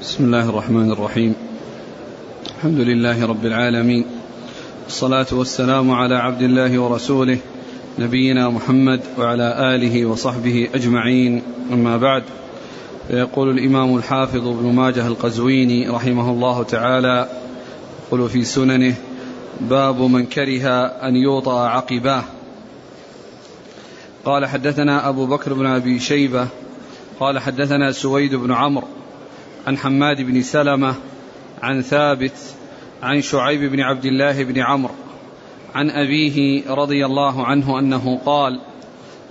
بسم 0.00 0.24
الله 0.24 0.48
الرحمن 0.48 0.92
الرحيم. 0.92 1.34
الحمد 2.56 2.80
لله 2.80 3.26
رب 3.26 3.46
العالمين. 3.46 4.04
الصلاة 4.86 5.26
والسلام 5.32 5.90
على 5.90 6.16
عبد 6.16 6.42
الله 6.42 6.78
ورسوله 6.78 7.38
نبينا 7.98 8.48
محمد 8.48 9.00
وعلى 9.18 9.74
آله 9.74 10.06
وصحبه 10.06 10.68
أجمعين. 10.74 11.42
أما 11.72 11.96
بعد 11.96 12.22
فيقول 13.08 13.58
الإمام 13.58 13.96
الحافظ 13.96 14.48
ابن 14.48 14.72
ماجه 14.72 15.06
القزويني 15.06 15.88
رحمه 15.88 16.30
الله 16.30 16.62
تعالى 16.62 17.28
يقول 18.06 18.28
في 18.28 18.44
سننه 18.44 18.94
باب 19.60 20.00
من 20.00 20.26
كره 20.26 20.68
أن 20.86 21.16
يوطأ 21.16 21.68
عقباه 21.68 22.22
قال 24.24 24.46
حدثنا 24.46 25.08
أبو 25.08 25.26
بكر 25.26 25.54
بن 25.54 25.66
أبي 25.66 25.98
شيبة 25.98 26.48
قال 27.20 27.38
حدثنا 27.38 27.92
سويد 27.92 28.34
بن 28.34 28.52
عمرو 28.52 28.86
عن 29.66 29.78
حماد 29.78 30.16
بن 30.16 30.42
سلمة 30.42 30.94
عن 31.62 31.82
ثابت 31.82 32.32
عن 33.02 33.20
شعيب 33.20 33.72
بن 33.72 33.80
عبد 33.80 34.04
الله 34.04 34.44
بن 34.44 34.60
عمرو 34.60 34.94
عن 35.74 35.90
أبيه 35.90 36.62
رضي 36.70 37.06
الله 37.06 37.46
عنه 37.46 37.78
أنه 37.78 38.20
قال 38.26 38.60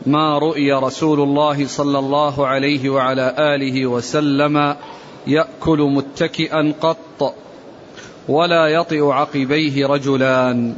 ما 0.05 0.37
رؤي 0.37 0.71
رسول 0.71 1.21
الله 1.21 1.67
صلى 1.67 1.99
الله 1.99 2.47
عليه 2.47 2.89
وعلى 2.89 3.35
آله 3.39 3.85
وسلم 3.85 4.75
يأكل 5.27 5.79
متكئا 5.79 6.73
قط 6.81 7.35
ولا 8.27 8.67
يطئ 8.67 9.05
عقبيه 9.05 9.87
رجلان. 9.87 10.75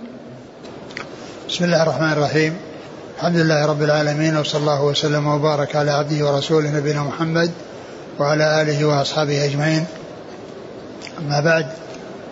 بسم 1.50 1.66
الله 1.66 1.84
الرحمن 1.84 2.12
الرحيم. 2.12 2.58
الحمد 3.17 3.36
لله 3.36 3.66
رب 3.66 3.81
العالمين 3.81 4.38
وصلى 4.38 4.62
الله 4.62 4.84
وسلم 4.86 5.28
وبارك 5.28 5.76
على 5.76 5.92
عبده 5.92 6.26
ورسوله 6.26 6.78
نبينا 6.78 7.03
محمد 7.03 7.52
وعلى 8.20 8.62
آله 8.62 8.85
وأصحابه 8.85 9.45
أجمعين. 9.45 9.85
أما 11.20 11.39
بعد 11.39 11.67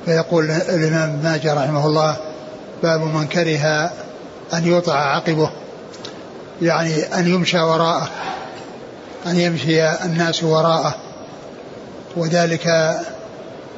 فيقول 0.05 0.51
الإمام 0.51 1.19
ماجه 1.23 1.53
رحمه 1.53 1.85
الله 1.85 2.17
باب 2.83 3.01
من 3.01 3.27
كره 3.27 3.91
أن 4.53 4.67
يوطع 4.67 4.93
عقبه 4.93 5.49
يعني 6.61 7.03
أن 7.03 7.27
يمشى 7.27 7.59
وراءه 7.59 8.09
أن 9.27 9.39
يمشي 9.39 9.89
الناس 9.89 10.43
وراءه. 10.43 10.95
وذلك 12.15 12.95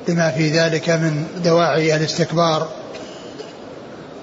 لما 0.08 0.32
في 0.32 0.50
ذلك 0.50 0.89
من 0.89 1.28
دواعي 1.44 1.95
الاستكبار 1.95 2.67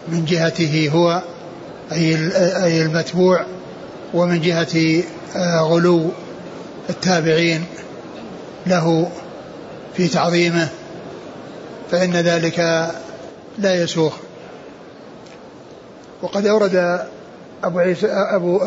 من 0.08 0.24
جهته 0.24 0.90
هو 0.94 1.22
أي 1.92 2.82
المتبوع 2.82 3.44
ومن 4.14 4.40
جهة 4.40 5.02
غلو 5.60 6.10
التابعين 6.90 7.64
له 8.66 9.10
في 9.96 10.08
تعظيمه 10.08 10.68
فإن 11.90 12.12
ذلك 12.12 12.58
لا 13.58 13.82
يسوغ 13.82 14.12
وقد 16.22 16.46
أورد 16.46 17.06
أبو 17.64 17.78
عيسى 17.78 18.06
أبو 18.06 18.58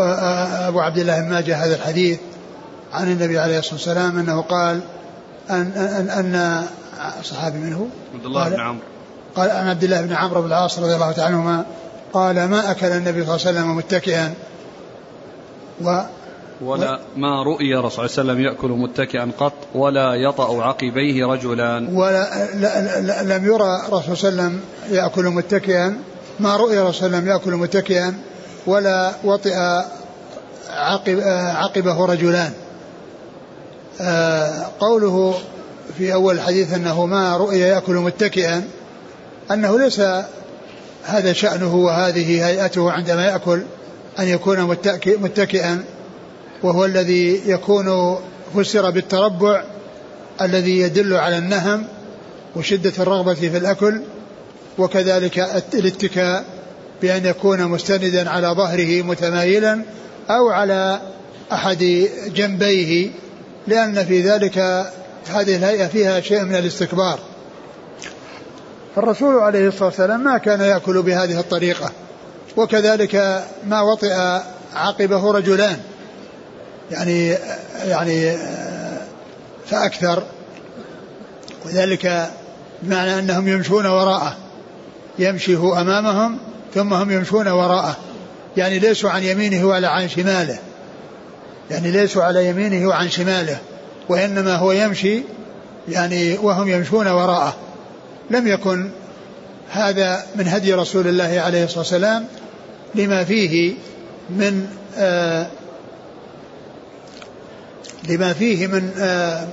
أبو 0.68 0.80
عبد 0.80 0.98
الله 0.98 1.22
بن 1.22 1.30
ماجه 1.30 1.66
هذا 1.66 1.76
الحديث 1.76 2.20
عن 2.94 3.12
النبي 3.12 3.40
عليه 3.40 3.60
الصلاة 3.60 3.76
والسلام 3.76 4.20
أنه 4.20 4.42
قال 4.42 4.82
أن 5.50 5.72
أن, 5.72 6.10
أن 6.10 6.64
صحابي 7.24 7.58
منه 7.58 7.90
عبد 8.14 8.26
الله 8.26 8.50
بن 8.50 8.60
عمرو. 8.60 8.84
قال 9.36 9.52
عن 9.52 9.68
عبد 9.68 9.84
الله 9.84 10.02
بن 10.02 10.14
عمرو 10.14 10.42
بن 10.42 10.48
العاص 10.48 10.80
رضي 10.80 10.96
الله 10.96 11.12
تعالى 11.12 11.36
عنهما 11.36 11.66
قال 12.14 12.46
ما 12.46 12.72
أكل 12.72 12.88
النبي 12.88 13.26
صلى 13.26 13.36
الله 13.36 13.48
عليه 13.48 13.60
وسلم 13.60 13.76
متكئا. 13.76 14.34
و 15.84 16.02
ولا 16.62 17.00
ما 17.18 17.44
رؤي 17.44 17.76
رسول 17.76 17.92
صلى 17.92 18.22
الله 18.22 18.34
عليه 18.34 18.42
وسلم 18.42 18.42
يأكل 18.46 18.70
متكئا 18.70 19.32
قط 19.40 19.54
ولا 19.76 20.14
يطأ 20.14 20.64
عقبيه 20.64 21.26
رجلان 21.26 21.96
ولا 21.96 22.54
لا 22.56 23.02
لا 23.02 23.38
لم 23.38 23.46
يرى 23.46 23.82
رسول 23.92 24.18
صلى 24.18 24.30
الله 24.30 24.44
عليه 24.44 24.54
وسلم 24.54 24.62
يأكل 24.92 25.26
متكئا. 25.26 25.98
ما 26.40 26.58
رؤي 26.58 26.80
رسول 26.80 26.94
صلى 26.94 27.08
الله 27.08 27.18
عليه 27.18 27.28
وسلم 27.28 27.28
يأكل 27.28 27.52
متكئا 27.52 28.14
ولا 28.68 29.12
وطئ 29.24 29.56
عقب 30.70 31.20
عقبه 31.56 32.06
رجلان. 32.06 32.52
قوله 34.80 35.34
في 35.98 36.14
أول 36.14 36.36
الحديث 36.36 36.74
أنه 36.74 37.06
ما 37.06 37.38
رؤي 37.38 37.60
يأكل 37.60 37.94
متكئا 37.96 38.64
أنه 39.52 39.80
ليس 39.80 40.02
هذا 41.04 41.34
شأنه 41.34 41.76
وهذه 41.76 42.46
هيئته 42.48 42.92
عندما 42.92 43.26
يأكل 43.26 43.62
أن 44.20 44.28
يكون 44.28 44.78
متكئا. 45.06 45.84
وهو 46.64 46.86
الذي 46.86 47.42
يكون 47.46 48.20
فسر 48.56 48.90
بالتربع 48.90 49.64
الذي 50.42 50.80
يدل 50.80 51.14
على 51.14 51.38
النهم 51.38 51.88
وشدة 52.56 52.94
الرغبة 53.00 53.34
في 53.34 53.58
الأكل 53.58 54.02
وكذلك 54.78 55.40
الاتكاء 55.74 56.46
بأن 57.02 57.26
يكون 57.26 57.64
مستندا 57.64 58.30
على 58.30 58.48
ظهره 58.48 59.02
متمايلا 59.02 59.82
أو 60.30 60.50
على 60.50 61.02
أحد 61.52 62.08
جنبيه 62.36 63.10
لأن 63.68 64.06
في 64.06 64.22
ذلك 64.22 64.58
هذه 65.28 65.56
الهيئة 65.56 65.88
فيها 65.88 66.20
شيء 66.20 66.44
من 66.44 66.56
الاستكبار. 66.56 67.20
فالرسول 68.96 69.36
عليه 69.36 69.68
الصلاة 69.68 69.86
والسلام 69.86 70.24
ما 70.24 70.38
كان 70.38 70.62
يأكل 70.62 71.02
بهذه 71.02 71.40
الطريقة 71.40 71.92
وكذلك 72.58 73.46
ما 73.68 73.82
وطئ 73.82 74.14
عقبه 74.74 75.32
رجلان. 75.32 75.78
يعني 76.92 77.38
يعني 77.86 78.38
فأكثر. 79.68 80.24
وذلك 81.66 82.32
بمعنى 82.82 83.20
أنهم 83.20 83.48
يمشون 83.48 83.86
وراءه. 83.86 84.38
يمشي 85.20 85.56
هو 85.56 85.76
أمامهم 85.76 86.38
ثم 86.76 86.94
هم 86.94 87.12
يمشون 87.12 87.48
وراءه. 87.48 87.98
يعني 88.58 88.80
ليسوا 88.80 89.10
عن 89.10 89.24
يمينه 89.24 89.66
ولا 89.66 89.90
عن 89.90 90.10
شماله. 90.10 90.60
يعني 91.72 91.92
ليسوا 91.92 92.24
على 92.24 92.48
يمينه 92.48 92.88
وعن 92.88 93.10
شماله. 93.10 93.58
وإنما 94.10 94.56
هو 94.56 94.72
يمشي 94.72 95.24
يعني 95.90 96.38
وهم 96.38 96.68
يمشون 96.68 97.08
وراءه. 97.08 97.56
لم 98.30 98.48
يكن 98.48 98.90
هذا 99.70 100.26
من 100.36 100.48
هدي 100.48 100.74
رسول 100.74 101.08
الله 101.08 101.42
عليه 101.46 101.64
الصلاة 101.64 101.80
والسلام 101.80 102.26
لما 102.96 103.24
فيه 103.24 103.74
من 104.30 104.68
آه 104.98 105.48
لما 108.10 108.34
فيه 108.34 108.68
من 108.68 108.92
آه 109.00 109.48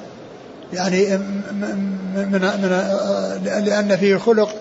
يعني 0.73 1.17
من, 1.17 1.89
من, 2.15 2.39
من 2.63 2.73
آه 2.73 3.37
لأن 3.61 3.97
فيه 3.97 4.17
خلق 4.17 4.55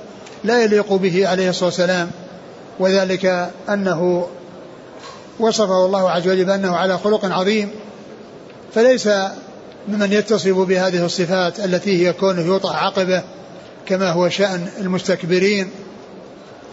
لا 0.43 0.63
يليق 0.63 0.93
به 0.93 1.27
عليه 1.27 1.49
الصلاة 1.49 1.65
والسلام. 1.65 2.11
وذلك 2.79 3.49
أنه 3.69 4.27
وصفه 5.39 5.85
الله 5.85 6.11
عز 6.11 6.27
وجل 6.27 6.45
بأنه 6.45 6.75
على 6.75 6.97
خلق 6.97 7.25
عظيم. 7.25 7.69
فليس 8.75 9.09
ممن 9.87 10.13
يتصف 10.13 10.57
بهذه 10.57 11.05
الصفات 11.05 11.59
التي 11.59 12.07
هي 12.07 12.13
كونه 12.13 12.41
يوطأ 12.41 12.75
عقبه 12.75 13.23
كما 13.85 14.09
هو 14.09 14.29
شأن 14.29 14.67
المستكبرين 14.81 15.69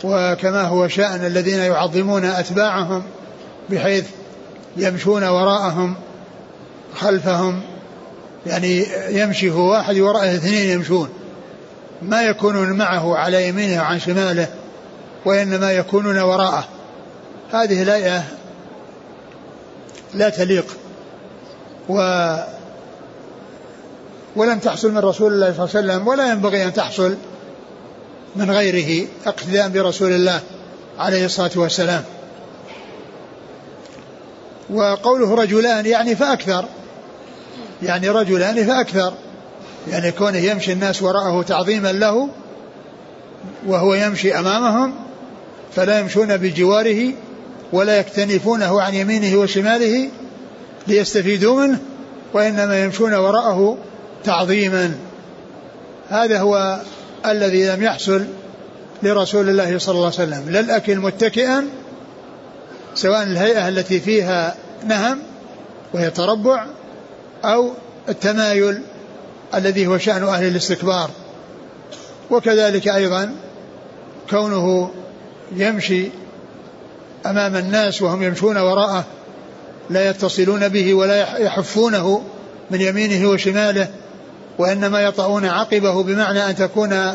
وكما 0.05 0.63
هو 0.63 0.89
شأن 0.89 1.27
الذين 1.27 1.59
يعظمون 1.59 2.25
أتباعهم 2.25 3.03
بحيث 3.71 4.05
يمشون 4.77 5.25
وراءهم. 5.25 5.97
خلفهم 6.95 7.63
يعني 8.47 8.87
يمشي 9.09 9.51
هو 9.51 9.71
واحد 9.71 9.99
وراءه 9.99 10.35
اثنين 10.35 10.71
يمشون. 10.71 11.09
ما 12.03 12.23
يكونون 12.23 12.73
معه 12.73 13.17
على 13.17 13.49
يمينه 13.49 13.83
وعن 13.83 14.01
شماله 14.01 14.49
وإنما 15.25 15.73
يكونون 15.73 16.19
وراءه. 16.19 16.65
هذه 17.53 17.83
الآية 17.83 18.25
لا 20.15 20.29
تليق. 20.29 20.77
و 21.89 21.97
ولم 24.37 24.59
تحصل 24.59 24.93
من 24.93 24.99
رسول 24.99 25.33
الله 25.33 25.53
صلى 25.53 25.65
الله 25.65 25.77
عليه 25.77 25.93
وسلم 25.95 26.09
ولا 26.09 26.33
ينبغي 26.33 26.65
أن 26.65 26.73
تحصل 26.73 27.17
من 28.37 28.51
غيره 28.51 29.09
اقتداء 29.27 29.69
برسول 29.69 30.13
الله 30.13 30.41
عليه 30.99 31.25
الصلاة 31.25 31.51
والسلام. 31.57 32.05
وقوله 34.71 35.35
رجلان 35.35 35.87
يعني 35.87 36.17
فأكثر. 36.17 36.65
يعني 37.83 38.09
رجلان 38.09 38.67
فأكثر. 38.67 39.13
يعني 39.89 40.13
كونه 40.13 40.39
يمشي 40.39 40.73
الناس 40.73 41.03
وراءه 41.03 41.43
تعظيما 41.43 41.93
له 41.93 42.29
وهو 43.67 43.95
يمشي 43.95 44.39
أمامهم 44.39 44.95
فلا 45.77 45.99
يمشون 45.99 46.37
بجواره 46.37 47.13
ولا 47.73 47.99
يكتنفونه 47.99 48.81
عن 48.81 48.95
يمينه 48.95 49.37
وشماله 49.37 50.09
ليستفيدوا 50.87 51.67
منه 51.67 51.79
وإنما 52.33 52.85
يمشون 52.85 53.15
وراءه 53.15 53.79
تعظيما. 54.25 54.95
هذا 56.09 56.41
هو 56.41 56.81
الذي 57.27 57.69
لم 57.69 57.83
يحصل 57.83 58.25
لرسول 59.03 59.49
الله 59.49 59.79
صلى 59.79 59.95
الله 59.95 60.13
عليه 60.19 60.29
وسلم. 60.29 60.51
لا 60.51 60.61
الأكل 60.61 60.97
متكئا 60.97 61.69
سواء 62.95 63.23
الهيئة 63.23 63.69
التي 63.69 64.01
فيها 64.01 64.55
نهم 64.87 65.19
وهي 65.95 66.11
تربع 66.11 66.67
أو 67.45 67.71
التمايل 68.09 68.83
الذي 69.55 69.87
هو 69.87 69.99
شأن 69.99 70.25
أهل 70.25 70.47
الاستكبار. 70.47 71.11
وكذلك 72.31 72.89
أيضا 72.89 73.35
كونه 74.31 74.91
يمشي 75.57 76.09
أمام 77.27 77.57
الناس 77.57 78.03
وهم 78.03 78.23
يمشون 78.23 78.57
وراءه 78.57 79.05
لا 79.91 80.11
يتصلون 80.11 80.69
به 80.69 80.95
ولا 80.95 81.39
يحفونه 81.39 82.23
من 82.71 82.81
يمينه 82.81 83.31
وشماله 83.31 83.89
وإنما 84.59 85.01
يطعون 85.01 85.45
عقبه 85.47 86.03
بمعنى 86.03 86.51
أن 86.51 86.57
تكون 86.57 87.13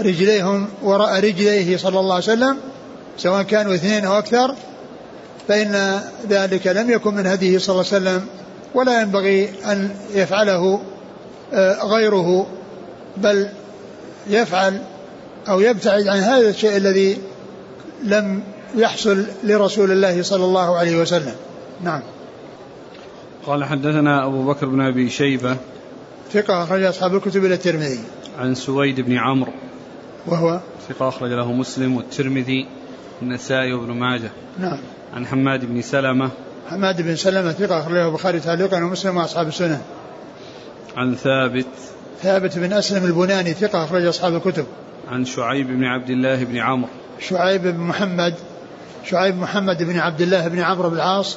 رجليهم 0.00 0.68
وراء 0.82 1.20
رجليه 1.20 1.76
صلى 1.76 2.00
الله 2.00 2.14
عليه 2.14 2.24
وسلم 2.24 2.56
سواء 3.18 3.42
كانوا 3.42 3.74
اثنين 3.74 4.04
أو 4.04 4.18
أكثر 4.18 4.54
فإن 5.48 6.00
ذلك 6.28 6.66
لم 6.66 6.90
يكن 6.90 7.14
من 7.14 7.26
هديه 7.26 7.58
صلى 7.58 7.74
الله 7.74 7.92
عليه 7.92 8.02
وسلم 8.02 8.26
ولا 8.74 9.02
ينبغي 9.02 9.48
أن 9.64 9.90
يفعله 10.14 10.80
آه، 11.52 11.84
غيره 11.84 12.46
بل 13.16 13.48
يفعل 14.28 14.82
أو 15.48 15.60
يبتعد 15.60 16.08
عن 16.08 16.18
هذا 16.18 16.48
الشيء 16.48 16.76
الذي 16.76 17.18
لم 18.04 18.42
يحصل 18.76 19.24
لرسول 19.44 19.90
الله 19.90 20.22
صلى 20.22 20.44
الله 20.44 20.78
عليه 20.78 21.00
وسلم. 21.00 21.34
نعم. 21.82 22.02
قال 23.46 23.64
حدثنا 23.64 24.26
أبو 24.26 24.44
بكر 24.44 24.66
بن 24.66 24.80
أبي 24.80 25.10
شيبة 25.10 25.56
ثقة 26.32 26.64
أخرج 26.64 26.82
أصحاب 26.82 27.14
الكتب 27.14 27.44
إلى 27.44 27.54
الترمذي. 27.54 28.00
عن 28.38 28.54
سويد 28.54 29.00
بن 29.00 29.16
عمرو 29.16 29.52
وهو؟ 30.26 30.60
ثقة 30.88 31.08
أخرج 31.08 31.30
له 31.30 31.52
مسلم 31.52 31.96
والترمذي 31.96 32.66
النسائي 33.22 33.72
وابن 33.72 33.92
ماجه. 33.92 34.30
نعم. 34.58 34.78
عن 35.14 35.26
حماد 35.26 35.64
بن 35.64 35.82
سلمة 35.82 36.30
حماد 36.68 37.02
بن 37.02 37.16
سلمة 37.16 37.52
ثقة 37.52 37.80
أخرجه 37.80 38.08
البخاري 38.08 38.40
تعليقا 38.40 38.84
ومسلم 38.84 39.16
وأصحاب 39.16 39.48
السنن 39.48 39.80
عن 40.96 41.14
ثابت. 41.14 41.66
ثابت 42.22 42.58
بن 42.58 42.72
أسلم 42.72 43.04
البناني 43.04 43.52
ثقة 43.52 43.84
أخرج 43.84 44.04
أصحاب 44.04 44.34
الكتب. 44.34 44.64
عن 45.08 45.24
شعيب 45.24 45.66
بن 45.66 45.84
عبد 45.84 46.10
الله 46.10 46.44
بن 46.44 46.56
عمرو. 46.56 46.90
شعيب 47.20 47.62
بن 47.62 47.80
محمد 47.80 48.34
شعيب 49.04 49.38
محمد 49.38 49.82
بن 49.82 49.98
عبد 49.98 50.20
الله 50.20 50.48
بن 50.48 50.58
عمرو 50.58 50.90
بن 50.90 50.96
العاص 50.96 51.36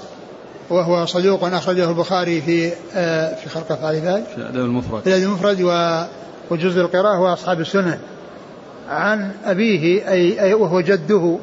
وهو 0.69 1.05
صدوق 1.05 1.43
أخرجه 1.43 1.89
البخاري 1.89 2.41
في 2.41 2.71
آه 2.95 3.35
في 3.35 3.49
خلق 3.49 3.71
أفعال 3.71 3.95
العباد 3.95 4.23
في 4.23 4.37
الأدب 4.37 4.59
المفرد. 4.59 5.01
في 5.01 5.07
الأدب 5.07 5.23
المفرد 5.23 5.61
وجزء 6.51 6.81
القراءة 6.81 7.19
وأصحاب 7.19 7.61
السنن 7.61 7.99
عن 8.89 9.31
أبيه 9.45 10.09
أي, 10.09 10.41
أي 10.41 10.53
وهو 10.53 10.81
جده 10.81 11.37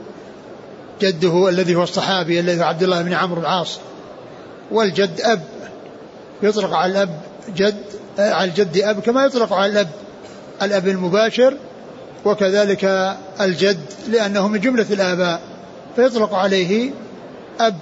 جده 1.01 1.49
الذي 1.49 1.75
هو 1.75 1.83
الصحابي 1.83 2.41
الذي 2.41 2.61
هو 2.61 2.65
عبد 2.65 2.83
الله 2.83 3.03
بن 3.03 3.13
عمرو 3.13 3.41
العاص. 3.41 3.79
والجد 4.71 5.21
أب 5.21 5.43
يطلق 6.43 6.75
على 6.75 6.93
الأب 6.93 7.21
جد 7.57 7.83
على 8.19 8.51
الجد 8.51 8.79
أب 8.79 9.01
كما 9.01 9.25
يطلق 9.25 9.53
على 9.53 9.73
الأب. 9.73 9.89
الأب 10.63 10.89
المباشر 10.89 11.55
وكذلك 12.25 13.15
الجد 13.41 13.81
لأنه 14.09 14.49
من 14.49 14.61
جملة 14.61 14.87
الآباء. 14.91 15.41
فيطلق 15.97 16.35
عليه 16.35 16.91
أب. 17.61 17.77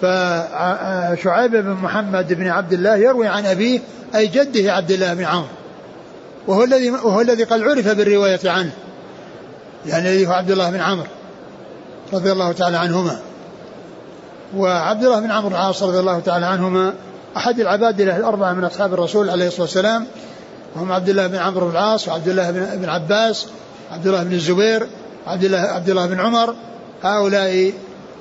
فشعيب 0.00 1.50
بن 1.50 1.70
محمد 1.70 2.32
بن 2.32 2.46
عبد 2.46 2.72
الله 2.72 2.96
يروي 2.96 3.26
عن 3.26 3.46
أبيه 3.46 3.80
أي 4.14 4.26
جده 4.26 4.72
عبد 4.72 4.90
الله 4.90 5.14
بن 5.14 5.24
عمرو. 5.24 5.48
وهو 6.46 6.64
الذي 6.64 6.90
وهو 6.90 7.20
الذي 7.20 7.44
قد 7.44 7.60
عرف 7.60 7.88
بالرواية 7.88 8.40
عنه. 8.44 8.72
يعني 9.86 10.08
الذي 10.08 10.26
هو 10.26 10.32
عبد 10.32 10.50
الله 10.50 10.70
بن 10.70 10.80
عمرو. 10.80 11.06
رضي 12.12 12.32
الله 12.32 12.52
تعالى 12.52 12.76
عنهما. 12.76 13.18
وعبد 14.56 15.04
الله 15.04 15.20
بن 15.20 15.30
عمرو 15.30 15.48
العاص 15.48 15.82
رضي 15.82 15.98
الله 15.98 16.20
تعالى 16.20 16.46
عنهما 16.46 16.94
أحد 17.36 17.60
العباد 17.60 18.00
الأربعة 18.00 18.52
من 18.52 18.64
أصحاب 18.64 18.94
الرسول 18.94 19.30
عليه 19.30 19.46
الصلاة 19.46 19.62
والسلام. 19.62 20.06
وهم 20.76 20.92
عبد 20.92 21.08
الله 21.08 21.26
بن 21.26 21.36
عمرو 21.36 21.66
بن 21.66 21.72
العاص 21.72 22.08
وعبد 22.08 22.28
الله 22.28 22.50
بن 22.50 22.88
عباس 22.88 23.46
عبد 23.92 24.06
الله 24.06 24.22
بن 24.22 24.32
الزبير 24.32 24.86
عبد 25.26 25.44
الله 25.44 25.58
عبد 25.58 25.90
الله 25.90 26.06
بن 26.06 26.20
عمر. 26.20 26.54
هؤلاء 27.02 27.72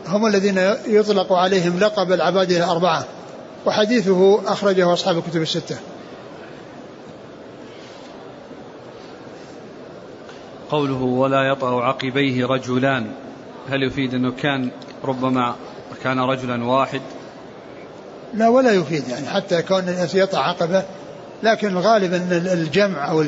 هم 0.08 0.26
الذين 0.26 0.58
يطلق 0.88 1.34
عليهم 1.34 1.80
لقب 1.80 2.12
العباد 2.12 2.52
الأربعة 2.52 3.06
وحديثه 3.66 4.42
أخرجه 4.52 4.94
أصحاب 4.94 5.18
الكتب 5.18 5.42
الستة. 5.42 5.78
قوله 10.72 11.02
ولا 11.02 11.44
يطأ 11.44 11.82
عقبيه 11.82 12.46
رجلان. 12.46 13.12
هل 13.70 13.84
يفيد 13.84 14.14
أنه 14.14 14.32
كان 14.32 14.70
ربما 15.04 15.56
كان 16.04 16.20
رجلا 16.20 16.64
واحد؟ 16.64 17.02
لا 18.34 18.48
ولا 18.48 18.72
يفيد 18.72 19.08
يعني 19.08 19.28
حتى 19.28 19.62
كون 19.62 19.80
الناس 19.80 20.16
يطأ 20.16 20.40
عقبه 20.40 20.84
لكن 21.44 21.68
الغالب 21.68 22.14
أن 22.14 22.32
الجمع 22.54 23.10
أو 23.10 23.26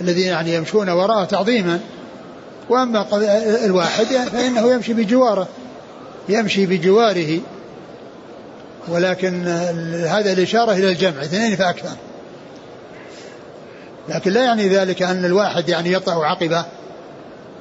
الذين 0.00 0.26
يعني 0.26 0.54
يمشون 0.54 0.88
وراءه 0.88 1.24
تعظيما. 1.24 1.80
وأما 2.68 3.06
الواحد 3.64 4.06
فإنه 4.06 4.72
يمشي 4.72 4.92
بجواره 4.92 5.48
يمشي 6.28 6.66
بجواره. 6.66 7.40
ولكن 8.88 9.46
هذا 10.06 10.32
الإشارة 10.32 10.72
إلى 10.72 10.88
الجمع 10.88 11.22
اثنين 11.22 11.56
فأكثر. 11.56 11.96
لكن 14.08 14.32
لا 14.32 14.44
يعني 14.44 14.68
ذلك 14.68 15.02
أن 15.02 15.24
الواحد 15.24 15.68
يعني 15.68 15.92
يطأ 15.92 16.24
عقبه 16.24 16.64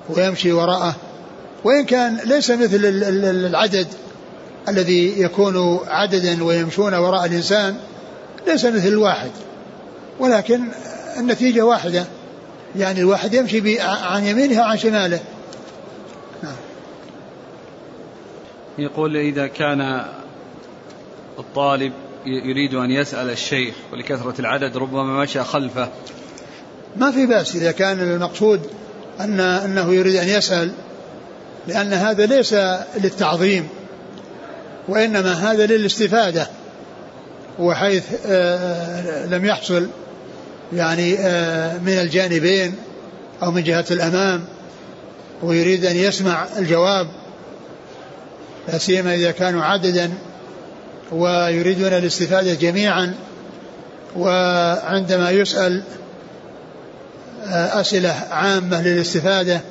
ويمشي 0.09 0.51
وراءه. 0.51 0.95
وإن 1.63 1.85
كان 1.85 2.19
ليس 2.25 2.51
مثل 2.51 2.79
العدد 3.45 3.87
الذي 4.67 5.21
يكون 5.21 5.79
عددا 5.87 6.43
ويمشون 6.43 6.93
وراء 6.93 7.25
الإنسان 7.25 7.77
ليس 8.47 8.65
مثل 8.65 8.87
الواحد. 8.87 9.31
ولكن 10.19 10.61
النتيجة 11.17 11.61
واحدة 11.61 12.05
يعني 12.75 12.99
الواحد 12.99 13.33
يمشي 13.33 13.79
عن 13.81 14.23
يمينه 14.23 14.61
وعن 14.61 14.77
شماله. 14.77 15.19
نعم. 16.43 16.55
يقول 18.77 19.17
إذا 19.17 19.47
كان 19.47 20.05
الطالب 21.39 21.93
يريد 22.25 22.73
أن 22.73 22.91
يسأل 22.91 23.29
الشيخ 23.29 23.75
ولكثرة 23.93 24.33
العدد 24.39 24.77
ربما 24.77 25.21
مشى 25.21 25.43
خلفه. 25.43 25.89
ما 26.95 27.11
في 27.11 27.25
بأس 27.25 27.55
إذا 27.55 27.71
كان 27.71 27.99
المقصود 27.99 28.61
أن 29.19 29.39
أنه 29.39 29.93
يريد 29.93 30.15
أن 30.15 30.27
يسأل. 30.27 30.71
لأن 31.67 31.93
هذا 31.93 32.25
ليس 32.25 32.53
للتعظيم 32.97 33.67
وإنما 34.87 35.33
هذا 35.33 35.65
للاستفادة 35.65 36.47
وحيث 37.59 38.03
آه، 38.25 39.25
لم 39.25 39.45
يحصل 39.45 39.87
يعني 40.73 41.19
آه، 41.19 41.77
من 41.77 41.93
الجانبين 41.93 42.75
أو 43.43 43.51
من 43.51 43.63
جهة 43.63 43.85
الأمام 43.91 44.45
ويريد 45.43 45.85
أن 45.85 45.95
يسمع 45.95 46.45
الجواب 46.57 47.07
لا 48.67 48.77
سيما 48.77 49.15
إذا 49.15 49.31
كانوا 49.31 49.63
عددا 49.63 50.13
ويريدون 51.11 51.93
الاستفادة 51.93 52.53
جميعا 52.53 53.15
وعندما 54.15 55.29
يسأل 55.31 55.83
آه، 57.45 57.81
أسئلة 57.81 58.15
عامة 58.31 58.81
للاستفادة 58.81 59.61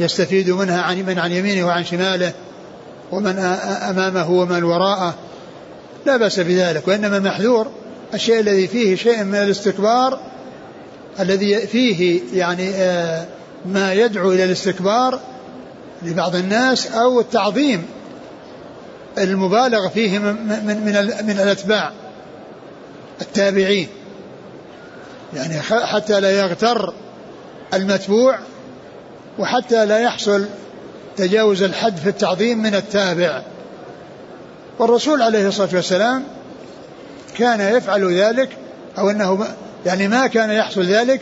يستفيد 0.00 0.50
منها 0.50 0.82
عن 0.82 1.02
من 1.02 1.18
عن 1.18 1.32
يمينه 1.32 1.66
وعن 1.66 1.84
شماله 1.84 2.32
ومن 3.12 3.38
أمامه 3.90 4.30
ومن 4.30 4.64
وراءه. 4.64 5.14
لا 6.06 6.16
بأس 6.16 6.40
بذلك 6.40 6.88
وإنما 6.88 7.16
المحذور 7.16 7.70
الشيء 8.14 8.40
الذي 8.40 8.66
فيه 8.66 8.96
شيء 8.96 9.24
من 9.24 9.34
الاستكبار 9.34 10.20
الذي 11.20 11.66
فيه 11.66 12.20
يعني 12.32 12.70
آه، 12.74 13.26
ما 13.66 13.94
يدعو 13.94 14.32
إلى 14.32 14.44
الاستكبار 14.44 15.20
لبعض 16.02 16.36
الناس 16.36 16.86
أو 16.86 17.20
التعظيم 17.20 17.86
المبالغ 19.18 19.88
فيه 19.88 20.18
من 20.18 20.34
من 20.66 20.84
من, 20.84 21.26
من 21.26 21.40
الأتباع 21.40 21.92
التابعين. 23.20 23.88
يعني 25.34 25.60
حتى 25.62 26.20
لا 26.20 26.30
يغتر 26.30 26.94
المتبوع 27.74 28.38
وحتى 29.38 29.86
لا 29.86 29.98
يحصل 29.98 30.46
تجاوز 31.16 31.62
الحد 31.62 31.96
في 31.96 32.08
التعظيم 32.08 32.58
من 32.58 32.74
التابع. 32.74 33.42
والرسول 34.78 35.22
عليه 35.22 35.48
الصلاة 35.48 35.68
والسلام 35.74 36.24
كان 37.36 37.76
يفعل 37.76 38.14
ذلك 38.14 38.48
أو 38.98 39.10
أنه 39.10 39.46
يعني 39.86 40.08
ما 40.08 40.26
كان 40.26 40.50
يحصل 40.50 40.82
ذلك 40.82 41.20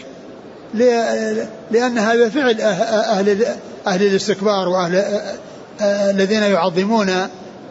لأن 1.70 1.98
هذا 1.98 2.28
فعل 2.28 2.60
أهل 2.60 3.46
أهل 3.86 4.02
الاستكبار 4.02 4.68
وأهل 4.68 5.04
الذين 5.80 6.42
يعظمون 6.42 7.10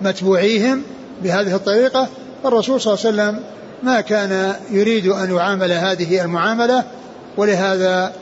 متبوعيهم 0.01 0.83
بهذه 1.23 1.55
الطريقة. 1.55 2.07
الرسول 2.45 2.81
صلى 2.81 2.93
الله 2.93 3.05
عليه 3.05 3.33
وسلم 3.33 3.43
ما 3.83 4.01
كان 4.01 4.55
يريد 4.71 5.07
أن 5.07 5.35
يعامل 5.35 5.71
هذه 5.71 6.21
المعاملة 6.21 6.83
ولهذا 7.37 8.13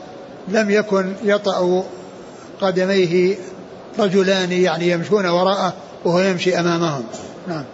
لم 0.48 0.70
يكن 0.70 1.12
يطأ 1.24 1.84
قدميه 2.60 3.36
رجلان 3.98 4.52
يعني 4.52 4.90
يمشون 4.90 5.26
وراءه 5.26 5.74
وهو 6.04 6.20
يمشي 6.20 6.60
أمامهم. 6.60 7.04
نعم. 7.48 7.64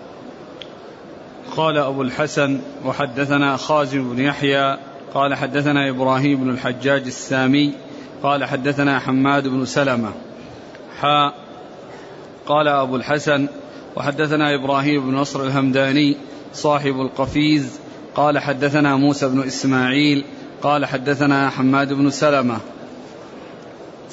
قال 1.57 1.79
أبو 1.79 2.03
الحسن 2.03 2.61
وحدثنا 2.85 3.57
خازم 3.57 4.15
بن 4.15 4.23
يحيى 4.23 4.79
قال 5.15 5.35
حدثنا 5.35 5.91
إبراهيم 5.91 6.41
بن 6.41 6.51
الحجاج 6.51 7.03
السامي 7.07 7.73
قال 8.23 8.45
حدثنا 8.45 8.99
حماد 8.99 9.49
بن 9.49 9.65
سلمة. 9.65 10.13
حاء 11.01 11.35
قال 12.47 12.69
أبو 12.69 12.97
الحسن 12.97 13.49
وحدثنا 13.97 14.55
إبراهيم 14.55 15.11
بن 15.11 15.17
نصر 15.17 15.43
الهمداني 15.43 16.17
صاحب 16.55 17.01
القفيز 17.01 17.81
قال 18.15 18.39
حدثنا 18.39 18.97
موسى 18.97 19.29
بن 19.29 19.43
إسماعيل 19.43 20.25
قال 20.63 20.87
حدثنا 20.87 21.51
حماد 21.51 21.93
بن 21.93 22.11
سلمة. 22.11 22.59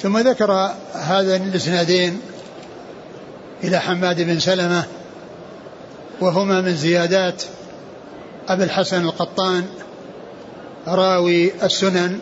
ثم 0.02 0.18
ذكر 0.18 0.72
هذين 0.94 1.42
الإسنادين 1.48 2.20
إلى 3.64 3.78
حماد 3.78 4.22
بن 4.22 4.40
سلمة 4.40 4.84
وهما 6.20 6.60
من 6.60 6.76
زيادات 6.76 7.42
أبي 8.48 8.64
الحسن 8.64 9.04
القطان 9.04 9.64
راوي 10.86 11.52
السنن 11.62 12.18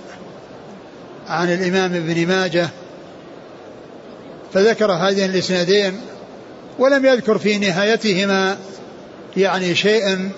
عن 1.28 1.52
الإمام 1.52 1.94
ابن 1.94 2.26
ماجه 2.26 2.68
فذكر 4.54 4.92
هذين 4.92 5.30
الإسنادين 5.30 6.00
ولم 6.78 7.06
يذكر 7.06 7.38
في 7.38 7.58
نهايتهما 7.58 8.56
يعني 9.36 9.74
شيئا 9.74 10.30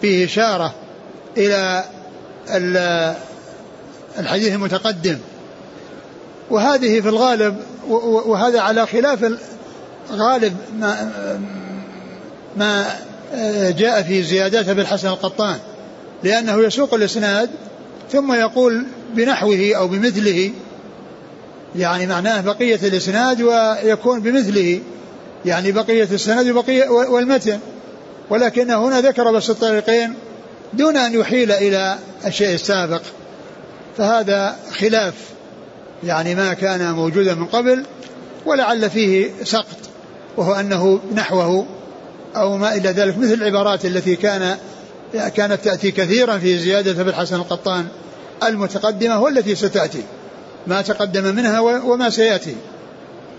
فيه 0.00 0.24
إشارة 0.24 0.74
إلى 1.36 1.84
الحديث 4.18 4.54
المتقدم. 4.54 5.18
وهذه 6.50 7.00
في 7.00 7.08
الغالب 7.08 7.56
وهذا 8.26 8.60
على 8.60 8.86
خلاف 8.86 9.32
غالب 10.12 10.56
ما 10.78 11.10
ما 12.56 12.86
جاء 13.70 14.02
في 14.02 14.22
زيادات 14.22 14.68
أبي 14.68 14.80
الحسن 14.80 15.08
القطان. 15.08 15.58
لأنه 16.22 16.64
يسوق 16.64 16.94
الإسناد 16.94 17.50
ثم 18.12 18.32
يقول 18.32 18.86
بنحوه 19.14 19.72
أو 19.76 19.88
بمثله. 19.88 20.50
يعني 21.76 22.06
معناه 22.06 22.40
بقية 22.40 22.80
الإسناد 22.82 23.42
ويكون 23.42 24.20
بمثله. 24.20 24.80
يعني 25.44 25.72
بقية 25.72 26.08
السند 26.12 26.48
وبقية 26.48 26.88
والمتن. 26.88 27.58
ولكن 28.30 28.70
هنا 28.70 29.00
ذكر 29.00 29.32
بس 29.32 29.50
الطريقين 29.50 30.14
دون 30.72 30.96
أن 30.96 31.14
يحيل 31.14 31.52
إلى 31.52 31.98
الشيء 32.26 32.54
السابق. 32.54 33.02
فهذا 33.98 34.56
خلاف. 34.72 35.14
يعني 36.04 36.34
ما 36.34 36.54
كان 36.54 36.92
موجودا 36.92 37.34
من 37.34 37.44
قبل 37.44 37.84
ولعل 38.46 38.90
فيه 38.90 39.30
سقط 39.44 39.78
وهو 40.36 40.52
أنه 40.52 41.00
نحوه 41.14 41.66
أو 42.36 42.56
ما 42.56 42.74
إلى 42.74 42.88
ذلك 42.88 43.18
مثل 43.18 43.32
العبارات 43.32 43.84
التي 43.84 44.16
كان 44.16 44.56
كانت 45.14 45.64
تأتي 45.64 45.90
كثيرا 45.90 46.38
في 46.38 46.58
زيادة 46.58 46.90
ابن 46.90 47.08
الحسن 47.08 47.36
القطان 47.36 47.86
المتقدمة 48.42 49.20
والتي 49.20 49.54
ستأتي 49.54 50.02
ما 50.66 50.82
تقدم 50.82 51.34
منها 51.34 51.60
وما 51.60 52.10
سيأتي 52.10 52.56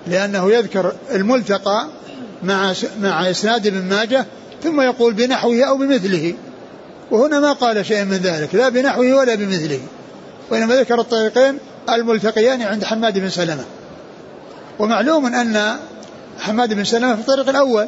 لأنه 0.08 0.52
يذكر 0.52 0.94
الملتقى 1.12 1.88
مع 2.44 2.74
مع 3.02 3.30
إسناد 3.30 3.68
ابن 3.68 3.90
ماجه 3.90 4.26
ثم 4.64 4.82
يقول 4.82 5.14
بنحوه 5.14 5.64
أو 5.64 5.78
بمثله 5.78 6.34
وهنا 7.12 7.40
ما 7.40 7.54
قال 7.54 7.86
شيء 7.86 8.04
من 8.04 8.18
ذلك 8.18 8.56
لا 8.56 8.70
بنحوه 8.70 9.16
ولا 9.16 9.36
بمثله 9.36 9.80
وإنما 10.50 10.76
ذكر 10.76 11.00
الطريقين 11.00 11.58
الملتقيان 11.89 12.62
عند 12.62 12.84
حماد 12.84 13.20
بن 13.20 13.29
سلمة. 13.29 13.63
ومعلوم 14.79 15.25
أن 15.25 15.77
حماد 16.39 16.74
بن 16.74 16.84
سلمة 16.84 17.15
في 17.15 17.22
الطريق 17.22 17.50
الأول 17.50 17.88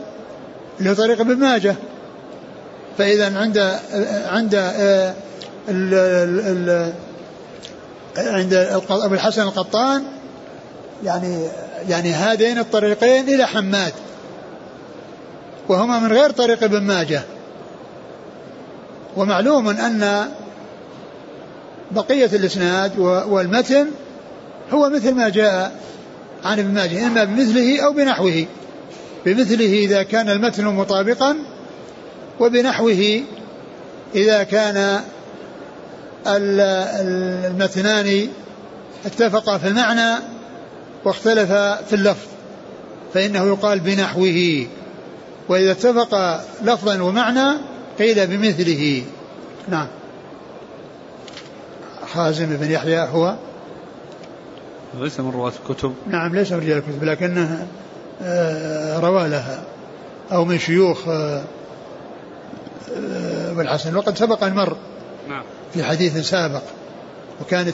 اللي 0.80 0.90
هو 0.90 0.94
طريق 0.94 1.22
ابن 1.22 1.36
ماجه. 1.36 1.76
فإذا 2.98 3.40
عند 3.40 3.58
عند 4.30 4.56
ال 5.70 6.94
عند 8.18 8.54
أبو 8.90 9.14
الحسن 9.14 9.42
القطان 9.42 10.04
يعني 11.04 11.48
يعني 11.90 12.14
هذين 12.14 12.60
الطريقين 12.60 13.30
إلى 13.30 13.46
حماد. 13.46 13.94
وهما 15.70 16.00
من 16.00 16.12
غير 16.12 16.32
طريق 16.32 16.64
ابن 16.64 16.82
ماجه. 16.82 17.22
ومعلوم 19.18 19.70
أن 19.70 20.30
بقية 21.92 22.26
الإسناد 22.26 23.00
والمتن 23.00 23.88
هو 24.72 24.90
مثل 24.90 25.16
ما 25.16 25.30
جاء 25.30 25.80
عن 26.44 26.60
ابن 26.60 26.74
ماجه 26.74 27.08
إما 27.08 27.24
بمثله 27.24 27.86
أو 27.86 27.94
بنحوه. 27.94 28.46
بمثله 29.26 29.74
إذا 29.74 30.04
كان 30.04 30.30
المتن 30.30 30.66
مطابقا 30.66 31.38
وبنحوه 32.40 33.22
إذا 34.16 34.44
كان 34.44 35.02
المتنان 36.28 38.28
اتفقا 39.06 39.58
في 39.58 39.68
المعنى 39.68 40.20
واختلفا 41.06 41.76
في 41.76 41.94
اللفظ 41.94 42.28
فإنه 43.14 43.48
يقال 43.48 43.80
بنحوه. 43.80 44.68
وإذا 45.50 45.72
اتفق 45.72 46.42
لفظا 46.64 47.02
ومعنى 47.02 47.58
قيل 48.00 48.28
بمثله. 48.28 49.04
نعم. 49.68 49.88
حازم 52.14 52.58
بن 52.58 52.72
يحيى 52.72 53.00
هو؟ 53.00 53.36
ليس 55.00 55.20
من 55.20 55.32
رواة 55.32 55.54
الكتب. 55.70 55.94
نعم 56.08 56.36
ليس 56.36 56.52
من 56.52 56.60
رجال 56.60 56.78
الكتب 56.78 57.04
لكنه 57.04 57.68
آه، 58.22 59.00
روى 59.00 59.28
لها 59.28 59.64
أو 60.32 60.46
من 60.46 60.60
شيوخ 60.60 61.08
آه، 61.08 61.44
آه، 62.98 63.52
ابن 63.52 63.62
الحسن. 63.62 63.96
وقد 63.96 64.18
سبق 64.18 64.44
أن 64.44 64.56
مر 64.56 64.76
نعم. 65.30 65.44
في 65.74 65.84
حديث 65.84 66.30
سابق 66.30 66.62
وكان 67.42 67.72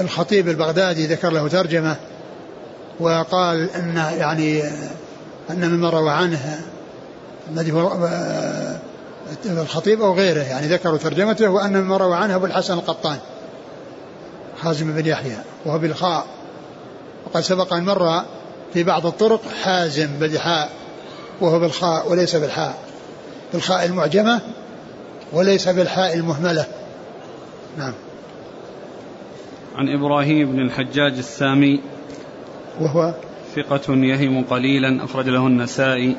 الخطيب 0.00 0.48
البغدادي 0.48 1.06
ذكر 1.06 1.30
له 1.30 1.48
ترجمة 1.48 1.96
وقال 3.00 3.70
أن 3.70 3.96
يعني 3.96 4.62
أن 5.50 5.70
مما 5.70 5.90
روى 5.90 6.10
عنه 6.10 6.60
الذي 7.50 7.72
الخطيب 9.46 10.02
أو 10.02 10.14
غيره 10.14 10.42
يعني 10.42 10.66
ذكروا 10.66 10.98
ترجمته 10.98 11.48
وأن 11.48 11.72
مما 11.72 11.96
روى 11.96 12.16
عنه 12.16 12.36
أبو 12.36 12.46
الحسن 12.46 12.74
القطان 12.74 13.18
حازم 14.62 14.92
بن 14.92 15.06
يحيى 15.06 15.36
وهو 15.64 15.78
بالخاء. 15.78 16.26
وقد 17.26 17.40
سبق 17.40 17.72
أن 17.72 17.84
مر 17.84 18.22
في 18.72 18.82
بعض 18.82 19.06
الطرق 19.06 19.40
حازم 19.62 20.08
بالحاء 20.20 20.70
وهو 21.40 21.58
بالخاء 21.58 22.10
وليس 22.10 22.36
بالحاء. 22.36 22.78
بالخاء 23.52 23.84
المعجمة 23.84 24.40
وليس 25.32 25.68
بالحاء 25.68 26.14
المهملة. 26.14 26.66
نعم. 27.78 27.92
عن 29.76 29.88
إبراهيم 29.88 30.52
بن 30.52 30.60
الحجاج 30.60 31.12
السامي 31.18 31.80
وهو؟ 32.80 33.14
ثقة 33.56 33.94
يهم 33.94 34.44
قليلا 34.44 35.04
أخرج 35.04 35.28
له 35.28 35.46
النسائي. 35.46 36.16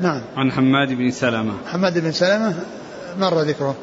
نعم. 0.00 0.20
عن 0.36 0.52
حماد 0.52 0.92
بن 0.92 1.10
سلمة. 1.10 1.52
حماد 1.66 1.98
بن 1.98 2.12
سلمة 2.12 2.54
مر 3.18 3.40
ذكره. 3.40 3.74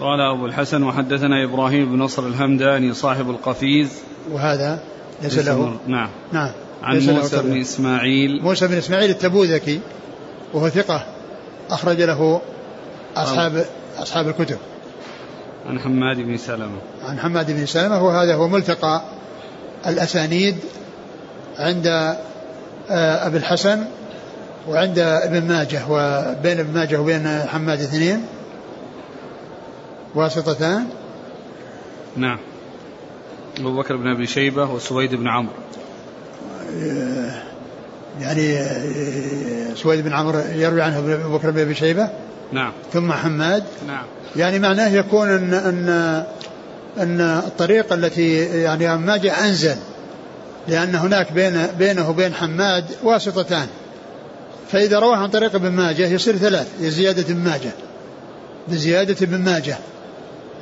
قال 0.00 0.20
أبو 0.20 0.46
الحسن 0.46 0.82
وحدثنا 0.82 1.44
إبراهيم 1.44 1.92
بن 1.92 1.98
نصر 1.98 2.26
الهمداني 2.26 2.94
صاحب 2.94 3.30
القفيز. 3.30 3.88
وهذا 4.32 4.78
ليس 5.22 5.38
له. 5.38 5.78
نعم. 5.86 6.08
نعم. 6.32 6.50
عن 6.82 6.98
موسى 6.98 7.42
بن 7.42 7.60
إسماعيل. 7.60 8.42
موسى 8.42 8.68
بن 8.68 8.74
إسماعيل 8.74 9.10
التبوذكي 9.10 9.80
وهو 10.54 10.68
ثقة 10.68 11.06
أخرج 11.70 12.02
له 12.02 12.40
أصحاب 13.16 13.64
أصحاب 13.98 14.28
الكتب. 14.28 14.58
عن 15.66 15.80
حماد 15.80 16.16
بن 16.16 16.36
سلمة. 16.36 16.78
عن 17.04 17.18
حماد 17.18 17.50
بن 17.50 17.66
سلمة 17.66 18.04
وهذا 18.04 18.34
هو 18.34 18.48
ملتقى 18.48 19.02
الأسانيد 19.86 20.56
عند 21.58 21.86
آه، 22.90 23.26
أبي 23.26 23.36
الحسن 23.36 23.84
وعند 24.68 24.98
ابن 24.98 25.48
ماجه 25.48 25.82
وبين 25.88 26.60
ابن 26.60 26.72
ماجه 26.74 27.00
وبين 27.00 27.40
حماد 27.52 27.80
اثنين. 27.80 28.22
واسطتان. 30.14 30.86
نعم. 32.16 32.38
أبو 33.58 33.76
بكر 33.76 33.96
بن 33.96 34.06
أبي 34.06 34.26
شيبة 34.26 34.70
وسويد 34.70 35.14
بن 35.14 35.28
عمرو. 35.28 35.52
يعني 38.20 38.64
سويد 39.74 40.04
بن 40.04 40.12
عمرو 40.12 40.38
يروي 40.38 40.82
عنه 40.82 40.98
أبو 40.98 41.38
بكر 41.38 41.50
بن 41.50 41.60
أبي 41.60 41.74
شيبة. 41.74 42.10
نعم. 42.52 42.72
ثم 42.92 43.12
حماد. 43.12 43.64
نعم. 43.86 44.04
يعني 44.36 44.58
معناه 44.58 44.88
يكون 44.88 45.28
أن 45.28 45.54
أن 45.54 45.88
أن 46.98 47.20
الطريقة 47.20 47.94
التي 47.94 48.36
يعني 48.62 48.96
ماجه 48.96 49.46
أنزل 49.46 49.76
لأن 50.68 50.94
هناك 50.94 51.32
بين 51.32 51.66
بينه 51.78 52.10
وبين 52.10 52.34
حماد 52.34 52.84
واسطتان. 53.02 53.66
فإذا 54.68 54.98
رواه 54.98 55.16
عن 55.16 55.30
طريق 55.30 55.54
ابن 55.54 55.70
ماجه 55.70 56.06
يصير 56.06 56.36
ثلاث 56.36 56.80
زيادة 56.80 57.22
ابن 57.22 57.36
ماجه 57.36 57.70
بزيادة 58.68 59.16
ابن 59.22 59.38
ماجه. 59.38 59.78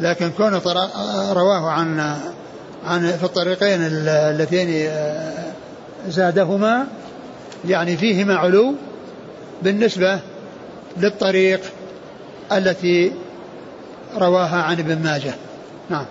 لكن 0.01 0.31
كون 0.31 0.61
رواه 1.33 1.71
عن 1.71 2.17
عن 2.85 3.11
في 3.11 3.25
الطريقين 3.25 3.79
اللتين 3.83 4.69
آه، 4.89 5.45
زادهما 6.09 6.87
يعني 7.69 7.97
فيهما 7.97 8.35
علو 8.35 8.75
بالنسبة 9.63 10.21
للطريق 10.97 11.61
التي 12.53 13.13
رواها 14.17 14.63
عن 14.63 14.79
ابن 14.79 15.03
ماجه. 15.03 15.35
نعم. 15.91 16.07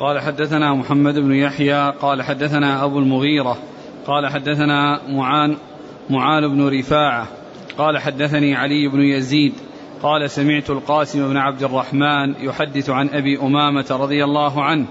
قال 0.00 0.20
حدثنا 0.20 0.74
محمد 0.74 1.14
بن 1.14 1.32
يحيى 1.32 1.92
قال 2.00 2.22
حدثنا 2.22 2.84
أبو 2.84 2.98
المغيرة 2.98 3.58
قال 4.06 4.26
حدثنا 4.26 5.00
معان 5.08 5.56
معان 6.10 6.48
بن 6.48 6.68
رفاعة. 6.78 7.26
قال 7.78 7.98
حدثني 7.98 8.54
علي 8.54 8.88
بن 8.88 9.00
يزيد. 9.00 9.54
قال 10.02 10.30
سمعت 10.30 10.70
القاسم 10.70 11.28
بن 11.28 11.36
عبد 11.36 11.62
الرحمن 11.62 12.34
يحدث 12.40 12.90
عن 12.90 13.08
أبي 13.08 13.38
أمامة 13.40 13.86
رضي 13.90 14.24
الله 14.24 14.64
عنه. 14.64 14.86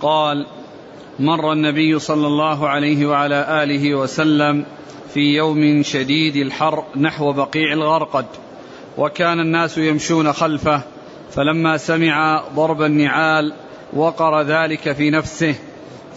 قال 0.00 0.46
مر 1.18 1.52
النبي 1.52 1.98
صلى 1.98 2.26
الله 2.26 2.68
عليه 2.68 3.06
وعلى 3.06 3.62
آله 3.62 3.94
وسلم 3.94 4.64
في 5.14 5.20
يوم 5.20 5.82
شديد 5.82 6.36
الحر 6.36 6.84
نحو 6.96 7.32
بقيع 7.32 7.72
الغرقد 7.72 8.26
وكان 8.98 9.40
الناس 9.40 9.78
يمشون 9.78 10.32
خلفه 10.32 10.82
فلما 11.30 11.76
سمع 11.76 12.42
ضرب 12.54 12.82
النعال 12.82 13.52
وقر 13.92 14.42
ذلك 14.42 14.92
في 14.92 15.10
نفسه 15.10 15.54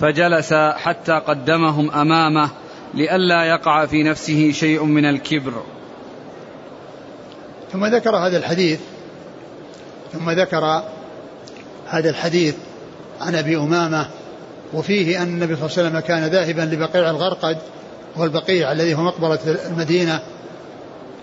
فجلس 0.02 0.54
حتى 0.54 1.12
قدمهم 1.12 1.92
أمامه 1.92 2.50
لئلا 2.94 3.44
يقع 3.44 3.86
في 3.86 4.04
نفسه 4.04 4.52
شيء 4.52 4.84
من 4.84 5.06
الكبر. 5.06 5.64
ثم 7.72 7.86
ذكر 7.86 8.16
هذا 8.16 8.38
الحديث 8.38 8.80
ثم 10.14 10.30
ذكر 10.30 10.84
هذا 11.88 12.10
الحديث 12.10 12.56
عن 13.22 13.36
أبي 13.36 13.58
أمامة 13.58 14.08
وفيه 14.74 15.22
أن 15.22 15.28
النبي 15.28 15.56
صلى 15.56 15.66
الله 15.66 15.78
عليه 15.78 15.90
وسلم 15.90 16.00
كان 16.00 16.26
ذاهبا 16.26 16.62
لبقيع 16.62 17.10
الغرقد 17.10 17.58
وهو 18.16 18.26
البقيع 18.26 18.72
الذي 18.72 18.94
هو 18.94 19.02
مقبرة 19.02 19.40
المدينة 19.46 20.20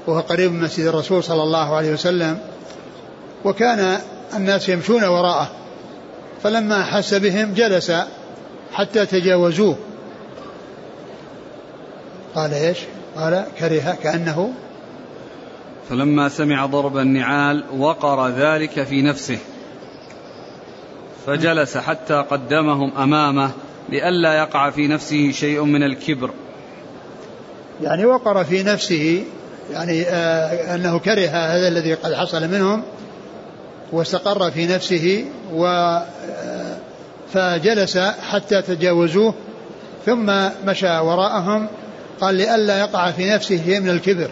وهو 0.06 0.20
قريب 0.20 0.52
من 0.52 0.61
مسجد 0.61 0.87
الرسول 0.87 1.25
صلى 1.25 1.42
الله 1.42 1.76
عليه 1.76 1.92
وسلم 1.92 2.38
وكان 3.44 3.99
الناس 4.37 4.68
يمشون 4.68 5.04
وراءه 5.04 5.50
فلما 6.42 6.80
أحس 6.80 7.14
بهم 7.14 7.54
جلس 7.54 7.92
حتى 8.73 9.07
تجاوزوه. 9.07 9.77
قال 12.35 12.55
إيش؟ 12.55 12.79
قال 13.17 13.45
كره 13.59 13.97
كأنه. 14.03 14.53
فلما 15.91 16.29
سمع 16.29 16.67
ضرب 16.67 16.99
النعال 16.99 17.65
وقر 17.79 18.29
ذلك 18.29 18.83
في 18.83 19.03
نفسه. 19.03 19.39
فجلس 21.27 21.77
حتى 21.77 22.15
قدمهم 22.15 22.93
أمامه 22.97 23.51
لئلا 23.89 24.39
يقع 24.39 24.71
في 24.71 24.89
نفسه 24.89 25.31
شيء 25.31 25.65
من 25.65 25.83
الكبر. 25.83 26.31
يعني 27.83 28.07
وقر 28.07 28.45
في 28.45 28.63
نفسه 28.63 29.25
يعني 29.71 30.03
آه 30.03 30.75
أنه 30.75 30.99
كره 30.99 31.27
هذا 31.27 31.69
الذي 31.69 31.95
قد 31.95 32.15
حصل 32.15 32.49
منهم 32.49 32.83
واستقر 33.93 34.51
في 34.51 34.67
نفسه 34.67 35.25
و 35.53 35.67
آه، 35.67 36.05
فجلس 37.32 37.99
حتى 37.99 38.62
تجاوزوه 38.62 39.35
ثم 40.06 40.49
مشى 40.66 40.99
وراءهم 40.99 41.68
قال 42.20 42.35
لئلا 42.35 42.78
يقع 42.78 43.11
في 43.11 43.30
نفسه 43.30 43.61
شيء 43.64 43.80
من 43.80 43.90
الكبر. 43.90 44.30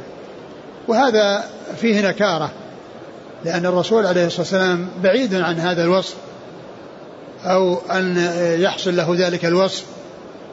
وهذا 0.88 1.44
فيه 1.80 2.08
نكارة 2.08 2.50
لأن 3.44 3.66
الرسول 3.66 4.06
عليه 4.06 4.26
الصلاة 4.26 4.40
والسلام 4.40 4.88
بعيد 5.02 5.34
عن 5.34 5.60
هذا 5.60 5.84
الوصف 5.84 6.14
أو 7.44 7.78
أن 7.90 8.30
يحصل 8.58 8.96
له 8.96 9.14
ذلك 9.18 9.44
الوصف 9.44 9.84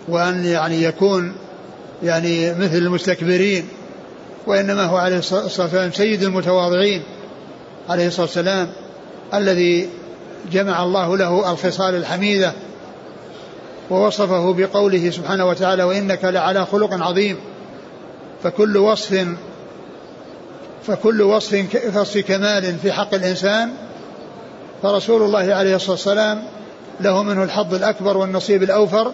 وأن 0.08 0.46
يعني 0.46 0.84
يكون 0.84 1.36
يعني 2.04 2.54
مثل 2.54 2.78
المستكبرين 2.78 3.68
وإنما 4.48 4.84
هو 4.84 4.98
عليه 4.98 5.18
الصلاة 5.18 5.44
والسلام 5.44 5.92
سيد 5.92 6.24
المتواضعين 6.24 7.04
عليه 7.90 8.08
الصلاة 8.08 8.26
والسلام 8.26 8.70
الذي 9.34 9.90
جمع 10.52 10.84
الله 10.84 11.18
له 11.18 11.52
الخصال 11.52 11.96
الحميدة 11.96 12.54
ووصفه 13.90 14.54
بقوله 14.54 15.10
سبحانه 15.10 15.46
وتعالى 15.46 15.84
وإنك 15.84 16.26
لعلى 16.26 16.66
خلق 16.66 16.94
عظيم 16.94 17.38
فكل 18.44 18.78
وصف 18.78 19.28
فكل 20.88 21.22
وصف 21.22 21.66
وصف 21.96 22.18
كمال 22.18 22.78
في 22.82 22.92
حق 22.92 23.14
الإنسان 23.14 23.70
فرسول 24.84 25.22
الله 25.22 25.54
عليه 25.54 25.76
الصلاة 25.76 25.92
والسلام 25.92 26.44
له 27.00 27.24
منه 27.24 27.44
الحظ 27.44 27.74
الأكبر 27.74 28.18
والنصيب 28.18 28.64
الأوفر 28.64 29.12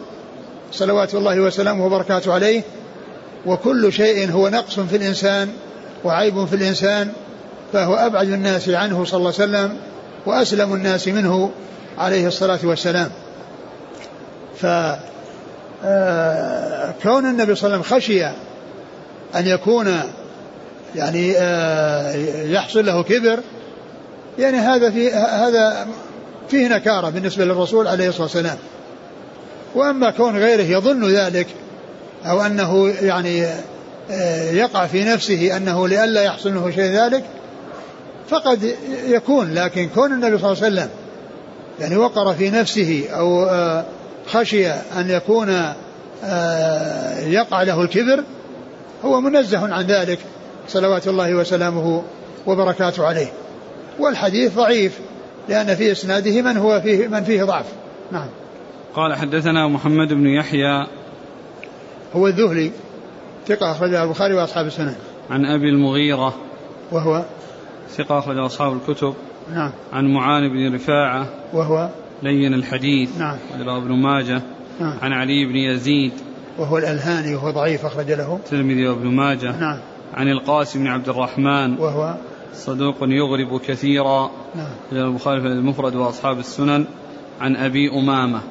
صلوات 0.72 1.16
الله 1.16 1.40
وسلامه 1.40 1.86
وبركاته 1.86 2.34
عليه 2.34 2.62
وكل 3.46 3.94
شيء 3.94 4.32
هو 4.32 4.50
نقص 4.50 4.80
في 4.80 4.96
الإنسان 4.96 5.50
وعيب 6.04 6.46
في 6.46 6.56
الإنسان 6.56 7.12
فهو 7.74 7.96
أبعد 7.96 8.30
الناس 8.30 8.70
عنه 8.70 9.06
صلى 9.06 9.18
الله 9.18 9.34
عليه 9.40 9.44
وسلم 9.44 9.78
وأسلم 10.26 10.74
الناس 10.74 11.08
منه 11.08 11.52
عليه 11.98 12.28
الصلاة 12.28 12.60
والسلام. 12.64 13.10
ف 14.58 14.66
آه، 15.86 16.94
النبي 17.06 17.56
صلى 17.56 17.68
الله 17.68 17.78
عليه 17.78 17.80
وسلم 17.80 17.82
خشي 17.82 18.26
أن 19.36 19.48
يكون 19.48 20.00
يعني 20.96 21.34
آه، 21.38 22.16
يحصل 22.44 22.86
له 22.86 23.04
كبر 23.04 23.40
يعني 24.40 24.58
هذا 24.58 24.92
في 24.92 25.14
هذا 25.14 25.88
فيه 26.50 26.68
نكارة 26.68 27.10
بالنسبة 27.10 27.46
للرسول 27.46 27.88
عليه 27.88 28.10
الصلاة 28.10 28.24
والسلام. 28.24 28.58
وأما 29.76 30.10
كون 30.12 30.38
غيره 30.38 30.78
يظن 30.78 31.10
ذلك 31.10 31.48
أو 32.26 32.42
أنه 32.42 32.94
يعني 33.02 33.46
آه، 34.12 34.52
يقع 34.52 34.86
في 34.86 35.04
نفسه 35.04 35.58
أنه 35.58 35.88
لئلا 35.88 36.22
يحصل 36.24 36.56
له 36.56 36.72
شيء 36.72 36.92
ذلك 36.92 37.24
فقد 38.30 38.76
يكون 39.08 39.54
لكن 39.54 39.90
كون 39.96 40.14
النبي 40.14 40.38
صلى 40.38 40.52
الله 40.52 40.64
عليه 40.64 40.74
وسلم 40.76 40.90
يعني 41.80 41.96
وقر 41.96 42.34
في 42.34 42.50
نفسه 42.50 43.06
أو 43.10 43.46
آه، 43.46 43.86
خشي 44.28 44.70
أن 44.70 45.10
يكون 45.10 45.50
آه، 46.24 47.20
يقع 47.20 47.64
له 47.64 47.82
الكبر 47.82 48.24
هو 49.06 49.22
منزه 49.22 49.74
عن 49.74 49.86
ذلك 49.86 50.20
صلوات 50.68 51.08
الله 51.08 51.36
وسلامه 51.36 52.04
وبركاته 52.46 53.06
عليه. 53.06 53.28
والحديث 54.00 54.56
ضعيف 54.56 55.00
لأن 55.50 55.76
في 55.76 55.92
إسناده 55.92 56.42
من 56.42 56.58
هو 56.58 56.82
فيه 56.82 57.08
من 57.08 57.24
فيه 57.24 57.44
ضعف. 57.44 57.66
نعم. 58.12 58.28
قال 58.96 59.16
حدثنا 59.16 59.68
محمد 59.68 60.08
بن 60.08 60.28
يحيى. 60.28 60.88
هو 62.16 62.28
الذهلي 62.28 62.72
ثقة 63.48 63.72
أخرجه 63.72 64.04
البخاري 64.04 64.34
وأصحاب 64.34 64.68
السنن 64.68 64.96
عن 65.30 65.46
أبي 65.46 65.70
المغيرة. 65.70 66.36
وهو 66.92 67.24
ثقة 67.98 68.20
أخرج 68.20 68.38
أصحاب 68.38 68.74
الكتب 68.74 69.14
نعم. 69.54 69.72
عن 69.94 70.14
معان 70.14 70.50
بن 70.50 70.76
رفاعة 70.76 71.30
وهو 71.54 71.90
لين 72.24 72.54
الحديث 72.54 73.18
نعم. 73.18 73.38
رواه 73.60 73.78
ابن 73.78 73.92
ماجه 73.92 74.42
نعم. 74.80 74.98
عن 75.02 75.14
علي 75.14 75.46
بن 75.46 75.56
يزيد 75.56 76.12
وهو 76.58 76.78
الألهاني 76.78 77.36
وهو 77.36 77.52
ضعيف 77.52 77.86
أخرج 77.86 78.12
له. 78.12 78.36
الترمذي 78.36 78.88
وابن 78.88 79.08
ماجه 79.08 79.60
نعم. 79.60 79.80
عن 80.14 80.28
القاسم 80.28 80.80
بن 80.80 80.88
عبد 80.88 81.10
الرحمن 81.10 81.78
وهو 81.78 82.16
صدوق 82.54 82.96
يغرب 83.02 83.62
كثيرا. 83.62 84.32
نعم. 84.56 84.72
البخاري 84.92 85.42
في 85.42 85.48
المفرد 85.48 85.96
وأصحاب 85.96 86.40
السنن 86.40 86.86
عن 87.42 87.56
أبي 87.56 87.90
أمامة. 87.90 88.42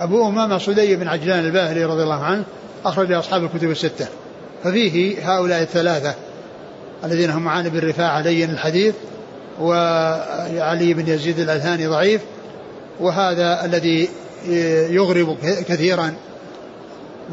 أبو 0.00 0.28
أمامة 0.28 0.58
صدي 0.58 0.96
بن 0.96 1.08
عجلان 1.08 1.44
الباهلي 1.44 1.84
رضي 1.84 2.02
الله 2.02 2.24
عنه 2.24 2.44
أخرج 2.84 3.12
أصحاب 3.12 3.44
الكتب 3.44 3.70
الستة. 3.70 4.08
ففيه 4.64 5.18
هؤلاء 5.32 5.62
الثلاثة 5.62 6.14
الذين 7.04 7.30
هم 7.30 7.42
معان 7.42 7.68
بن 7.68 7.88
رفاعة 7.88 8.20
لين 8.20 8.50
الحديث 8.50 8.94
وعلي 9.60 10.94
بن 10.94 11.08
يزيد 11.08 11.38
الألهاني 11.38 11.86
ضعيف 11.86 12.20
وهذا 13.00 13.64
الذي 13.64 14.08
يغرب 14.90 15.36
كثيرا. 15.68 16.14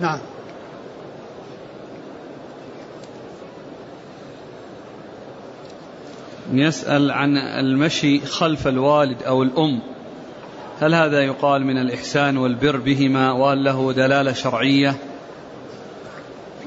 نعم. 0.01 0.19
يسأل 6.53 7.11
عن 7.11 7.37
المشي 7.37 8.19
خلف 8.19 8.67
الوالد 8.67 9.23
أو 9.23 9.43
الأم. 9.43 9.79
هل 10.81 10.93
هذا 10.95 11.21
يقال 11.21 11.65
من 11.65 11.77
الإحسان 11.77 12.37
والبر 12.37 12.77
بهما 12.77 13.31
وهل 13.31 13.63
له 13.63 13.93
دلالة 13.93 14.33
شرعية؟ 14.33 14.95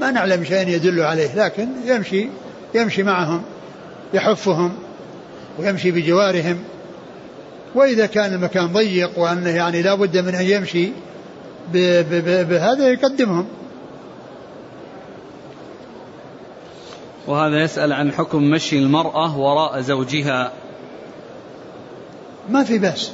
ما 0.00 0.10
نعلم 0.10 0.44
شيء 0.44 0.68
يدل 0.68 1.00
عليه 1.00 1.44
لكن 1.44 1.68
يمشي. 1.86 2.28
يمشي 2.76 3.02
معهم 3.02 3.42
يحفهم 4.14 4.72
ويمشي 5.58 5.90
بجوارهم. 5.90 6.64
وإذا 7.74 8.06
كان 8.06 8.34
المكان 8.34 8.72
ضيق 8.72 9.18
وأنه 9.18 9.50
يعني 9.50 9.82
لا 9.82 9.94
بد 9.94 10.18
من 10.18 10.34
أن 10.34 10.44
يمشي 10.44 10.88
بهذا 11.72 12.88
يقدمهم. 12.88 13.46
وهذا 17.26 17.62
يسأل 17.62 17.92
عن 17.92 18.12
حكم 18.12 18.42
مشي 18.42 18.78
المرأة 18.78 19.38
وراء 19.38 19.80
زوجها. 19.80 20.52
ما 22.48 22.64
في 22.64 22.78
بأس 22.78 23.10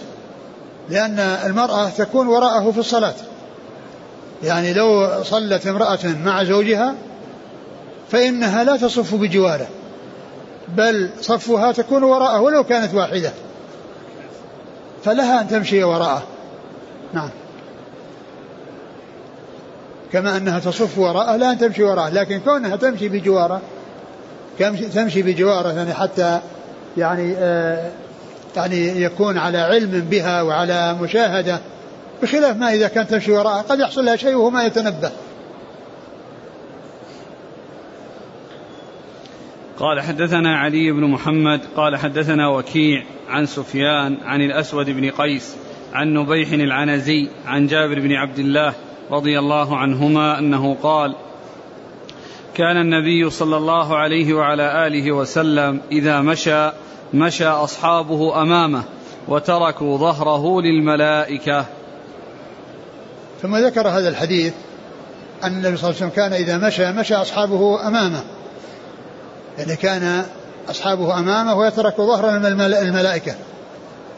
لأن 0.89 1.19
المرأة 1.19 1.89
تكون 1.89 2.27
وراءه 2.27 2.71
في 2.71 2.79
الصلاة. 2.79 3.15
يعني 4.43 4.73
لو 4.73 5.23
صلت 5.23 5.67
امرأة 5.67 5.99
مع 6.25 6.45
زوجها 6.45 6.95
فإنها 8.11 8.65
لا 8.65 8.77
تصف 8.77 9.15
بجواره 9.15 9.69
بل 10.69 11.11
صفها 11.21 11.73
تكون 11.73 12.03
وراءه 12.03 12.41
ولو 12.41 12.65
كانت 12.65 12.95
واحدة. 12.95 13.33
فلها 15.05 15.41
أن 15.41 15.49
تمشي 15.49 15.85
وراءه. 15.85 16.23
نعم. 17.15 17.31
كما 20.13 20.37
أنها 20.37 20.59
تصف 20.59 20.99
وراءه 20.99 21.37
لا 21.37 21.53
أن 21.53 21.59
تمشي 21.59 21.83
وراءه 21.83 22.09
لكن 22.09 22.41
كونها 22.41 22.77
تمشي 22.77 23.09
بجواره 23.09 23.61
تمشي 24.95 25.23
بجواره 25.23 25.73
يعني 25.73 25.95
حتى 25.95 26.41
يعني 26.97 27.35
آه 27.39 27.91
يعني 28.57 29.03
يكون 29.03 29.39
على 29.39 29.59
علم 29.59 30.07
بها 30.11 30.43
وعلى 30.43 30.97
مشاهدة 31.01 31.61
بخلاف 32.23 32.57
ما 32.57 32.73
إذا 32.73 32.89
كانت 32.89 33.11
تمشي 33.11 33.33
وراءه 33.33 33.61
قد 33.61 33.81
يحصل 33.81 34.05
لها 34.05 34.17
شيء 34.17 34.35
وهو 34.35 34.51
ما 34.51 34.65
يتنبه. 34.65 35.11
قال 39.83 40.01
حدثنا 40.01 40.57
علي 40.57 40.93
بن 40.93 41.05
محمد 41.05 41.61
قال 41.77 41.97
حدثنا 41.97 42.49
وكيع 42.49 43.03
عن 43.29 43.47
سفيان 43.47 44.17
عن 44.25 44.41
الأسود 44.41 44.91
بن 44.91 45.11
قيس 45.11 45.57
عن 45.93 46.15
نبيح 46.15 46.53
العنزي 46.53 47.29
عن 47.47 47.67
جابر 47.67 48.01
بن 48.01 48.13
عبد 48.13 48.39
الله 48.39 48.75
رضي 49.11 49.39
الله 49.39 49.77
عنهما 49.77 50.39
أنه 50.39 50.77
قال 50.83 51.15
كان 52.55 52.77
النبي 52.77 53.31
صلى 53.31 53.57
الله 53.57 53.97
عليه 53.97 54.35
وعلى 54.35 54.87
آله 54.87 55.13
وسلم 55.13 55.81
إذا 55.93 56.21
مشى 56.21 56.71
مشى 57.15 57.47
أصحابه 57.47 58.43
أمامه 58.43 58.83
وتركوا 59.29 59.99
ظهره 59.99 60.61
للملائكة. 60.61 61.65
ثم 63.43 63.57
ذكر 63.57 63.89
هذا 63.89 64.09
الحديث 64.09 64.55
أن 65.45 65.53
النبي 65.53 65.77
صلى 65.77 65.91
الله 65.91 66.03
عليه 66.03 66.07
وسلم 66.07 66.09
كان 66.09 66.33
إذا 66.33 66.67
مشى 66.67 66.93
مشى 66.93 67.15
أصحابه 67.15 67.89
أمامه. 67.89 68.23
يعني 69.63 69.77
كان 69.77 70.25
أصحابه 70.71 71.19
أمامه 71.19 71.55
ويترك 71.55 71.97
ظهر 71.97 72.37
الملائكة 72.37 73.35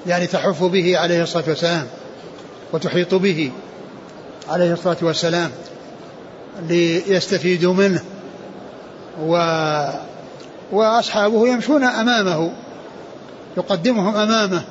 يعني 0.06 0.26
تحف 0.26 0.64
به 0.64 0.98
عليه 0.98 1.22
الصلاة 1.22 1.44
والسلام 1.48 1.86
وتحيط 2.72 3.14
به 3.14 3.52
عليه 4.48 4.72
الصلاة 4.72 4.96
والسلام 5.02 5.50
ليستفيدوا 6.68 7.74
منه. 7.74 8.02
و 9.20 9.36
وأصحابه 10.72 11.48
يمشون 11.48 11.84
أمامه 11.84 12.52
يقدمهم 13.56 14.16
أمامه 14.16 14.62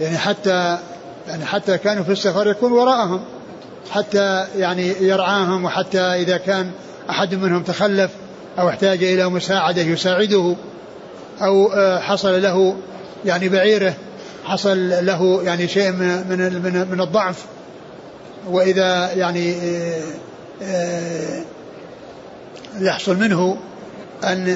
يعني 0.00 0.18
حتى 0.18 0.78
يعني 1.28 1.44
حتى 1.44 1.78
كانوا 1.78 2.04
في 2.04 2.12
السفر 2.12 2.46
يكون 2.46 2.72
وراءهم 2.72 3.20
حتى 3.90 4.46
يعني 4.56 4.86
يرعاهم 5.00 5.64
وحتى 5.64 6.00
إذا 6.00 6.36
كان 6.36 6.70
أحد 7.10 7.34
منهم 7.34 7.62
تخلف 7.62 8.10
أو 8.58 8.68
احتاج 8.68 9.04
إلى 9.04 9.28
مساعدة 9.28 9.82
يساعده 9.82 10.56
أو 11.42 11.72
آه، 11.72 11.98
حصل 11.98 12.42
له 12.42 12.76
يعني 13.24 13.48
بعيره 13.48 13.94
حصل 14.44 15.06
له 15.06 15.42
يعني 15.42 15.68
شيء 15.68 15.92
من 15.92 16.62
من 16.62 16.86
من 16.90 17.00
الضعف. 17.00 17.44
وإذا 18.50 19.12
يعني 19.12 19.54
آه، 19.54 20.02
آه، 20.62 21.42
يحصل 22.80 23.16
منه 23.16 23.56
أن 24.24 24.48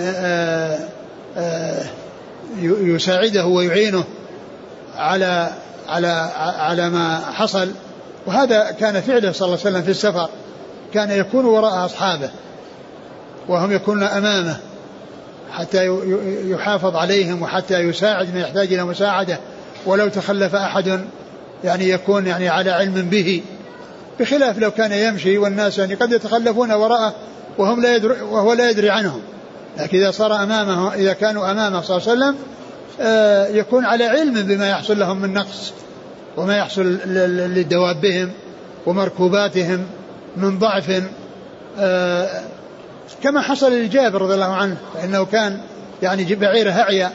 يساعده 2.63 3.47
ويعينه 3.47 4.05
على 4.97 5.51
على 5.89 6.31
على 6.59 6.91
ما 6.91 7.21
حصل. 7.33 7.71
وهذا 8.27 8.71
كان 8.71 9.01
فعله 9.01 9.33
صلى 9.33 9.47
الله 9.47 9.59
عليه 9.59 9.71
وسلم 9.71 9.83
في 9.83 9.91
السفر. 9.91 10.29
كان 10.95 11.11
يكون 11.11 11.45
وراء 11.45 11.85
أصحابه. 11.85 12.31
وهم 13.49 13.73
يكونون 13.73 14.03
أمامه 14.03 14.57
حتى 15.53 15.87
يحافظ 16.45 16.97
عليهم 16.97 17.43
وحتى 17.43 17.81
يساعد 17.81 18.35
من 18.35 18.41
يحتاج 18.41 18.73
إلى 18.73 18.85
مساعدة. 18.85 19.39
ولو 19.87 20.09
تخلف 20.09 20.55
أحد 20.55 21.01
يعني 21.65 21.89
يكون 21.89 22.27
يعني 22.27 22.49
على 22.49 22.71
علم 22.71 22.95
به. 22.95 23.43
بخلاف 24.21 24.59
لو 24.59 24.71
كان 24.71 24.93
يمشي 24.93 25.39
والناس 25.39 25.79
يعني 25.79 25.95
قد 25.95 26.13
يتخلفون 26.13 26.73
وراءه 26.73 27.15
وهم 27.59 27.83
لا 27.83 27.97
يدري 27.97 28.21
وهو 28.23 28.53
لا 28.53 28.71
يدري 28.71 28.91
عنهم. 28.91 29.21
لكن 29.79 29.99
إذا 29.99 30.11
صار 30.11 30.43
أمامه 30.43 30.95
إذا 30.95 31.13
كانوا 31.13 31.51
أمامه 31.51 31.81
صلى 31.81 31.97
الله 31.97 32.09
عليه 32.09 32.19
وسلم 32.19 32.37
آه، 33.01 33.49
يكون 33.49 33.85
على 33.85 34.05
علم 34.05 34.35
بما 34.43 34.69
يحصل 34.69 34.99
لهم 34.99 35.23
من 35.23 35.33
نقص 35.33 35.73
وما 36.37 36.57
يحصل 36.57 36.85
لدوابهم 37.55 38.31
ومركوباتهم 38.87 39.87
من 40.37 40.59
ضعف 40.59 41.03
آه، 41.79 42.41
كما 43.23 43.41
حصل 43.41 43.73
لجابر 43.73 44.23
رضي 44.23 44.35
الله 44.35 44.55
عنه 44.55 44.77
فإنه 44.95 45.25
كان 45.25 45.61
يعني 46.03 46.35
بعيره 46.35 46.71
أعيا 46.71 47.13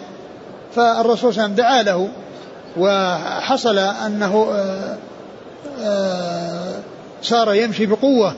فالرسول 0.76 1.34
صلى 1.34 1.44
الله 1.44 1.44
عليه 1.44 1.44
وسلم 1.44 1.56
دعا 1.56 1.84
له 1.84 2.10
وحصل 2.78 3.78
أنه 3.78 4.48
آه، 5.82 6.80
صار 7.22 7.54
يمشي 7.54 7.86
بقوة 7.86 8.36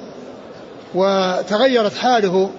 وتغيرت 0.95 1.97
حاله 1.97 2.49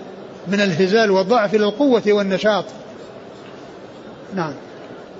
من 0.48 0.60
الهزال 0.60 1.10
والضعف 1.10 1.54
إلى 1.54 1.64
القوة 1.64 2.02
والنشاط. 2.06 2.64
نعم. 4.34 4.52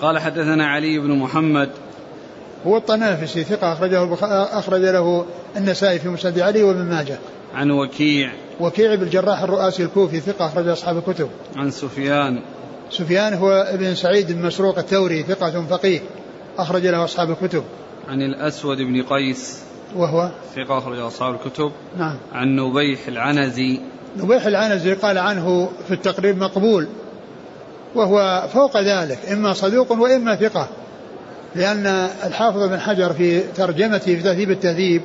قال 0.00 0.18
حدثنا 0.18 0.66
علي 0.66 0.98
بن 0.98 1.10
محمد. 1.10 1.70
هو 2.66 2.76
الطنافسي 2.76 3.44
ثقة 3.44 3.72
أخرجه 3.72 4.14
أخرج 4.58 4.80
له 4.80 5.26
النسائي 5.56 5.98
في 5.98 6.08
مسند 6.08 6.38
علي 6.38 6.62
وابن 6.62 6.82
ماجه. 6.82 7.18
عن 7.54 7.70
وكيع 7.70 8.32
وكيع 8.60 8.94
بن 8.94 9.02
الجراح 9.02 9.42
الرؤاسي 9.42 9.84
الكوفي 9.84 10.20
ثقة 10.20 10.46
أخرج 10.46 10.68
أصحاب 10.68 10.98
الكتب. 10.98 11.28
عن 11.56 11.70
سفيان 11.70 12.40
سفيان 12.90 13.34
هو 13.34 13.50
ابن 13.50 13.94
سعيد 13.94 14.32
بن 14.32 14.42
مسروق 14.42 14.78
الثوري 14.78 15.22
ثقة 15.22 15.66
فقيه 15.66 16.00
أخرج 16.58 16.86
له 16.86 17.04
أصحاب 17.04 17.30
الكتب. 17.30 17.64
عن 18.08 18.22
الأسود 18.22 18.78
بن 18.78 19.02
قيس 19.02 19.62
وهو 19.96 20.30
ثقة 20.56 20.78
أخرج 20.78 20.98
أصحاب 20.98 21.34
الكتب. 21.34 21.72
نعم. 21.98 22.16
عن 22.32 22.56
نبيح 22.56 23.08
العنزي 23.08 23.80
نبيح 24.16 24.46
العنزي 24.46 24.94
قال 24.94 25.18
عنه 25.18 25.70
في 25.88 25.94
التقريب 25.94 26.38
مقبول 26.38 26.88
وهو 27.94 28.48
فوق 28.52 28.80
ذلك 28.80 29.18
إما 29.32 29.52
صدوق 29.52 29.92
وإما 29.92 30.36
ثقة 30.36 30.68
لأن 31.54 31.86
الحافظ 32.26 32.68
بن 32.68 32.80
حجر 32.80 33.12
في 33.12 33.40
ترجمته 33.40 34.16
في 34.16 34.22
تهذيب 34.22 34.50
التهذيب 34.50 35.02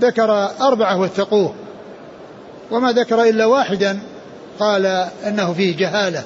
ذكر 0.00 0.50
أربعة 0.60 1.00
واتقوه 1.00 1.54
وما 2.70 2.92
ذكر 2.92 3.22
إلا 3.22 3.46
واحدا 3.46 3.98
قال 4.60 4.86
إنه 5.26 5.52
فيه 5.52 5.76
جهالة. 5.76 6.22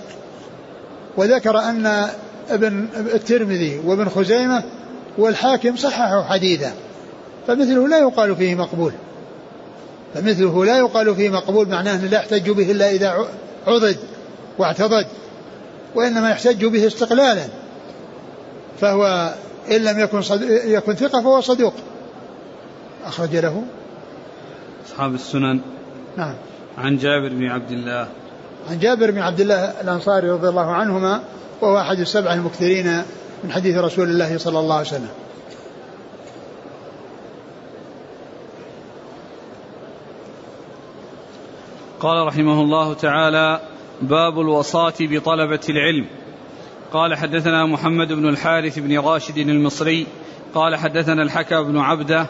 وذكر 1.16 1.58
أن 1.58 2.08
ابن 2.50 2.86
الترمذي 2.96 3.80
وابن 3.84 4.08
خزيمة 4.08 4.62
والحاكم 5.18 5.76
صححوا 5.76 6.22
حديثا 6.22 6.72
فمثله 7.46 7.88
لا 7.88 7.98
يقال 7.98 8.36
فيه 8.36 8.54
مقبول. 8.54 8.92
فمثله 10.14 10.64
لا 10.64 10.78
يقال 10.78 11.14
فيه 11.14 11.28
مقبول 11.28 11.68
معناه 11.68 11.94
أنه 11.94 12.06
لا 12.06 12.18
يحتج 12.18 12.50
به 12.50 12.70
إلا 12.70 12.90
إذا 12.90 13.26
عضد 13.66 13.96
واعتضد 14.58 15.06
وإنما 15.94 16.30
يحتج 16.30 16.64
به 16.64 16.86
استقلالا 16.86 17.44
فهو 18.80 19.34
إن 19.70 19.76
لم 19.76 19.98
يكن 19.98 20.22
يكن 20.64 20.94
ثقة 20.94 21.22
فهو 21.22 21.40
صدوق. 21.40 21.74
أخرج 23.06 23.36
له. 23.36 23.64
أصحاب 24.86 25.14
السنن. 25.14 25.60
نعم. 26.16 26.34
عن 26.78 26.96
جابر 26.96 27.28
بن 27.28 27.46
عبد 27.46 27.70
الله. 27.70 28.08
عن 28.70 28.78
جابر 28.78 29.10
بن 29.10 29.18
عبد 29.18 29.40
الله 29.40 29.80
الأنصاري 29.80 30.30
رضي 30.30 30.48
الله 30.48 30.70
عنهما 30.70 31.22
وهو 31.60 31.78
أحد 31.78 31.98
السبعة 31.98 32.34
المكثرين 32.34 33.02
من 33.44 33.52
حديث 33.52 33.76
رسول 33.76 34.08
الله 34.08 34.38
صلى 34.38 34.58
الله 34.58 34.74
عليه 34.74 34.86
وسلم. 34.86 35.08
قال 42.00 42.26
رحمه 42.26 42.60
الله 42.60 42.94
تعالى 42.94 43.60
باب 44.02 44.40
الوصاة 44.40 44.94
بطلبة 45.00 45.60
العلم. 45.68 46.06
قال 46.92 47.14
حدثنا 47.14 47.66
محمد 47.66 48.12
بن 48.12 48.28
الحارث 48.28 48.78
بن 48.78 48.98
راشد 48.98 49.38
المصري. 49.38 50.06
قال 50.54 50.76
حدثنا 50.76 51.22
الحكى 51.22 51.62
بن 51.62 51.78
عبدة. 51.78 52.26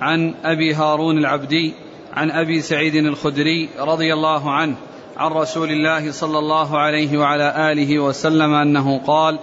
عن 0.00 0.34
أبي 0.44 0.74
هارون 0.74 1.18
العبدي 1.18 1.72
عن 2.12 2.30
أبي 2.30 2.60
سعيد 2.60 2.94
الخدري 2.94 3.68
رضي 3.78 4.14
الله 4.14 4.50
عنه 4.50 4.74
عن 5.16 5.30
رسول 5.30 5.70
الله 5.70 6.12
صلى 6.12 6.38
الله 6.38 6.78
عليه 6.78 7.18
وعلى 7.18 7.72
آله 7.72 7.98
وسلم 7.98 8.54
أنه 8.54 8.98
قال 8.98 9.38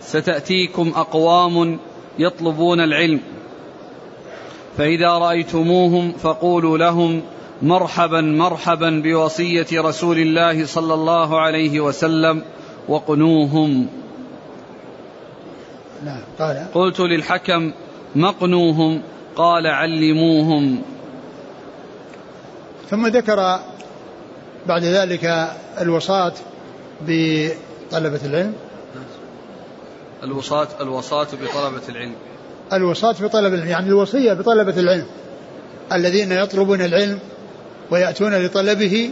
ستأتيكم 0.00 0.92
أقوام 0.96 1.78
يطلبون 2.18 2.80
العلم 2.80 3.20
فإذا 4.76 5.08
رأيتموهم 5.08 6.12
فقولوا 6.12 6.78
لهم 6.78 7.22
مرحبا 7.62 8.20
مرحبا 8.20 9.02
بوصية 9.04 9.66
رسول 9.72 10.18
الله 10.18 10.66
صلى 10.66 10.94
الله 10.94 11.40
عليه 11.40 11.80
وسلم 11.80 12.42
وقنوهم. 12.88 13.86
نعم 16.04 16.20
قلت 16.74 17.00
للحكم 17.00 17.72
مقنوهم. 18.14 19.02
قال 19.36 19.66
علموهم. 19.66 20.82
ثم 22.90 23.06
ذكر 23.06 23.60
بعد 24.66 24.84
ذلك 24.84 25.48
الوصاة 25.80 26.32
بطلبة 27.00 28.20
العلم. 28.24 28.54
الوصاة 30.22 30.68
الوصاة 30.80 31.26
بطلبة 31.42 31.88
العلم. 31.88 32.14
الوصاة 32.72 33.12
بطلب 33.12 33.54
العلم 33.54 33.68
يعني 33.68 33.86
الوصية 33.86 34.32
بطلبة 34.32 34.80
العلم. 34.80 35.06
الذين 35.92 36.32
يطلبون 36.32 36.80
العلم 36.80 37.18
ويأتون 37.90 38.34
لطلبه 38.34 39.10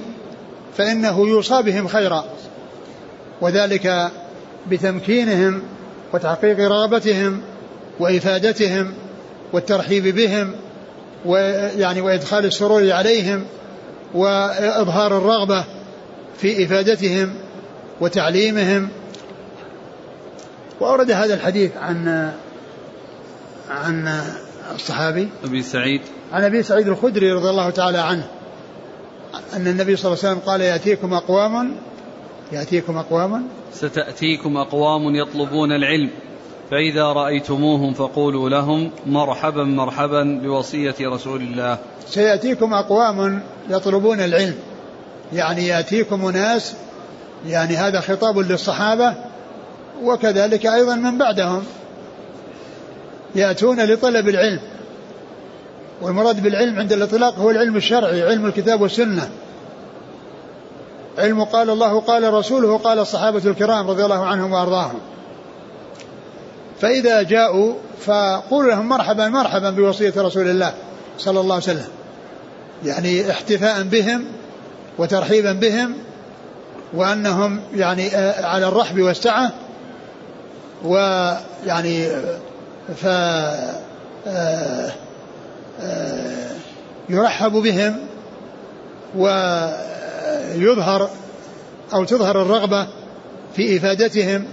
فإنه 0.77 1.29
يوصى 1.29 1.63
بهم 1.63 1.89
خيرا. 1.89 2.25
وذلك 3.41 4.11
بتمكينهم 4.71 5.63
وتحقيق 6.15 6.59
رغبتهم 6.59 7.41
وإفادتهم 8.01 8.95
والترحيب 9.53 10.15
بهم 10.15 10.53
ويعني 11.27 12.01
وإدخال 12.01 12.45
السرور 12.45 12.93
عليهم 12.93 13.45
وإظهار 14.15 15.19
الرغبة 15.19 15.65
في 16.39 16.65
إفادتهم 16.65 17.35
وتعليمهم. 18.01 18.89
وأورد 20.81 21.11
هذا 21.11 21.35
الحديث 21.35 21.77
عن 21.77 22.33
عن 23.71 24.23
الصحابي. 24.75 25.29
أبي 25.45 25.63
سعيد. 25.63 26.01
عن 26.33 26.45
أبي 26.45 26.63
سعيد 26.63 26.89
الخدري 26.89 27.33
رضي 27.33 27.51
الله 27.51 27.71
تعالى 27.71 27.99
عنه 27.99 28.29
أن 29.57 29.67
النبي 29.67 29.97
صلى 29.97 30.13
الله 30.13 30.25
عليه 30.25 30.35
وسلم 30.35 30.51
قال 30.51 30.61
يأتيكم 30.61 31.15
أقوام 31.15 31.77
يأتيكم 32.53 32.97
أقوام. 32.97 33.49
ستأتيكم 33.73 34.57
أقوام 34.57 35.15
يطلبون 35.15 35.73
العلم. 35.73 36.11
فإذا 36.71 37.05
رأيتموهم 37.05 37.95
فقولوا 37.95 38.49
لهم 38.49 38.91
مرحبا 39.07 39.65
مرحبا 39.65 40.41
بوصية 40.43 40.95
رسول 41.01 41.43
الله. 41.43 41.79
سيأتيكم 42.07 42.75
أقوام 42.75 43.43
يطلبون 43.71 44.21
العلم. 44.21 44.55
يعني 45.33 45.67
يأتيكم 45.67 46.31
ناس 46.31 46.75
يعني 47.47 47.77
هذا 47.77 48.01
خطاب 48.01 48.39
للصحابة 48.39 49.15
وكذلك 50.03 50.67
أيضا 50.67 50.95
من 50.95 51.19
بعدهم. 51.19 51.63
يأتون 53.35 53.85
لطلب 53.85 54.29
العلم. 54.29 54.61
والمراد 56.03 56.43
بالعلم 56.43 56.79
عند 56.79 56.93
الإطلاق 56.93 57.39
هو 57.39 57.51
العلم 57.51 57.77
الشرعي 57.77 58.23
علم 58.23 58.47
الكتاب 58.47 58.81
والسنة. 58.81 59.31
علم 61.19 61.45
قال 61.45 61.71
الله 61.71 62.01
قال 62.01 62.35
رسوله 62.35 62.79
قال 62.79 62.99
الصحابة 62.99 63.43
الكرام 63.45 63.91
رضي 63.91 64.05
الله 64.05 64.27
عنهم 64.27 64.53
وأرضاهم. 64.53 64.99
فإذا 66.81 67.23
جاءوا 67.23 67.75
فقولوا 68.01 68.71
لهم 68.71 68.89
مرحبا 68.89 69.29
مرحبا 69.29 69.71
بوصية 69.71 70.13
رسول 70.17 70.49
الله 70.49 70.75
صلى 71.19 71.41
الله 71.41 71.55
عليه 71.55 71.65
وسلم. 71.65 71.89
يعني 72.85 73.31
احتفاء 73.31 73.83
بهم 73.83 74.25
وترحيبا 74.99 75.53
بهم 75.53 75.95
وأنهم 76.95 77.61
يعني 77.75 78.17
آه، 78.17 78.47
على 78.47 78.69
الرحب 78.69 79.01
والسعة 79.01 79.53
ويعني 80.85 82.09
ف 82.97 83.07
آه، 84.27 84.93
آه، 85.81 86.51
يرحب 87.09 87.53
بهم 87.53 87.97
ويظهر 89.17 91.11
أو 91.95 92.05
تظهر 92.05 92.43
الرغبة 92.43 92.87
في 93.57 93.77
إفادتهم 93.77 94.45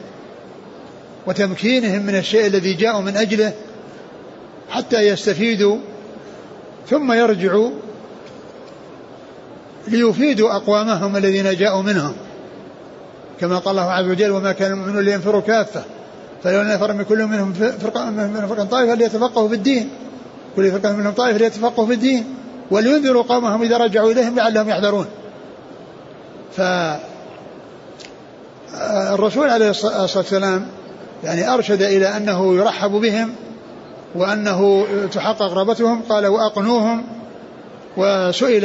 وتمكينهم 1.27 2.05
من 2.05 2.15
الشيء 2.15 2.45
الذي 2.45 2.73
جاءوا 2.73 3.01
من 3.01 3.17
أجله 3.17 3.53
حتى 4.69 5.01
يستفيدوا 5.01 5.77
ثم 6.89 7.11
يرجعوا 7.11 7.71
ليفيدوا 9.87 10.55
أقوامهم 10.55 11.17
الذين 11.17 11.55
جاءوا 11.55 11.81
منهم. 11.81 12.13
كما 13.39 13.57
قال 13.57 13.79
الله 13.79 13.91
عز 13.91 14.05
وجل 14.05 14.31
وما 14.31 14.51
كان 14.51 14.71
المؤمنون 14.71 15.03
لينفروا 15.03 15.41
كافة. 15.41 15.83
فلولا 16.43 16.75
نفر 16.75 16.93
من 16.93 17.03
كل 17.03 17.25
منهم 17.25 17.53
فرقة 17.53 18.09
من 18.09 18.47
فرقة 18.47 18.63
طائفة 18.63 18.93
ليتفقهوا 18.93 19.49
في 19.49 19.55
الدين. 19.55 19.89
كل 20.55 20.71
فرقة 20.71 20.91
منهم 20.91 21.13
طائفة 21.13 21.37
ليتفقهوا 21.37 21.87
في 21.87 21.93
الدين. 21.93 22.25
ولينذروا 22.71 23.23
قومهم 23.23 23.61
إذا 23.61 23.77
رجعوا 23.77 24.11
إليهم 24.11 24.35
لعلهم 24.35 24.69
يحذرون. 24.69 25.05
ف 26.57 26.61
الرسول 29.13 29.49
عليه 29.49 29.69
الصلاة 29.69 30.01
والسلام 30.01 30.67
يعني 31.23 31.53
أرشد 31.53 31.81
إلى 31.81 32.17
أنه 32.17 32.55
يرحب 32.55 32.91
بهم 32.91 33.33
وأنه 34.15 34.85
تحقق 35.11 35.53
رغبتهم 35.53 36.01
قال 36.09 36.27
وأقنوهم 36.27 37.03
وسئل 37.97 38.63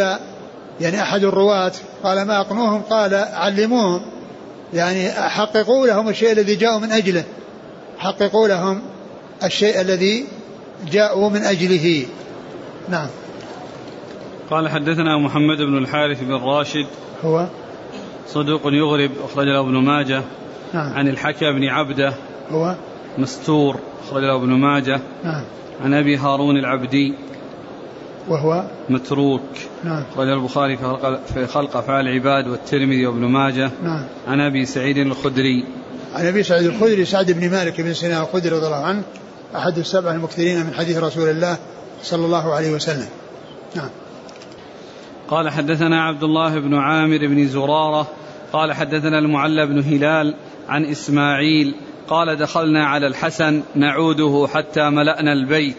يعني 0.80 1.02
أحد 1.02 1.24
الرواة 1.24 1.72
قال 2.04 2.22
ما 2.22 2.40
أقنوهم؟ 2.40 2.82
قال 2.82 3.14
علموهم 3.14 4.00
يعني 4.74 5.10
حققوا 5.10 5.86
لهم 5.86 6.08
الشيء 6.08 6.32
الذي 6.32 6.54
جاءوا 6.54 6.78
من 6.78 6.92
أجله 6.92 7.24
حققوا 7.98 8.48
لهم 8.48 8.82
الشيء 9.44 9.80
الذي 9.80 10.26
جاءوا 10.92 11.30
من 11.30 11.42
أجله. 11.42 12.06
نعم. 12.88 13.06
قال 14.50 14.68
حدثنا 14.68 15.18
محمد 15.18 15.56
بن 15.58 15.78
الحارث 15.78 16.20
بن 16.20 16.32
راشد 16.32 16.86
هو؟ 17.24 17.46
صدوق 18.28 18.60
يغرب 18.64 19.10
أخرج 19.24 19.46
له 19.46 19.60
ابن 19.60 19.76
ماجه 19.84 20.22
نعم. 20.74 20.92
عن 20.92 21.08
الحكى 21.08 21.52
بن 21.52 21.68
عبده 21.68 22.14
هو؟ 22.52 22.74
مستور 23.18 23.76
أخرج 24.04 24.22
له 24.22 24.36
ابن 24.36 24.48
ماجه. 24.48 25.00
نعم. 25.24 25.44
عن 25.84 25.94
أبي 25.94 26.16
هارون 26.16 26.56
العبدي. 26.56 27.14
وهو؟ 28.28 28.64
متروك. 28.88 29.42
نعم. 29.84 30.02
أخرج 30.12 30.28
البخاري 30.28 30.76
في 30.76 30.84
خلق, 30.84 31.20
في 31.34 31.46
خلق 31.46 31.76
أفعال 31.76 32.08
العباد 32.08 32.48
والترمذي 32.48 33.06
وابن 33.06 33.24
ماجه. 33.24 33.70
نعم. 33.82 34.04
عن 34.28 34.40
أبي 34.40 34.66
سعيد 34.66 34.98
الخدري. 34.98 35.64
عن 36.14 36.26
أبي 36.26 36.42
سعيد 36.42 36.66
الخدري 36.66 37.04
سعد 37.04 37.30
بن 37.30 37.50
مالك 37.50 37.80
بن 37.80 37.94
سنان 37.94 38.22
الخدري 38.22 38.48
رضي 38.48 38.66
الله 38.66 38.84
عنه 38.84 39.02
أحد 39.56 39.78
السبع 39.78 40.12
المكثرين 40.12 40.66
من 40.66 40.74
حديث 40.74 40.98
رسول 40.98 41.28
الله 41.28 41.58
صلى 42.02 42.26
الله 42.26 42.54
عليه 42.54 42.72
وسلم. 42.72 43.08
نعم. 43.76 43.90
قال 45.28 45.48
حدثنا 45.48 46.04
عبد 46.04 46.22
الله 46.22 46.58
بن 46.58 46.74
عامر 46.74 47.18
بن 47.18 47.46
زرارة. 47.46 48.06
قال 48.52 48.72
حدثنا 48.72 49.18
المعلى 49.18 49.66
بن 49.66 49.78
هلال 49.78 50.34
عن 50.68 50.84
إسماعيل 50.84 51.74
قال 52.12 52.37
دخلنا 52.37 52.87
على 52.87 53.07
الحسن 53.07 53.62
نعوده 53.75 54.48
حتى 54.55 54.90
ملأنا 54.90 55.33
البيت 55.33 55.77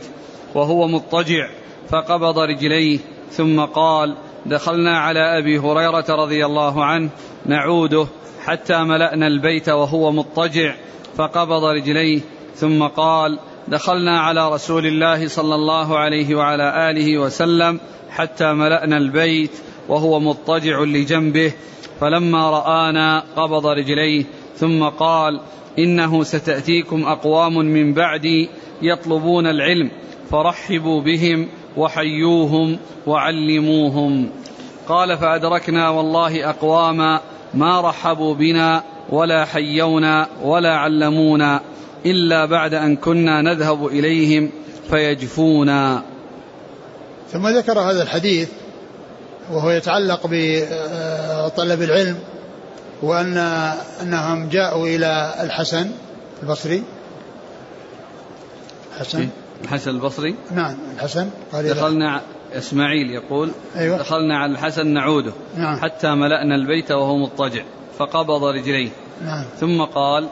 وهو 0.56 0.88
مضطجع 0.88 1.50
فقبض 1.90 2.40
رجليه 2.40 3.00
ثم 3.32 3.60
قال 3.60 4.16
دخلنا 4.46 5.00
على 5.00 5.38
أبي 5.38 5.60
هريرة 5.60 6.06
رضي 6.10 6.46
الله 6.46 6.86
عنه 6.86 7.10
نعوده 7.46 8.08
حتى 8.46 8.84
ملأنا 8.84 9.28
البيت 9.28 9.70
وهو 9.70 10.12
مضطجع 10.12 10.76
فقبض 11.18 11.64
رجليه 11.64 12.22
ثم 12.56 12.84
قال 12.84 13.40
دخلنا 13.68 14.20
على 14.20 14.50
رسول 14.50 14.86
الله 14.86 15.28
صلى 15.28 15.56
الله 15.56 15.98
عليه 15.98 16.36
وعلى 16.36 16.90
آله 16.90 17.18
وسلم 17.18 17.80
حتى 18.10 18.54
ملأنا 18.54 18.98
البيت 18.98 19.52
وهو 19.90 20.20
مضطجع 20.20 20.80
لجنبه 20.80 21.54
فلما 22.00 22.50
رآنا 22.50 23.24
قبض 23.36 23.68
رجليه 23.68 24.26
ثم 24.56 24.84
قال 24.84 25.40
إنه 25.80 26.24
ستأتيكم 26.24 27.06
أقوام 27.06 27.58
من 27.58 27.94
بعدي 27.94 28.50
يطلبون 28.82 29.48
العلم 29.48 29.92
فرحبوا 30.32 31.02
بهم 31.02 31.48
وحيوهم 31.78 32.78
وعلموهم. 33.08 34.30
قال 34.88 35.18
فأدركنا 35.18 35.90
والله 35.90 36.50
أقواما 36.50 37.20
ما 37.54 37.82
رحبوا 37.82 38.34
بنا 38.34 38.84
ولا 39.10 39.46
حيونا 39.46 40.28
ولا 40.44 40.76
علمونا 40.76 41.62
إلا 42.06 42.46
بعد 42.46 42.74
أن 42.74 42.96
كنا 42.96 43.42
نذهب 43.42 43.88
إليهم 43.88 44.50
فيجفونا. 44.90 46.04
ثم 47.32 47.48
ذكر 47.48 47.80
هذا 47.80 48.04
الحديث 48.04 48.50
وهو 49.52 49.70
يتعلق 49.70 50.22
بطلب 50.24 51.82
العلم 51.82 52.18
وأن 53.04 53.38
أنهم 54.02 54.50
جاءوا 54.50 54.88
إلى 54.88 55.34
الحسن 55.40 55.92
البصري. 56.44 56.84
الحسن 58.94 59.30
الحسن 59.64 59.92
البصري؟ 59.92 60.36
نعم 60.52 60.78
الحسن 60.96 61.30
قال 61.52 61.70
دخلنا 61.70 62.22
إسماعيل 62.54 63.10
يقول 63.12 63.52
أيوة. 63.76 63.98
دخلنا 63.98 64.38
على 64.38 64.52
الحسن 64.52 64.88
نعوده 64.88 65.32
نعم. 65.58 65.80
حتى 65.80 66.16
ملأنا 66.16 66.56
البيت 66.56 66.92
وهو 66.92 67.18
مضطجع 67.18 67.64
فقبض 67.98 68.44
رجليه. 68.44 68.90
نعم. 69.26 69.46
ثم 69.60 69.82
قال 69.82 70.28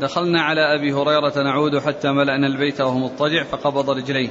دخلنا 0.00 0.42
على 0.42 0.60
أبي 0.74 0.92
هريرة 0.92 1.42
نعود 1.42 1.78
حتى 1.78 2.08
ملأنا 2.12 2.46
البيت 2.46 2.80
وهو 2.80 2.98
مضطجع 2.98 3.44
فقبض 3.44 3.90
رجليه. 3.90 4.28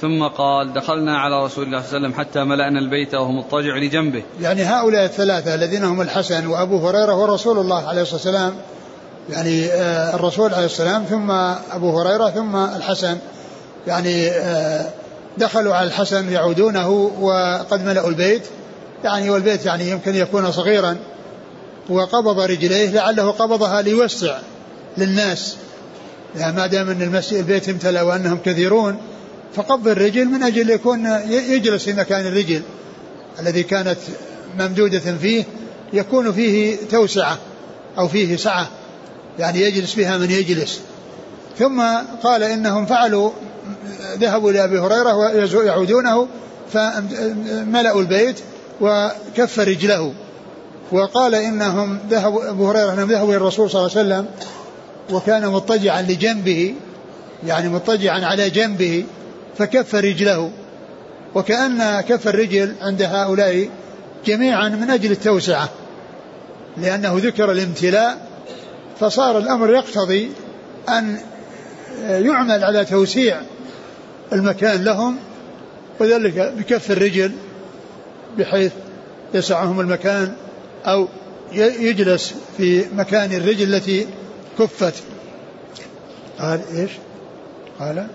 ثم 0.00 0.22
قال 0.22 0.72
دخلنا 0.72 1.18
على 1.18 1.44
رسول 1.44 1.64
الله 1.64 1.80
صلى 1.80 1.86
الله 1.86 1.98
عليه 1.98 2.08
وسلم 2.08 2.20
حتى 2.20 2.44
ملأنا 2.44 2.78
البيت 2.78 3.14
وهو 3.14 3.32
مضطجع 3.32 3.76
لجنبه. 3.76 4.22
يعني 4.40 4.62
هؤلاء 4.62 5.04
الثلاثة 5.04 5.54
الذين 5.54 5.84
هم 5.84 6.00
الحسن 6.00 6.46
وأبو 6.46 6.88
هريرة 6.88 7.14
ورسول 7.14 7.58
الله 7.58 7.88
عليه 7.88 8.02
الصلاة 8.02 8.16
والسلام 8.16 8.54
يعني 9.30 9.66
الرسول 10.14 10.54
عليه 10.54 10.66
السلام 10.66 11.04
ثم 11.04 11.30
أبو 11.70 12.00
هريرة 12.00 12.30
ثم 12.30 12.56
الحسن. 12.56 13.18
يعني 13.86 14.30
دخلوا 15.38 15.74
على 15.74 15.86
الحسن 15.86 16.32
يعودونه 16.32 16.88
وقد 17.20 17.84
ملأوا 17.84 18.08
البيت. 18.08 18.42
يعني 19.04 19.30
والبيت 19.30 19.66
يعني 19.66 19.90
يمكن 19.90 20.14
يكون 20.14 20.52
صغيرا. 20.52 20.96
وقبض 21.88 22.40
رجليه 22.40 22.90
لعله 22.90 23.30
قبضها 23.30 23.82
ليوسع 23.82 24.38
للناس. 24.98 25.56
يعني 26.36 26.56
ما 26.56 26.66
دام 26.66 26.90
أن 26.90 27.22
البيت 27.32 27.68
امتلأ 27.68 28.02
وأنهم 28.02 28.38
كثيرون 28.44 28.96
فقبض 29.56 29.88
الرجل 29.88 30.24
من 30.24 30.42
أجل 30.42 30.70
يكون 30.70 31.06
يجلس 31.28 31.84
في 31.84 31.92
مكان 31.92 32.26
الرجل 32.26 32.62
الذي 33.40 33.62
كانت 33.62 33.98
ممدودة 34.58 34.98
فيه 34.98 35.44
يكون 35.92 36.32
فيه 36.32 36.76
توسعة 36.90 37.38
أو 37.98 38.08
فيه 38.08 38.36
سعة 38.36 38.68
يعني 39.38 39.60
يجلس 39.60 39.94
بها 39.94 40.18
من 40.18 40.30
يجلس. 40.30 40.80
ثم 41.58 41.82
قال 42.22 42.42
إنهم 42.42 42.86
فعلوا 42.86 43.30
ذهبوا 44.18 44.52
لأبي 44.52 44.78
هريرة 44.78 45.16
ويعودونه 45.56 46.28
فملأوا 46.72 48.00
البيت 48.00 48.40
وكف 48.80 49.60
رجله. 49.60 50.12
وقال 50.92 51.34
إنهم 51.34 51.98
ذهبوا 52.10 52.50
أبو 52.50 52.68
هريرة 52.68 52.92
إنهم 52.92 53.10
ذهبوا 53.10 53.28
إلى 53.28 53.36
الرسول 53.36 53.70
صلى 53.70 53.80
الله 53.80 53.98
عليه 53.98 54.08
وسلم 54.08 54.26
وكان 55.16 55.48
مضطجعا 55.48 56.02
لجنبه 56.02 56.74
يعني 57.46 57.68
مضطجعا 57.68 58.24
على 58.24 58.50
جنبه 58.50 59.04
فكف 59.58 59.94
رجله. 59.94 60.50
وكأن 61.34 62.00
كف 62.00 62.28
الرجل 62.28 62.74
عند 62.80 63.02
هؤلاء 63.02 63.68
جميعا 64.26 64.68
من 64.68 64.90
أجل 64.90 65.10
التوسعة. 65.10 65.68
لأنه 66.76 67.14
ذكر 67.16 67.52
الامتلاء 67.52 68.28
فصار 69.00 69.38
الأمر 69.38 69.70
يقتضي 69.70 70.30
أن 70.88 71.18
يعمل 72.02 72.64
على 72.64 72.84
توسيع 72.84 73.40
المكان 74.32 74.84
لهم 74.84 75.16
وذلك 76.00 76.52
بكف 76.58 76.90
الرجل 76.90 77.32
بحيث 78.38 78.72
يسعهم 79.34 79.80
المكان 79.80 80.34
أو 80.86 81.08
يجلس 81.52 82.34
في 82.56 82.84
مكان 82.94 83.32
الرجل 83.32 83.74
التي 83.74 84.06
كفت. 84.58 84.94
قال 86.38 86.60
إيش؟ 86.76 86.90
قال 87.80 88.06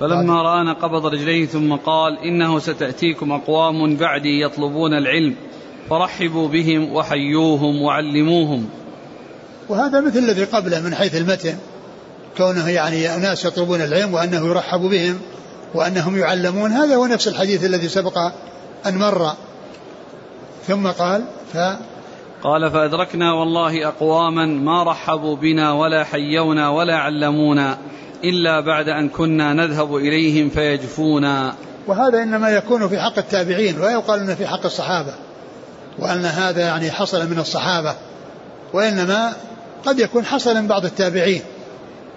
فلما 0.00 0.42
رآنا 0.42 0.72
قبض 0.72 1.06
رجليه 1.06 1.46
ثم 1.46 1.74
قال 1.74 2.18
إنه 2.18 2.58
ستأتيكم 2.58 3.32
أقوام 3.32 3.96
بعدي 3.96 4.42
يطلبون 4.42 4.94
العلم 4.94 5.34
فرحبوا 5.90 6.48
بهم 6.48 6.92
وحيوهم 6.92 7.82
وعلموهم. 7.82 8.68
وهذا 9.68 10.00
مثل 10.00 10.18
الذي 10.18 10.44
قبله 10.44 10.80
من 10.80 10.94
حيث 10.94 11.16
المتن 11.16 11.56
كونه 12.36 12.68
يعني 12.68 13.00
ناس 13.00 13.44
يطلبون 13.44 13.80
العلم 13.80 14.14
وأنه 14.14 14.46
يرحب 14.46 14.80
بهم 14.80 15.18
وأنهم 15.74 16.18
يعلمون. 16.18 16.72
هذا 16.72 16.96
هو 16.96 17.06
نفس 17.06 17.28
الحديث 17.28 17.64
الذي 17.64 17.88
سبق 17.88 18.18
أن 18.86 18.98
مر. 18.98 19.32
ثم 20.66 20.86
قال 20.86 21.24
ف 21.52 21.56
قال 22.42 22.70
فأدركنا 22.70 23.32
والله 23.32 23.88
أقواما 23.88 24.46
ما 24.46 24.82
رحبوا 24.82 25.36
بنا 25.36 25.72
ولا 25.72 26.04
حيونا 26.04 26.68
ولا 26.68 26.96
علمونا. 26.96 27.78
إلا 28.24 28.60
بعد 28.60 28.88
أن 28.88 29.08
كنا 29.08 29.52
نذهب 29.52 29.96
إليهم 29.96 30.50
فيجفونا. 30.50 31.54
وهذا 31.86 32.22
إنما 32.22 32.50
يكون 32.50 32.88
في 32.88 33.00
حق 33.00 33.18
التابعين 33.18 33.80
ولا 33.80 33.90
يقال 33.90 34.20
أنه 34.20 34.34
في 34.34 34.46
حق 34.46 34.64
الصحابة 34.64 35.14
وأن 35.98 36.24
هذا 36.24 36.60
يعني 36.60 36.90
حصل 36.90 37.30
من 37.30 37.38
الصحابة 37.38 37.94
وإنما 38.72 39.32
قد 39.86 39.98
يكون 39.98 40.24
حصل 40.24 40.54
من 40.54 40.66
بعض 40.66 40.84
التابعين. 40.84 41.42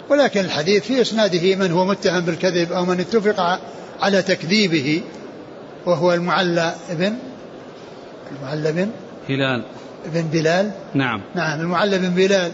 ولكن 0.10 0.40
الحديث 0.40 0.84
في 0.84 1.02
إسناده 1.02 1.56
من 1.56 1.72
هو 1.72 1.86
متهم 1.86 2.20
بالكذب 2.20 2.72
أو 2.72 2.86
من 2.86 3.00
اتفق 3.00 3.60
على 4.02 4.22
تكذيبه 4.22 5.02
وهو 5.86 6.14
المعلى 6.14 6.74
ابن 6.90 7.14
المعلى 8.32 8.72
بن 8.72 8.90
هلال. 9.30 9.64
بن 10.14 10.22
بلال. 10.22 10.72
نعم. 10.94 11.22
نعم 11.36 11.60
المعلى 11.60 11.98
بن 11.98 12.10
بلال. 12.10 12.52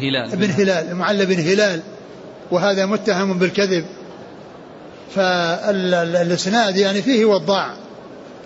هلال. 0.00 0.32
ابن 0.32 0.50
هلال 0.50 0.90
المعلى 0.90 1.26
بن 1.26 1.40
هلال. 1.40 1.80
وهذا 2.54 2.86
متهم 2.86 3.38
بالكذب. 3.38 3.84
فالإسناد 5.14 6.76
يعني 6.76 7.02
فيه 7.02 7.24
وضاع 7.24 7.70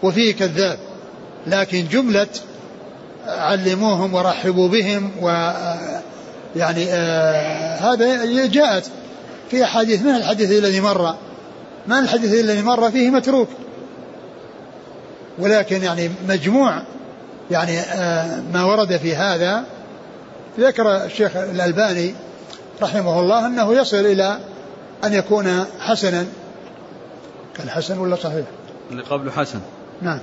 وفيه 0.02 0.34
كذاب 0.34 0.78
لكن 1.46 1.88
جملة 1.88 2.26
علموهم 3.26 4.14
ورحبوا 4.14 4.68
بهم 4.68 5.10
و 5.22 5.28
يعني 6.56 6.86
آه 6.90 7.76
هذا 7.76 8.46
جاءت 8.46 8.90
في 9.50 9.64
أحاديث 9.64 10.02
من 10.02 10.14
الحديث 10.14 10.50
الذي 10.50 10.80
مر؟ 10.80 11.14
ما 11.86 11.98
الحديث 11.98 12.34
الذي 12.34 12.62
مر 12.62 12.90
فيه 12.90 13.10
متروك. 13.10 13.48
ولكن 15.38 15.82
يعني 15.82 16.10
مجموع 16.28 16.82
يعني 17.50 17.78
آه 17.80 18.42
ما 18.52 18.64
ورد 18.64 18.96
في 18.96 19.16
هذا. 19.16 19.64
ذكر 20.60 21.04
الشيخ 21.04 21.36
الألباني 21.36 22.14
رحمه 22.82 23.20
الله 23.20 23.46
أنه 23.46 23.74
يصل 23.74 23.96
إلى 23.96 24.38
أن 25.04 25.14
يكون 25.14 25.64
حسنا. 25.80 26.26
كان 27.54 27.70
حسن 27.70 27.98
ولا 27.98 28.16
صحيح؟ 28.16 28.46
اللي 28.90 29.02
قبله 29.02 29.30
حسن. 29.30 29.60
نعم. 30.02 30.20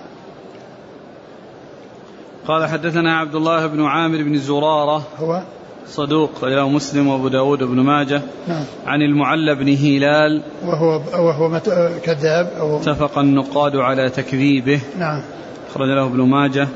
قال 2.47 2.67
حدثنا 2.67 3.17
عبد 3.17 3.35
الله 3.35 3.67
بن 3.67 3.85
عامر 3.85 4.23
بن 4.23 4.37
زرارة 4.37 5.03
هو؟ 5.19 5.41
صدوق 5.87 6.43
رواه 6.43 6.69
مسلم 6.69 7.07
وأبو 7.07 7.27
داود 7.27 7.63
بن 7.63 7.79
ماجه 7.79 8.21
نعم. 8.47 8.63
عن 8.85 9.01
المعلى 9.01 9.55
بن 9.55 9.69
هلال 9.75 10.41
وهو 10.65 11.01
وهو 11.13 11.49
مت... 11.49 11.69
كذاب 12.03 12.51
أو 12.59 12.77
اتفق 12.77 13.19
النقاد 13.19 13.75
على 13.75 14.09
تكذيبه 14.09 14.81
نعم. 14.99 15.21
أخرج 15.71 15.87
له 15.87 16.05
ابن 16.05 16.21
ماجه 16.21 16.67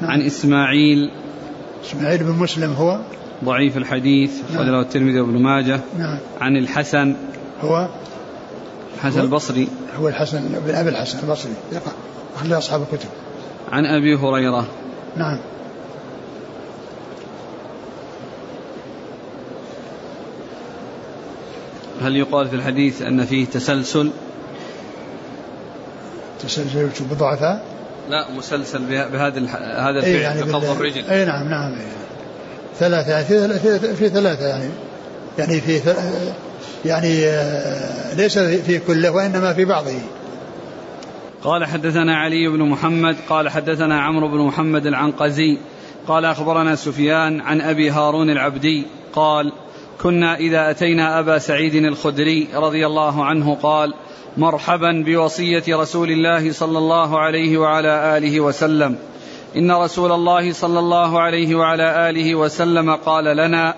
نعم. 0.00 0.10
عن 0.10 0.22
إسماعيل. 0.22 1.10
إسماعيل 1.84 2.24
بن 2.24 2.32
مسلم 2.32 2.72
هو؟ 2.72 2.98
ضعيف 3.44 3.76
الحديث 3.76 4.30
له 4.54 4.80
الترمذي 4.80 5.20
وابن 5.20 5.42
ماجه. 5.42 5.80
نعم. 5.98 6.18
عن 6.40 6.56
الحسن. 6.56 7.14
هو؟ 7.62 7.88
الحسن 8.96 9.20
البصري. 9.20 9.68
هو 10.00 10.08
الحسن 10.08 10.48
بن 10.66 10.74
أبي 10.74 10.88
الحسن 10.88 11.18
البصري. 11.18 11.52
ثقة 11.72 11.92
أخرج 12.36 12.52
أصحاب 12.52 12.82
الكتب. 12.82 13.08
عن 13.72 13.86
أبي 13.86 14.16
هريرة. 14.16 14.66
نعم. 15.16 15.38
هل 22.02 22.16
يقال 22.16 22.48
في 22.48 22.56
الحديث 22.56 23.02
أن 23.02 23.24
فيه 23.24 23.46
تسلسل؟ 23.46 24.10
تسلسل 26.40 26.90
بضعفاء 27.10 27.64
لا 28.08 28.30
مسلسل 28.30 28.78
به- 28.78 29.06
بهذا. 29.06 29.40
هذا 29.78 30.04
اي 30.04 30.16
الفعل 30.16 30.20
يعني 30.20 30.42
بقبض 30.42 30.70
الرجل. 30.70 31.04
اي 31.04 31.24
نعم 31.24 31.48
نعم 31.48 31.72
إيه. 31.72 32.07
ثلاثة 32.78 33.12
يعني 33.12 33.24
في, 33.24 33.78
في, 33.78 33.94
في 33.94 34.08
ثلاثة 34.08 34.46
يعني. 34.46 34.70
يعني 35.38 35.60
في 35.60 35.80
يعني 36.84 37.26
آه، 37.26 38.14
ليس 38.14 38.38
في 38.38 38.78
كله 38.78 39.10
وإنما 39.10 39.52
في 39.52 39.64
بعضه. 39.64 39.90
قال 41.44 41.64
حدثنا 41.64 42.16
علي 42.16 42.48
بن 42.48 42.62
محمد 42.62 43.16
قال 43.28 43.48
حدثنا 43.48 44.00
عمرو 44.00 44.28
بن 44.28 44.38
محمد 44.38 44.86
العنقزي 44.86 45.58
قال 46.08 46.24
أخبرنا 46.24 46.74
سفيان 46.74 47.40
عن 47.40 47.60
أبي 47.60 47.90
هارون 47.90 48.30
العبدي 48.30 48.86
قال 49.12 49.52
كنا 50.02 50.36
إذا 50.36 50.70
أتينا 50.70 51.18
أبا 51.18 51.38
سعيد 51.38 51.74
الخدري 51.74 52.48
رضي 52.54 52.86
الله 52.86 53.24
عنه 53.24 53.54
قال 53.54 53.94
مرحبا 54.36 55.04
بوصية 55.06 55.64
رسول 55.68 56.10
الله 56.10 56.52
صلى 56.52 56.78
الله 56.78 57.18
عليه 57.18 57.58
وعلى 57.58 58.18
آله 58.18 58.40
وسلم 58.40 58.96
إن 59.56 59.72
رسول 59.72 60.12
الله 60.12 60.52
صلى 60.52 60.78
الله 60.78 61.20
عليه 61.20 61.54
وعلى 61.54 62.10
آله 62.10 62.34
وسلم 62.34 62.94
قال 62.96 63.24
لنا 63.24 63.74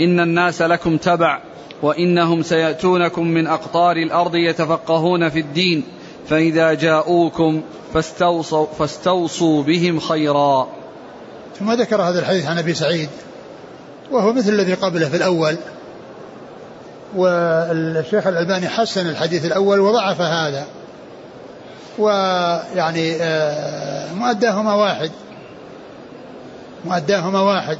إن 0.00 0.20
الناس 0.20 0.62
لكم 0.62 0.96
تبع 0.96 1.40
وإنهم 1.82 2.42
سيأتونكم 2.42 3.26
من 3.26 3.46
أقطار 3.46 3.96
الأرض 3.96 4.34
يتفقهون 4.34 5.28
في 5.28 5.40
الدين 5.40 5.84
فإذا 6.28 6.74
جاءوكم 6.74 7.62
فاستوصوا, 7.94 8.66
فاستوصوا 8.78 9.62
بهم 9.62 10.00
خيرا. 10.00 10.68
ثم 11.58 11.72
ذكر 11.72 12.02
هذا 12.02 12.18
الحديث 12.18 12.46
عن 12.46 12.58
أبي 12.58 12.74
سعيد 12.74 13.08
وهو 14.10 14.32
مثل 14.32 14.50
الذي 14.50 14.74
قبله 14.74 15.08
في 15.08 15.16
الأول. 15.16 15.56
والشيخ 17.16 18.26
الألباني 18.26 18.68
حسن 18.68 19.08
الحديث 19.08 19.44
الأول 19.44 19.80
وضعف 19.80 20.20
هذا. 20.20 20.66
ويعني 21.98 23.16
آه، 23.20 24.14
مؤداهما 24.14 24.74
واحد. 24.74 25.10
مؤداهما 26.84 27.40
واحد. 27.40 27.78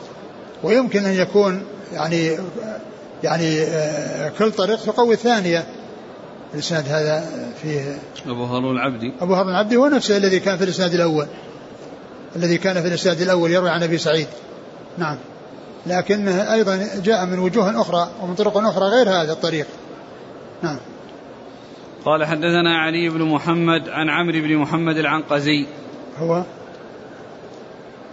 ويمكن 0.62 1.04
أن 1.04 1.12
يكون 1.12 1.62
يعني 1.92 2.38
يعني 3.22 3.62
آه، 3.62 4.28
كل 4.38 4.52
طريق 4.52 4.84
تقوي 4.84 5.14
الثانية. 5.14 5.64
الإسناد 6.54 6.88
هذا 6.88 7.26
فيه. 7.62 7.98
أبو 8.26 8.44
هارون 8.44 8.76
العبدي. 8.76 9.12
أبو 9.20 9.34
هارون 9.34 9.52
العبدي 9.52 9.76
هو 9.76 9.86
نفسه 9.86 10.16
الذي 10.16 10.40
كان 10.40 10.56
في 10.56 10.64
الإسناد 10.64 10.94
الأول. 10.94 11.26
الذي 12.36 12.58
كان 12.58 12.82
في 12.82 12.88
الإسناد 12.88 13.20
الأول 13.20 13.50
يروي 13.50 13.70
عن 13.70 13.82
أبي 13.82 13.98
سعيد. 13.98 14.28
نعم. 14.98 15.16
لكنه 15.86 16.52
أيضا 16.52 16.88
جاء 17.04 17.26
من 17.26 17.38
وجوه 17.38 17.80
أخرى 17.80 18.08
ومن 18.22 18.34
طرق 18.34 18.58
أخرى 18.58 18.84
غير 18.84 19.10
هذا 19.10 19.32
الطريق. 19.32 19.66
نعم. 20.62 20.78
قال 22.04 22.24
حدثنا 22.24 22.78
علي 22.78 23.08
بن 23.08 23.22
محمد 23.22 23.88
عن 23.88 24.10
عمرو 24.10 24.40
بن 24.40 24.56
محمد 24.56 24.98
العنقزي. 24.98 25.66
هو؟ 26.18 26.44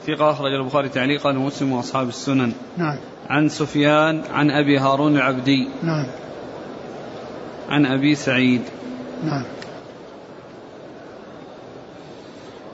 ثقة 0.08 0.32
أخرج 0.32 0.54
البخاري 0.54 0.89
تعليقا 0.89 1.30
ومسلم 1.30 1.72
وأصحاب 1.72 2.08
السنن. 2.08 2.54
نعم. 2.78 2.98
عن 3.30 3.50
سفيان 3.50 4.24
عن 4.34 4.52
أبي 4.52 4.78
هارون 4.78 5.16
العبدي. 5.16 5.68
نعم. 5.84 6.08
عن 7.70 7.86
أبي 7.86 8.16
سعيد. 8.16 8.62
نعم. 9.24 9.44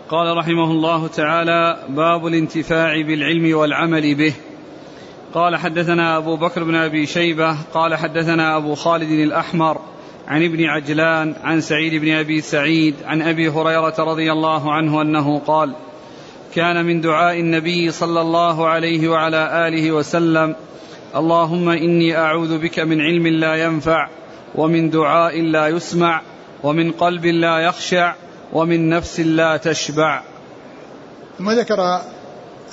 قال 0.10 0.38
رحمه 0.38 0.72
الله 0.72 1.08
تعالى 1.08 1.78
باب 1.90 2.28
الانتفاع 2.28 3.02
بالعلم 3.02 3.58
والعمل 3.58 4.16
به. 4.16 4.34
قال 5.34 5.56
حدثنا 5.56 6.18
أبو 6.18 6.36
بكر 6.36 6.64
بن 6.64 6.76
أبي 6.76 7.06
شيبة 7.06 7.58
قال 7.74 7.96
حدثنا 7.96 8.58
أبو 8.58 8.76
خالد 8.76 9.12
الأحمر 9.12 9.82
عن 10.28 10.44
ابن 10.44 10.64
عجلان 10.64 11.36
عن 11.44 11.62
سعيد 11.62 12.02
بن 12.02 12.14
أبي 12.14 12.42
سعيد 12.42 12.96
عن 13.06 13.22
أبي 13.22 13.50
هريرة 13.50 13.96
رضي 14.00 14.32
الله 14.32 14.74
عنه 14.74 15.02
أنه 15.02 15.40
قال 15.40 15.74
كان 16.56 16.86
من 16.86 17.02
دعاء 17.02 17.40
النبي 17.40 17.92
صلى 17.92 18.22
الله 18.22 18.68
عليه 18.68 19.08
وعلى 19.08 19.68
آله 19.68 19.92
وسلم 19.92 20.56
اللهم 21.16 21.70
إني 21.70 22.18
أعوذ 22.18 22.58
بك 22.58 22.80
من 22.80 23.02
علم 23.02 23.28
لا 23.28 23.56
ينفع 23.56 24.10
ومن 24.56 24.90
دعاء 24.90 25.42
لا 25.42 25.68
يسمع 25.68 26.22
ومن 26.64 26.92
قلب 26.92 27.26
لا 27.26 27.60
يخشع 27.60 28.16
ومن 28.54 28.90
نفس 28.90 29.20
لا 29.20 29.58
تشبع. 29.58 30.22
ثم 31.38 31.52
ذكر 31.52 32.02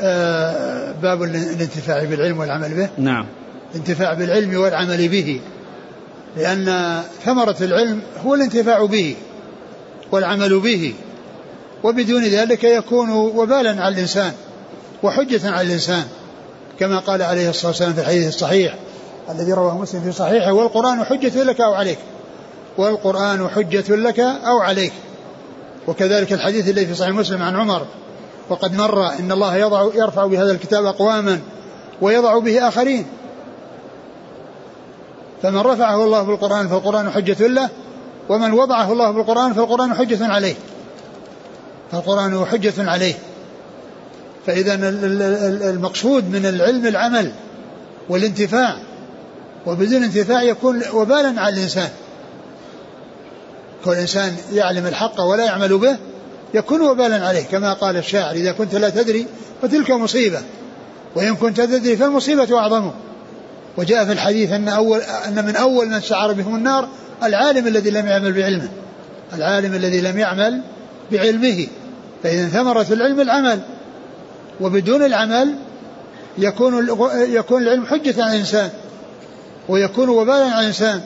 آه، 0.00 0.92
باب 1.02 1.22
الانتفاع 1.22 2.04
بالعلم 2.04 2.38
والعمل 2.38 2.74
به. 2.74 2.88
نعم. 2.98 3.26
الانتفاع 3.74 4.14
بالعلم 4.14 4.56
والعمل 4.56 5.08
به. 5.08 5.40
لأن 6.36 7.00
ثمرة 7.24 7.56
العلم 7.60 8.02
هو 8.26 8.34
الانتفاع 8.34 8.84
به 8.84 9.16
والعمل 10.12 10.60
به 10.60 10.94
وبدون 11.82 12.24
ذلك 12.24 12.64
يكون 12.64 13.10
وبالا 13.10 13.82
على 13.82 13.94
الإنسان 13.94 14.32
وحجة 15.02 15.50
على 15.50 15.66
الإنسان 15.66 16.04
كما 16.80 16.98
قال 16.98 17.22
عليه 17.22 17.50
الصلاة 17.50 17.70
والسلام 17.70 17.92
في 17.92 18.00
الحديث 18.00 18.28
الصحيح 18.28 18.74
الذي 19.30 19.52
رواه 19.52 19.78
مسلم 19.78 20.00
في 20.00 20.12
صحيحه 20.12 20.52
والقرآن 20.52 21.04
حجة 21.04 21.42
لك 21.42 21.60
أو 21.60 21.74
عليك 21.74 21.98
والقرآن 22.78 23.48
حجة 23.48 23.96
لك 23.96 24.20
أو 24.20 24.58
عليك. 24.58 24.92
وكذلك 25.86 26.32
الحديث 26.32 26.68
الذي 26.68 26.86
في 26.86 26.94
صحيح 26.94 27.14
مسلم 27.14 27.42
عن 27.42 27.56
عمر 27.56 27.86
وقد 28.48 28.76
مر 28.76 29.08
إن 29.18 29.32
الله 29.32 29.56
يضع 29.56 29.88
يرفع 29.94 30.26
بهذا 30.26 30.52
الكتاب 30.52 30.84
أقواما 30.84 31.40
ويضع 32.00 32.38
به 32.38 32.68
آخرين. 32.68 33.06
فمن 35.42 35.58
رفعه 35.58 36.04
الله 36.04 36.22
بالقرآن 36.22 36.68
فالقرآن 36.68 37.10
حجة 37.10 37.46
له 37.46 37.70
ومن 38.28 38.52
وضعه 38.52 38.92
الله 38.92 39.10
بالقرآن 39.10 39.52
فالقرآن 39.52 39.94
حجة 39.94 40.26
عليه. 40.26 40.54
فالقرآن 41.92 42.44
حجة 42.44 42.90
عليه. 42.90 43.14
فإذا 44.46 44.74
المقصود 45.70 46.30
من 46.30 46.46
العلم 46.46 46.86
العمل 46.86 47.32
والانتفاع 48.08 48.76
وبدون 49.66 50.02
انتفاع 50.02 50.42
يكون 50.42 50.82
وبالا 50.92 51.40
على 51.40 51.54
الإنسان. 51.54 51.88
كل 53.84 53.90
إنسان 53.90 54.36
يعلم 54.52 54.86
الحق 54.86 55.20
ولا 55.20 55.44
يعمل 55.44 55.78
به 55.78 55.96
يكون 56.54 56.80
وبالا 56.80 57.26
عليه 57.26 57.42
كما 57.42 57.72
قال 57.72 57.96
الشاعر 57.96 58.34
إذا 58.34 58.52
كنت 58.52 58.74
لا 58.74 58.90
تدري 58.90 59.26
فتلك 59.62 59.90
مصيبة 59.90 60.42
وإن 61.14 61.34
كنت 61.34 61.60
تدري 61.60 61.96
فالمصيبة 61.96 62.58
أعظم 62.58 62.90
وجاء 63.76 64.04
في 64.04 64.12
الحديث 64.12 64.52
أن 64.52 64.68
أول 64.68 65.00
أن 65.00 65.44
من 65.44 65.56
أول 65.56 65.88
من 65.88 66.00
شعر 66.00 66.32
بهم 66.32 66.54
النار 66.54 66.88
العالم 67.22 67.66
الذي 67.66 67.90
لم 67.90 68.06
يعمل 68.06 68.32
بعلمه. 68.32 68.68
العالم 69.34 69.74
الذي 69.74 70.00
لم 70.00 70.18
يعمل 70.18 70.60
بعلمه. 71.12 71.66
فإذا 72.22 72.48
ثمرة 72.48 72.86
العلم 72.90 73.20
العمل. 73.20 73.60
وبدون 74.60 75.02
العمل 75.02 75.54
يكون 76.38 76.88
يكون 77.14 77.62
العلم 77.62 77.86
حجة 77.86 78.24
على 78.24 78.32
الإنسان. 78.32 78.70
ويكون 79.68 80.08
وبالا 80.08 80.44
على 80.44 80.60
الإنسان. 80.60 81.00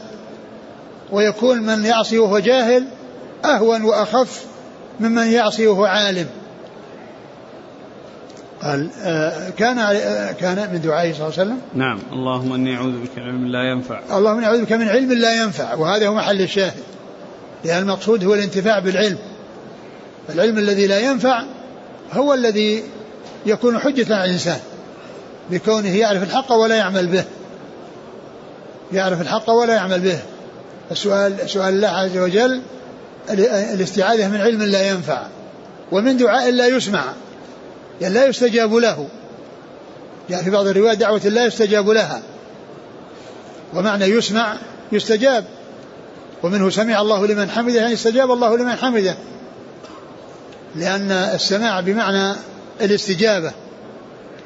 ويكون 1.12 1.62
من 1.62 1.84
يعصي 1.84 2.18
وهو 2.18 2.38
جاهل 2.38 2.84
أهون 3.44 3.82
وأخف 3.82 4.44
ممن 5.00 5.26
يعصي 5.26 5.66
وهو 5.66 5.84
عالم. 5.84 6.26
قال 8.62 8.90
آه، 9.02 9.50
كان 9.50 9.78
آه، 9.78 10.32
كان 10.32 10.72
من 10.72 10.80
دعائه 10.80 11.12
صلى 11.12 11.26
الله 11.26 11.38
عليه 11.38 11.42
وسلم؟ 11.42 11.60
نعم. 11.74 11.98
اللهم 12.12 12.52
إني 12.52 12.76
أعوذ 12.76 12.92
بك 12.92 13.18
من 13.18 13.22
علم 13.22 13.46
لا 13.46 13.70
ينفع. 13.70 14.00
اللهم 14.12 14.36
إني 14.36 14.46
أعوذ 14.46 14.64
بك 14.64 14.72
من 14.72 14.88
علم 14.88 15.12
لا 15.12 15.42
ينفع 15.42 15.74
وهذا 15.74 16.08
هو 16.08 16.14
محل 16.14 16.40
الشاهد 16.42 16.82
لأن 17.64 17.82
المقصود 17.82 18.24
هو 18.24 18.34
الانتفاع 18.34 18.78
بالعلم. 18.78 19.18
العلم 20.28 20.58
الذي 20.58 20.86
لا 20.86 21.00
ينفع 21.00 21.42
هو 22.12 22.34
الذي 22.34 22.82
يكون 23.46 23.78
حجة 23.78 24.14
على 24.14 24.24
الإنسان 24.24 24.58
بكونه 25.50 25.96
يعرف 25.96 26.22
الحق 26.22 26.52
ولا 26.52 26.76
يعمل 26.76 27.06
به. 27.06 27.24
يعرف 28.92 29.20
الحق 29.20 29.50
ولا 29.50 29.74
يعمل 29.74 30.00
به. 30.00 30.18
السؤال 30.90 31.50
سؤال 31.50 31.74
الله 31.74 31.88
عز 31.88 32.18
وجل 32.18 32.62
الاستعاذة 33.74 34.28
من 34.28 34.40
علم 34.40 34.62
لا 34.62 34.90
ينفع 34.90 35.26
ومن 35.92 36.16
دعاء 36.16 36.50
لا 36.50 36.66
يسمع. 36.66 37.04
يعني 38.00 38.14
لا 38.14 38.26
يستجاب 38.26 38.74
له. 38.74 39.08
يعني 40.30 40.44
في 40.44 40.50
بعض 40.50 40.66
الروايات 40.66 40.98
دعوة 40.98 41.18
لا 41.18 41.44
يستجاب 41.44 41.90
لها. 41.90 42.22
ومعنى 43.74 44.04
يسمع 44.04 44.56
يستجاب. 44.92 45.44
ومنه 46.42 46.70
سمع 46.70 47.00
الله 47.00 47.26
لمن 47.26 47.50
حمده 47.50 47.80
يعني 47.80 47.92
استجاب 47.92 48.30
الله 48.30 48.56
لمن 48.56 48.76
حمده. 48.76 49.16
لأن 50.76 51.12
السماع 51.12 51.80
بمعنى 51.80 52.34
الاستجابة. 52.80 53.52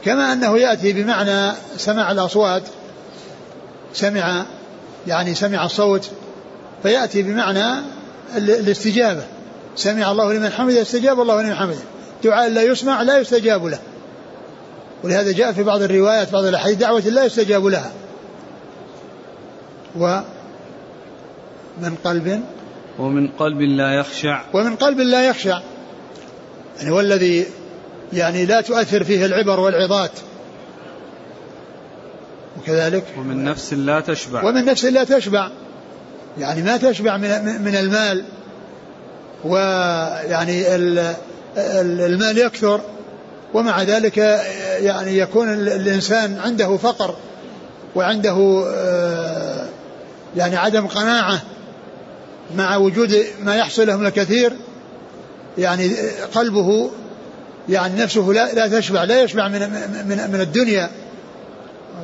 كما 0.05 0.33
أنه 0.33 0.59
يأتي 0.59 0.93
بمعنى 0.93 1.53
سماع 1.77 2.13
الأصوات 2.13 2.63
سمع 3.95 4.45
يعني 5.07 5.35
سمع 5.35 5.65
الصوت 5.65 6.11
فيأتي 6.83 7.23
بمعنى 7.23 7.83
الاستجابة. 8.37 9.25
سمع 9.77 10.11
الله 10.11 10.33
لمن 10.33 10.51
حمده 10.51 10.83
استجاب 10.83 11.21
الله 11.21 11.43
لمن 11.43 11.55
حمده. 11.55 11.79
دعاء 12.25 12.51
لا 12.51 12.63
يسمع 12.63 13.03
لا 13.03 13.19
يستجاب 13.19 13.67
له. 13.67 13.79
ولهذا 15.05 15.33
جاء 15.33 15.53
في 15.53 15.63
بعض 15.63 15.83
الروايات 15.83 16.33
بعض 16.33 16.45
الأحاديث 16.45 16.79
دعوة 16.79 17.01
لا 17.01 17.25
يستجاب 17.25 17.67
لها. 17.67 17.93
و 19.99 20.21
من 21.83 21.95
قلب؟ 22.05 22.43
ومن 22.99 23.29
قلب 23.29 23.61
لا 23.61 23.95
يخشع. 23.95 24.43
ومن 24.53 24.77
قلب 24.77 24.99
لا 24.99 25.29
يخشع. 25.29 25.61
يعني 26.79 26.91
والذي 26.91 27.47
يعني 28.13 28.47
لا 28.47 28.61
تؤثر 28.61 29.05
فيه 29.05 29.27
العبر 29.27 29.61
والعظات. 29.61 30.11
وكذلك 32.59 33.05
ومن 33.19 33.45
نفس 33.45 33.73
لا 33.73 34.01
تشبع. 34.01 34.45
ومن 34.45 34.65
نفس 34.65 34.85
لا 34.85 35.05
تشبع. 35.05 35.51
يعني 36.39 36.63
ما 36.63 36.77
تشبع 36.77 37.17
من 37.17 37.63
من 37.63 37.77
المال. 37.77 38.25
ويعني 39.45 40.77
المال 41.57 42.39
يكثر 42.39 42.81
ومع 43.55 43.83
ذلك 43.83 44.17
يعني 44.81 45.19
يكون 45.19 45.53
الإنسان 45.53 46.39
عنده 46.45 46.77
فقر 46.77 47.17
وعنده 47.95 48.65
آه، 48.75 49.67
يعني 50.37 50.57
عدم 50.57 50.87
قناعة 50.87 51.43
مع 52.57 52.77
وجود 52.77 53.25
ما 53.43 53.57
يحصل 53.57 53.87
له 53.87 53.97
من 53.97 54.07
الكثير 54.07 54.53
يعني 55.59 55.93
قلبه 56.35 56.91
يعني 57.69 58.03
نفسه 58.03 58.21
لا, 58.21 58.53
لا 58.53 58.79
تشبع 58.79 59.05
لا 59.05 59.23
يشبع 59.23 59.49
من, 59.49 59.61
من, 60.09 60.31
من 60.33 60.41
الدنيا 60.41 60.91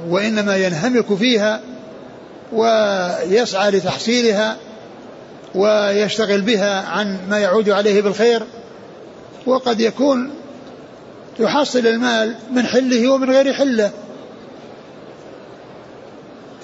وإنما 0.09 0.57
ينهمك 0.57 1.15
فيها 1.15 1.61
ويسعى 2.53 3.71
لتحصيلها 3.71 4.57
ويشتغل 5.55 6.41
بها 6.41 6.81
عن 6.89 7.19
ما 7.29 7.39
يعود 7.39 7.71
عليه 7.71 8.03
بالخير. 8.03 8.43
وقد 9.49 9.81
يكون 9.81 10.31
يحصل 11.41 11.87
المال 11.87 12.35
من 12.53 12.67
حله 12.67 13.09
ومن 13.09 13.31
غير 13.31 13.53
حله. 13.53 13.91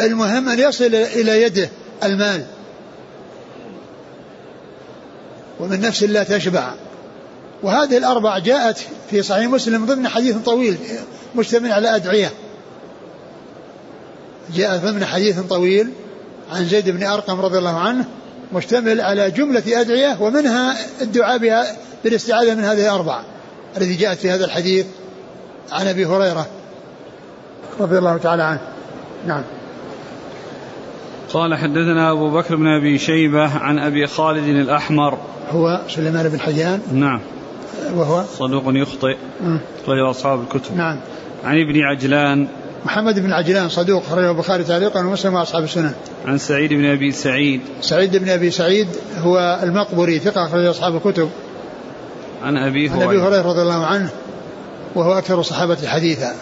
المهم 0.00 0.48
أن 0.48 0.58
يصل 0.58 0.94
إلى 0.94 1.42
يده 1.42 1.68
المال. 2.02 2.44
ومن 5.60 5.80
نفس 5.80 6.02
لا 6.02 6.22
تشبع. 6.22 6.74
وهذه 7.62 7.96
الأربع 7.96 8.38
جاءت 8.38 8.78
في 9.10 9.22
صحيح 9.22 9.46
مسلم 9.46 9.86
ضمن 9.86 10.08
حديث 10.08 10.36
طويل 10.36 10.76
مشتمل 11.36 11.72
على 11.72 11.96
أدعية. 11.96 12.32
جاء 14.54 14.76
ضمن 14.76 15.04
حديث 15.04 15.40
طويل 15.40 15.90
عن 16.52 16.64
زيد 16.64 16.90
بن 16.90 17.04
أرقم 17.04 17.40
رضي 17.40 17.58
الله 17.58 17.78
عنه 17.78 18.04
مشتمل 18.52 19.00
على 19.00 19.30
جملة 19.30 19.80
أدعية 19.80 20.16
ومنها 20.20 20.76
الدعاء 21.00 21.38
بها 21.38 21.76
بالاستعاذة 22.04 22.54
من 22.54 22.64
هذه 22.64 22.84
الأربع 22.84 23.20
التي 23.76 23.94
جاءت 23.94 24.18
في 24.18 24.30
هذا 24.30 24.44
الحديث 24.44 24.86
عن 25.72 25.86
أبي 25.86 26.06
هريرة. 26.06 26.46
رضي 27.80 27.98
الله 27.98 28.16
تعالى 28.16 28.42
عنه. 28.42 28.60
نعم. 29.26 29.42
قال 31.32 31.54
حدثنا 31.54 32.10
أبو 32.10 32.30
بكر 32.30 32.56
بن 32.56 32.66
أبي 32.66 32.98
شيبة 32.98 33.58
عن 33.58 33.78
أبي 33.78 34.06
خالد 34.06 34.48
الأحمر. 34.48 35.18
هو 35.50 35.80
سليمان 35.88 36.28
بن 36.28 36.40
حيان 36.40 36.80
نعم. 36.92 37.20
وهو؟ 37.94 38.24
صدوق 38.38 38.62
يخطئ. 38.66 39.16
أخرجه 39.84 40.10
أصحاب 40.10 40.40
الكتب. 40.42 40.76
نعم. 40.76 41.00
عن 41.44 41.60
ابن 41.60 41.80
عجلان. 41.80 42.48
محمد 42.84 43.18
بن 43.18 43.32
عجلان 43.32 43.68
صدوق 43.68 44.02
خرجه 44.02 44.30
البخاري 44.30 44.64
تعليقا 44.64 45.00
ومسلم 45.00 45.34
وأصحاب 45.34 45.64
السنن. 45.64 45.92
عن 46.26 46.38
سعيد 46.38 46.72
بن 46.72 46.84
أبي 46.84 47.12
سعيد. 47.12 47.60
سعيد 47.80 48.16
بن 48.16 48.28
أبي 48.28 48.50
سعيد 48.50 48.88
هو 49.18 49.60
المقبري 49.62 50.18
ثقة 50.18 50.48
خرج 50.48 50.64
أصحاب 50.64 50.96
الكتب. 50.96 51.30
عن 52.44 52.56
أبي 52.56 52.88
هريره. 52.88 53.02
عن 53.02 53.08
أبي 53.08 53.20
هريرة 53.20 53.42
رضي 53.42 53.62
الله 53.62 53.86
عنه 53.86 54.10
وهو 54.94 55.12
أكثر 55.12 55.40
الصحابه 55.40 55.86
حديثا. 55.86 56.34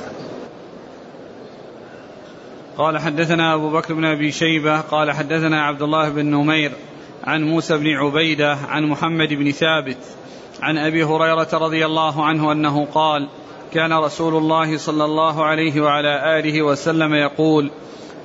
قال 2.78 2.98
حدثنا 2.98 3.54
أبو 3.54 3.70
بكر 3.70 3.94
بن 3.94 4.04
أبي 4.04 4.32
شيبة 4.32 4.80
قال 4.80 5.12
حدثنا 5.12 5.62
عبد 5.62 5.82
الله 5.82 6.08
بن 6.08 6.26
نمير 6.26 6.72
عن 7.24 7.42
موسى 7.42 7.78
بن 7.78 7.86
عبيدة 7.86 8.58
عن 8.68 8.84
محمد 8.86 9.28
بن 9.28 9.50
ثابت 9.50 9.98
عن 10.62 10.78
أبي 10.78 11.04
هريرة 11.04 11.48
رضي 11.52 11.86
الله 11.86 12.24
عنه 12.24 12.52
أنه 12.52 12.84
قال 12.84 13.28
كان 13.72 13.92
رسول 13.92 14.36
الله 14.36 14.78
صلى 14.78 15.04
الله 15.04 15.44
عليه 15.44 15.80
وعلى 15.80 16.38
آله 16.38 16.62
وسلم 16.62 17.14
يقول 17.14 17.70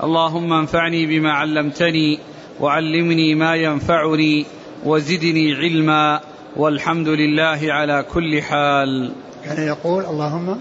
اللهم 0.03 0.53
انفعني 0.53 1.05
بما 1.05 1.31
علمتني 1.31 2.19
وعلمني 2.59 3.35
ما 3.35 3.55
ينفعني 3.55 4.45
وزدني 4.85 5.55
علما 5.55 6.21
والحمد 6.55 7.07
لله 7.07 7.59
على 7.63 8.05
كل 8.13 8.41
حال. 8.41 9.11
كان 9.45 9.67
يقول 9.67 10.05
اللهم 10.05 10.57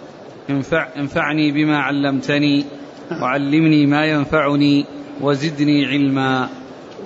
انفع 0.50 0.88
انفعني 0.96 1.52
بما 1.52 1.78
علمتني 1.78 2.64
وعلمني 3.22 3.86
ما 3.86 4.06
ينفعني 4.06 4.86
وزدني 5.20 5.86
علما. 5.86 6.48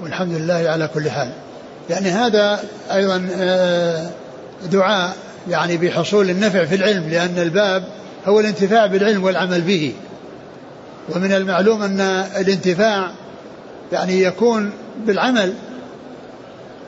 والحمد 0.02 0.32
لله 0.32 0.54
على 0.54 0.88
كل 0.94 1.10
حال. 1.10 1.32
يعني 1.90 2.08
هذا 2.08 2.60
أيضا 2.92 3.28
آه، 3.34 4.10
دعاء 4.72 5.16
يعني 5.48 5.76
بحصول 5.76 6.30
النفع 6.30 6.64
في 6.64 6.74
العلم 6.74 7.08
لأن 7.08 7.38
الباب 7.38 7.84
هو 8.26 8.40
الانتفاع 8.40 8.86
بالعلم 8.86 9.24
والعمل 9.24 9.60
به. 9.60 9.92
ومن 11.14 11.32
المعلوم 11.32 11.82
أن 11.82 12.00
الانتفاع 12.40 13.10
يعني 13.92 14.22
يكون 14.22 14.70
بالعمل 15.06 15.54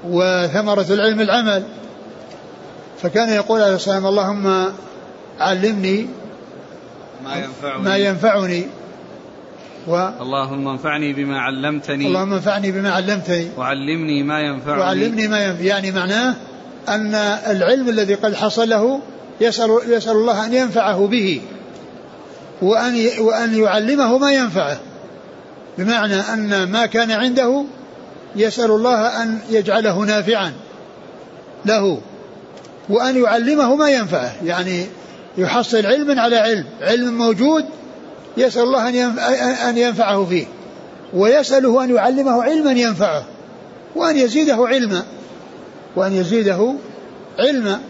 وثمرة 0.04 0.86
العلم 0.90 1.20
العمل. 1.20 1.62
فكان 3.02 3.28
يقول 3.28 3.62
عليه 3.62 3.74
الصلاة 3.74 3.94
والسلام 3.94 4.06
اللهم 4.06 4.72
علمني 5.40 6.06
ما 7.24 7.36
ينفعني, 7.36 7.82
ما 7.82 7.96
ينفعني. 7.96 8.66
و 9.88 10.08
اللهم 10.20 10.68
انفعني 10.68 11.12
بما 11.12 11.40
علمتني. 11.40 12.06
اللهم 12.06 12.32
انفعني 12.32 12.72
بما 12.72 12.90
علمتني. 12.90 13.48
وعلمني 13.58 14.22
ما 14.22 14.40
ينفعني. 14.40 14.80
وعلمني 14.80 15.28
ما 15.28 15.44
ينفعني. 15.44 15.66
يعني 15.66 15.90
معناه 15.90 16.34
أن 16.88 17.14
العلم 17.46 17.88
الذي 17.88 18.14
قد 18.14 18.34
حصل 18.34 18.68
له 18.68 19.00
يسأل, 19.40 19.70
يسأل 19.86 20.12
الله 20.12 20.46
أن 20.46 20.54
ينفعه 20.54 21.06
به 21.06 21.40
وأن 22.62 23.08
وأن 23.18 23.62
يعلمه 23.62 24.18
ما 24.18 24.32
ينفعه. 24.32 24.78
بمعنى 25.78 26.20
أن 26.20 26.70
ما 26.70 26.86
كان 26.86 27.10
عنده 27.10 27.64
يسأل 28.36 28.70
الله 28.70 29.22
أن 29.22 29.38
يجعله 29.50 29.98
نافعا 29.98 30.52
له. 31.64 32.00
وأن 32.88 33.22
يعلمه 33.22 33.76
ما 33.76 33.90
ينفعه. 33.90 34.32
يعني 34.44 34.86
يحصل 35.38 35.86
علما 35.86 36.22
على 36.22 36.36
علم. 36.36 36.64
علم 36.80 37.18
موجود 37.18 37.64
يسأل 38.36 38.62
الله 38.62 38.88
أن 39.70 39.78
ينفعه 39.78 40.24
فيه. 40.24 40.46
ويسأله 41.14 41.84
أن 41.84 41.94
يعلمه 41.94 42.42
علما 42.42 42.72
ينفعه. 42.72 43.24
وأن 43.96 44.16
يزيده 44.16 44.56
علما. 44.66 45.02
وأن 45.96 46.12
يزيده 46.12 46.74
علما. 47.38 47.80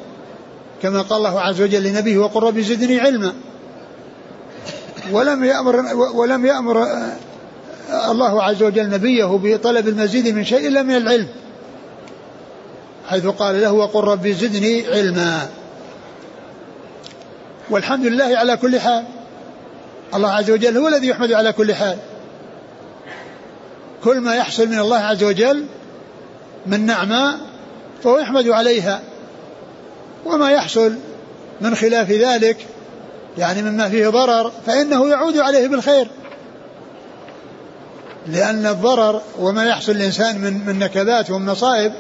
كما 0.82 1.02
قال 1.02 1.18
الله 1.18 1.40
عز 1.40 1.60
وجل 1.62 1.82
لنبيه 1.82 2.18
وقل 2.18 2.42
رب 2.42 2.60
زدني 2.60 3.00
علما. 3.00 3.32
ولم 5.12 5.44
يأمر 5.44 5.76
ولم 6.14 6.46
يأمر 6.46 6.88
الله 8.10 8.42
عز 8.42 8.62
وجل 8.62 8.90
نبيه 8.90 9.40
بطلب 9.42 9.88
المزيد 9.88 10.34
من 10.34 10.44
شيء 10.44 10.68
إلا 10.68 10.82
من 10.82 10.96
العلم. 10.96 11.28
حيث 13.08 13.26
قال 13.26 13.60
له 13.60 13.72
وقل 13.72 14.04
رب 14.04 14.28
زدني 14.28 14.86
علما. 14.86 15.48
والحمد 17.70 18.06
لله 18.06 18.38
على 18.38 18.56
كل 18.56 18.80
حال. 18.80 19.04
الله 20.14 20.30
عز 20.30 20.50
وجل 20.50 20.76
هو 20.78 20.88
الذي 20.88 21.06
يحمد 21.06 21.32
على 21.32 21.52
كل 21.52 21.74
حال. 21.74 21.98
كل 24.04 24.20
ما 24.20 24.34
يحصل 24.34 24.68
من 24.68 24.78
الله 24.78 24.98
عز 24.98 25.24
وجل 25.24 25.66
من 26.66 26.86
نعماء 26.86 27.38
فهو 28.04 28.18
يحمد 28.18 28.48
عليها. 28.48 29.00
وما 30.24 30.50
يحصل 30.50 30.94
من 31.60 31.74
خلاف 31.74 32.10
ذلك 32.10 32.66
يعني 33.38 33.62
مما 33.62 33.88
فيه 33.88 34.08
ضرر 34.08 34.52
فإنه 34.66 35.08
يعود 35.08 35.36
عليه 35.36 35.68
بالخير. 35.68 36.08
لأن 38.26 38.66
الضرر 38.66 39.22
وما 39.38 39.64
يحصل 39.64 39.92
الإنسان 39.92 40.38
من 40.40 40.66
من 40.66 40.78
نكبات 40.78 41.30
ومن 41.30 41.46
مصائب 41.46 41.92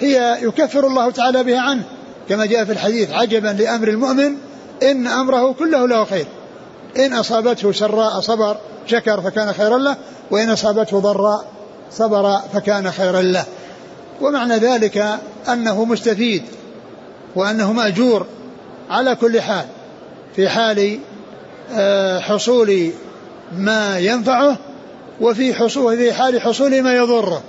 هي 0.00 0.38
يكفر 0.42 0.86
الله 0.86 1.10
تعالى 1.10 1.44
بها 1.44 1.60
عنه. 1.60 1.82
كما 2.28 2.46
جاء 2.46 2.64
في 2.64 2.72
الحديث 2.72 3.10
عجبا 3.10 3.48
لأمر 3.48 3.88
المؤمن 3.88 4.36
إن 4.82 5.06
أمره 5.06 5.52
كله 5.52 5.88
له 5.88 6.04
خير. 6.04 6.26
إن 6.96 7.12
أصابته 7.12 7.72
سراء 7.72 8.20
صبر 8.20 8.56
شكر 8.86 9.20
فكان 9.20 9.52
خيرا 9.52 9.78
له 9.78 9.96
وإن 10.30 10.50
أصابته 10.50 11.00
ضراء 11.00 11.44
صبر 11.92 12.38
فكان 12.54 12.90
خيرا 12.90 13.22
له. 13.22 13.44
ومعنى 14.20 14.56
ذلك 14.56 15.18
أنه 15.48 15.84
مستفيد 15.84 16.42
وأنه 17.36 17.72
مأجور 17.72 18.26
على 18.90 19.16
كل 19.16 19.40
حال. 19.40 19.66
في 20.36 20.48
حال 20.48 20.98
آه، 21.72 22.20
حصول 22.20 22.90
ما 23.56 23.98
ينفعه 23.98 24.56
وفي 25.20 25.54
حصول 25.54 25.96
في 25.96 26.12
حال 26.12 26.40
حصول 26.40 26.82
ما 26.82 26.94
يضره. 26.94 27.42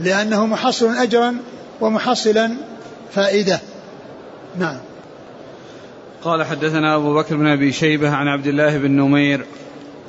لأنه 0.00 0.46
محصل 0.46 0.96
أجرا 0.96 1.36
ومحصلا 1.80 2.56
فائدة 3.12 3.60
نعم 4.58 4.78
قال 6.22 6.44
حدثنا 6.44 6.96
أبو 6.96 7.14
بكر 7.14 7.36
بن 7.36 7.46
أبي 7.46 7.72
شيبة 7.72 8.10
عن 8.10 8.28
عبد 8.28 8.46
الله 8.46 8.78
بن 8.78 8.90
نمير 8.90 9.46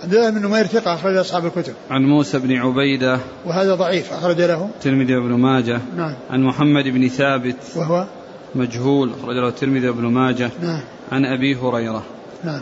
عبد 0.04 0.16
الله 0.16 0.30
بن 0.30 0.46
نمير 0.46 0.66
ثقة 0.66 0.94
أخرج 0.94 1.16
أصحاب 1.16 1.46
الكتب. 1.46 1.74
عن 1.90 2.04
موسى 2.04 2.40
بن 2.40 2.56
عبيدة 2.56 3.20
وهذا 3.46 3.76
ضعيف 3.76 4.14
أخرج 4.14 4.42
له. 4.42 4.70
الترمذي 4.76 5.16
وابن 5.16 5.34
ماجه. 5.34 5.80
نعم. 5.98 6.14
عن 6.30 6.44
محمد 6.44 6.84
بن 6.84 7.08
ثابت. 7.08 7.56
وهو 7.76 8.06
مجهول 8.56 9.12
أخرج 9.20 9.36
له 9.36 9.48
الترمذي 9.48 9.90
وابن 9.90 10.06
ماجه. 10.06 10.50
نعم. 10.62 10.82
عن 11.12 11.26
أبي 11.26 11.56
هريرة. 11.56 12.04
نعم. 12.44 12.62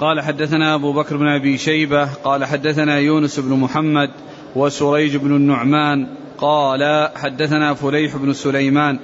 قال 0.00 0.20
حدثنا 0.20 0.74
أبو 0.74 0.92
بكر 0.92 1.16
بن 1.16 1.28
أبي 1.28 1.58
شيبة 1.58 2.08
قال 2.24 2.44
حدثنا 2.44 2.98
يونس 2.98 3.40
بن 3.40 3.54
محمد 3.54 4.10
وسريج 4.56 5.16
بن 5.16 5.36
النعمان 5.36 6.06
قال 6.38 7.08
حدثنا 7.16 7.74
فليح 7.74 8.16
بن 8.16 8.32
سليمان 8.32 8.98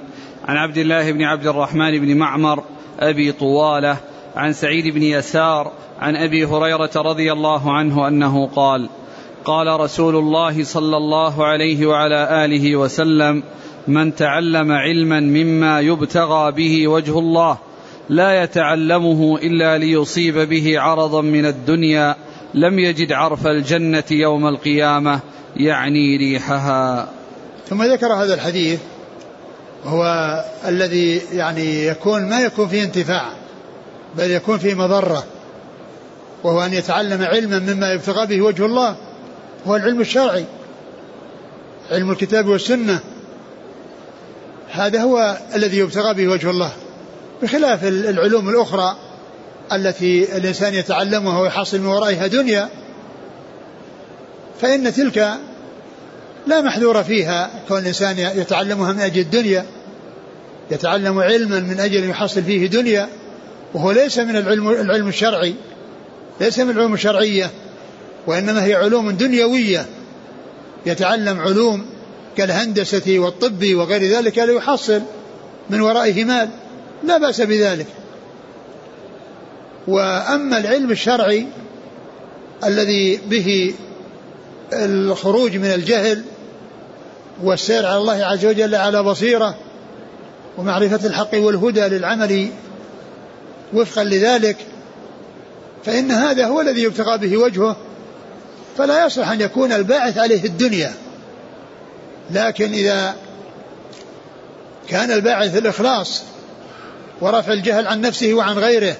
عن 0.45 0.57
عبد 0.57 0.77
الله 0.77 1.11
بن 1.11 1.23
عبد 1.23 1.47
الرحمن 1.47 1.99
بن 1.99 2.17
معمر 2.17 2.63
أبي 2.99 3.31
طوالة 3.31 3.97
عن 4.35 4.53
سعيد 4.53 4.93
بن 4.93 5.03
يسار 5.03 5.71
عن 5.99 6.15
أبي 6.15 6.45
هريرة 6.45 6.91
رضي 6.95 7.31
الله 7.31 7.71
عنه 7.71 8.07
أنه 8.07 8.47
قال 8.47 8.89
قال 9.45 9.79
رسول 9.79 10.15
الله 10.15 10.63
صلى 10.63 10.97
الله 10.97 11.45
عليه 11.45 11.85
وعلى 11.85 12.45
آله 12.45 12.75
وسلم 12.75 13.43
من 13.87 14.15
تعلم 14.15 14.71
علما 14.71 15.19
مما 15.19 15.79
يبتغى 15.79 16.51
به 16.51 16.87
وجه 16.87 17.19
الله 17.19 17.57
لا 18.09 18.43
يتعلمه 18.43 19.37
إلا 19.37 19.77
ليصيب 19.77 20.37
به 20.37 20.79
عرضا 20.79 21.21
من 21.21 21.45
الدنيا 21.45 22.15
لم 22.53 22.79
يجد 22.79 23.11
عرف 23.11 23.47
الجنة 23.47 24.03
يوم 24.11 24.47
القيامة 24.47 25.19
يعني 25.59 26.17
ريحها. 26.17 27.09
ثم 27.69 27.83
ذكر 27.83 28.13
هذا 28.13 28.33
الحديث 28.33 28.79
هو 29.85 30.03
الذي 30.67 31.21
يعني 31.33 31.85
يكون 31.85 32.29
ما 32.29 32.41
يكون 32.41 32.67
فيه 32.67 32.83
انتفاع 32.83 33.29
بل 34.17 34.31
يكون 34.31 34.57
فيه 34.57 34.73
مضرة 34.73 35.23
وهو 36.43 36.61
أن 36.61 36.73
يتعلم 36.73 37.23
علما 37.23 37.59
مما 37.59 37.91
يبتغى 37.91 38.25
به 38.25 38.41
وجه 38.41 38.65
الله 38.65 38.95
هو 39.67 39.75
العلم 39.75 40.01
الشرعي 40.01 40.45
علم 41.91 42.11
الكتاب 42.11 42.47
والسنة. 42.47 42.99
هذا 44.71 45.01
هو 45.01 45.37
الذي 45.55 45.77
يبتغى 45.77 46.13
به 46.13 46.27
وجه 46.27 46.49
الله 46.49 46.71
بخلاف 47.41 47.83
العلوم 47.83 48.49
الأخرى 48.49 48.95
التي 49.73 50.37
الإنسان 50.37 50.73
يتعلمها 50.73 51.39
ويحصل 51.39 51.79
من 51.79 51.85
ورائها 51.85 52.27
دنيا 52.27 52.69
فإن 54.61 54.93
تلك 54.93 55.39
لا 56.49 56.61
محذور 56.61 57.03
فيها 57.03 57.49
كون 57.67 57.77
الإنسان 57.77 58.17
يتعلمها 58.17 58.93
من 58.93 58.99
أجل 58.99 59.21
الدنيا 59.21 59.65
يتعلم 60.71 61.19
علما 61.19 61.59
من 61.59 61.79
أجل 61.79 62.03
أن 62.03 62.09
يحصل 62.09 62.43
فيه 62.43 62.67
دنيا 62.67 63.09
وهو 63.73 63.91
ليس 63.91 64.19
من 64.19 64.35
العلم, 64.35 64.69
العلم 64.69 65.07
الشرعي 65.07 65.53
ليس 66.41 66.59
من 66.59 66.69
العلوم 66.69 66.93
الشرعية 66.93 67.49
وإنما 68.27 68.65
هي 68.65 68.73
علوم 68.73 69.11
دنيوية. 69.11 69.85
يتعلم 70.85 71.39
علوم 71.39 71.85
كالهندسة 72.37 73.19
والطب 73.19 73.73
وغير 73.73 74.03
ذلك 74.03 74.37
ليحصل 74.37 75.01
من 75.69 75.81
ورائه 75.81 76.23
مال. 76.23 76.49
لا 77.03 77.17
بأس 77.17 77.41
بذلك. 77.41 77.87
وأما 79.87 80.57
العلم 80.57 80.91
الشرعي 80.91 81.47
الذي 82.65 83.19
به 83.29 83.73
الخروج 84.73 85.57
من 85.57 85.65
الجهل 85.65 86.23
والسير 87.43 87.85
على 87.85 87.97
الله 87.97 88.25
عز 88.25 88.45
وجل 88.45 88.75
على 88.75 89.03
بصيرة 89.03 89.55
ومعرفة 90.57 91.07
الحق 91.07 91.33
والهدى 91.33 91.81
للعمل 91.81 92.49
وفقا 93.73 94.03
لذلك 94.03 94.57
فإن 95.85 96.11
هذا 96.11 96.45
هو 96.45 96.61
الذي 96.61 96.83
يبتغى 96.83 97.17
به 97.17 97.37
وجهه 97.37 97.75
فلا 98.77 99.05
يصلح 99.05 99.31
أن 99.31 99.41
يكون 99.41 99.73
الباعث 99.73 100.17
عليه 100.17 100.43
الدنيا. 100.43 100.93
لكن 102.31 102.73
إذا 102.73 103.15
كان 104.87 105.11
الباعث 105.11 105.57
الإخلاص 105.57 106.23
ورفع 107.21 107.53
الجهل 107.53 107.87
عن 107.87 108.01
نفسه 108.01 108.33
وعن 108.33 108.57
غيره 108.57 108.95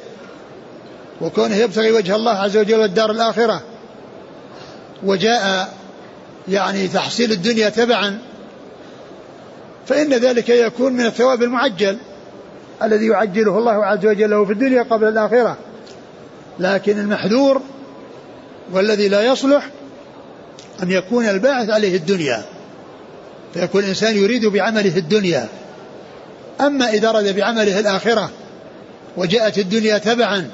وكونه 1.22 1.56
يبتغي 1.56 1.92
وجه 1.92 2.16
الله 2.16 2.32
عز 2.32 2.58
وجل 2.58 2.80
والدار 2.80 3.12
الآخرة 3.12 3.62
وجاء 5.04 5.74
يعني 6.48 6.88
تحصيل 6.88 7.32
الدنيا 7.32 7.70
تبعا 7.70 8.20
فإن 9.90 10.14
ذلك 10.14 10.50
يكون 10.50 10.94
من 10.94 11.06
الثواب 11.06 11.44
المعجل 11.44 11.98
الذي 12.84 13.08
يعجله 13.08 13.58
الله 13.58 13.86
عز 13.86 14.06
وجل 14.06 14.30
له 14.30 14.46
في 14.46 14.54
الدنيا 14.54 14.84
قبل 14.84 15.08
الآخرة. 15.08 15.58
لكن 16.60 17.00
المحذور 17.00 17.62
والذي 18.72 19.08
لا 19.08 19.22
يصلح 19.22 19.70
أن 20.84 20.92
يكون 20.92 21.26
الباعث 21.26 21.70
عليه 21.70 21.96
الدنيا. 21.96 22.44
فيكون 23.54 23.84
الإنسان 23.84 24.18
يريد 24.18 24.46
بعمله 24.46 24.98
الدنيا. 24.98 25.48
أما 26.62 26.90
إذا 26.90 27.10
أراد 27.10 27.36
بعمله 27.36 27.80
الآخرة 27.80 28.30
وجاءت 29.18 29.58
الدنيا 29.58 29.98
تبعا 29.98 30.50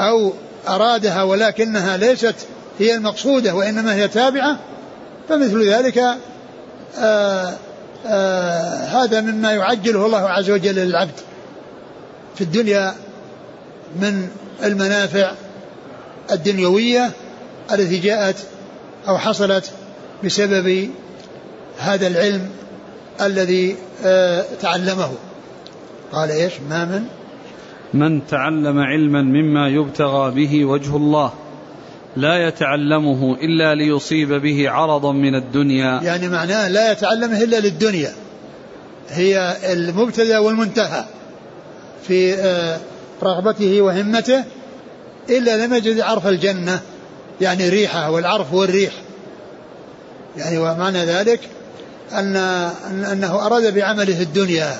أو 0.00 0.32
أرادها 0.68 1.22
ولكنها 1.22 1.96
ليست 1.96 2.34
هي 2.78 2.94
المقصودة 2.94 3.54
وإنما 3.54 3.94
هي 3.94 4.08
تابعة 4.08 4.58
فمثل 5.28 5.68
ذلك 5.68 6.04
آه، 6.98 7.54
آه، 8.06 8.84
هذا 8.84 9.20
مما 9.20 9.52
يعجله 9.52 10.06
الله 10.06 10.28
عز 10.28 10.50
وجل 10.50 10.74
للعبد 10.74 11.20
في 12.34 12.40
الدنيا 12.40 12.94
من 14.00 14.28
المنافع 14.64 15.32
الدنيوية 16.32 17.10
التي 17.72 17.98
جاءت 17.98 18.36
أو 19.08 19.18
حصلت 19.18 19.70
بسبب 20.24 20.90
هذا 21.78 22.06
العلم 22.06 22.50
الذي 23.20 23.76
آه، 24.04 24.44
تعلمه. 24.60 25.10
قال 26.12 26.30
إيش؟ 26.30 26.52
ما 26.70 26.84
من؟ 26.84 27.04
من 27.94 28.26
تعلم 28.26 28.78
علما 28.78 29.22
مما 29.22 29.68
يبتغى 29.68 30.30
به 30.30 30.64
وجه 30.64 30.96
الله. 30.96 31.32
لا 32.16 32.48
يتعلمه 32.48 33.34
إلا 33.34 33.74
ليصيب 33.74 34.32
به 34.32 34.70
عرضا 34.70 35.12
من 35.12 35.34
الدنيا. 35.34 36.00
يعني 36.02 36.28
معناه 36.28 36.68
لا 36.68 36.92
يتعلمه 36.92 37.42
إلا 37.42 37.60
للدنيا. 37.60 38.12
هي 39.08 39.56
المبتدأ 39.72 40.38
والمنتهى 40.38 41.04
في 42.06 42.34
آه، 42.34 42.80
رغبته 43.22 43.82
وهمته 43.82 44.44
إلا 45.30 45.66
لم 45.66 45.74
يجد 45.74 46.00
عرف 46.00 46.26
الجنة 46.26 46.80
يعني 47.40 47.68
ريحة 47.68 48.10
والعرف 48.10 48.52
هو 48.52 48.64
الريح. 48.64 48.92
يعني 50.36 50.58
ومعنى 50.58 51.04
ذلك 51.04 51.40
أن 52.12 52.36
أنه 53.12 53.46
أراد 53.46 53.74
بعمله 53.74 54.22
الدنيا. 54.22 54.76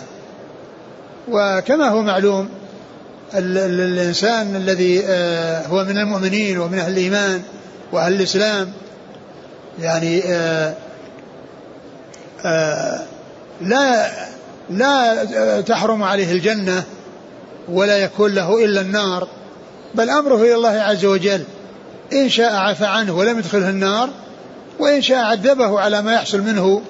وكما 1.28 1.88
هو 1.88 2.02
معلوم 2.02 2.48
الإنسان 3.34 4.56
الذي 4.56 5.02
آه، 5.06 5.66
هو 5.66 5.84
من 5.84 5.98
المؤمنين 5.98 6.58
ومن 6.58 6.78
أهل 6.78 6.92
الإيمان 6.92 7.42
وأهل 7.92 8.12
الإسلام 8.12 8.72
يعني 9.80 10.22
آه، 10.24 10.74
آه، 12.44 13.00
لا 13.60 14.10
لا 14.70 15.60
تحرم 15.60 16.02
عليه 16.02 16.32
الجنة 16.32 16.84
ولا 17.68 17.98
يكون 17.98 18.34
له 18.34 18.64
إلا 18.64 18.80
النار 18.80 19.28
بل 19.94 20.10
أمره 20.10 20.36
إلى 20.36 20.54
الله 20.54 20.68
عز 20.68 21.04
وجل. 21.04 21.44
إن 22.12 22.28
شاء 22.28 22.54
عفى 22.54 22.86
عنه 22.86 23.16
ولم 23.16 23.38
يدخله 23.38 23.70
النار 23.70 24.10
وإن 24.78 25.02
شاء 25.02 25.18
عذبه 25.18 25.80
على 25.80 26.02
ما 26.02 26.14
يحصل 26.14 26.40
منه 26.40 26.82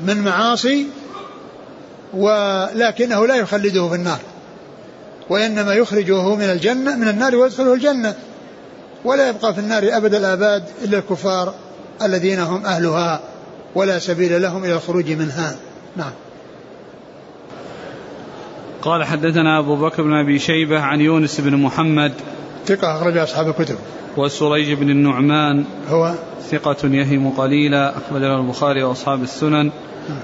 من 0.00 0.16
معاصي 0.16 0.86
ولكنه 2.14 3.26
لا 3.26 3.36
يخلده 3.36 3.88
في 3.88 3.94
النار. 3.94 4.18
وإنما 5.30 5.74
يخرجه 5.74 6.34
من 6.34 6.44
الجنة 6.44 6.96
من 6.96 7.08
النار 7.08 7.36
ويدخله 7.36 7.74
الجنة. 7.74 8.14
ولا 9.04 9.28
يبقى 9.28 9.54
في 9.54 9.60
النار 9.60 9.82
أبد 9.82 10.14
الآباد 10.14 10.64
إلا 10.84 10.98
الكفار 10.98 11.54
الذين 12.02 12.38
هم 12.38 12.64
أهلها 12.64 13.20
ولا 13.74 13.98
سبيل 13.98 14.42
لهم 14.42 14.64
إلى 14.64 14.74
الخروج 14.74 15.10
منها. 15.10 15.56
نعم. 15.96 16.12
قال 18.82 19.04
حدثنا 19.04 19.58
أبو 19.58 19.76
بكر 19.76 20.02
بن 20.02 20.12
أبي 20.12 20.38
شيبة 20.38 20.80
عن 20.80 21.00
يونس 21.00 21.40
بن 21.40 21.56
محمد 21.56 22.12
ثقة 22.66 22.96
أخرج 22.96 23.16
أصحاب 23.16 23.48
الكتب. 23.48 23.78
وسريج 24.16 24.72
بن 24.72 24.90
النعمان 24.90 25.64
هو؟ 25.88 26.14
ثقة 26.50 26.88
يهم 26.88 27.30
قليلا 27.30 27.90
أخرج 27.90 28.20
له 28.22 28.40
البخاري 28.40 28.82
وأصحاب 28.82 29.22
السنن. 29.22 29.70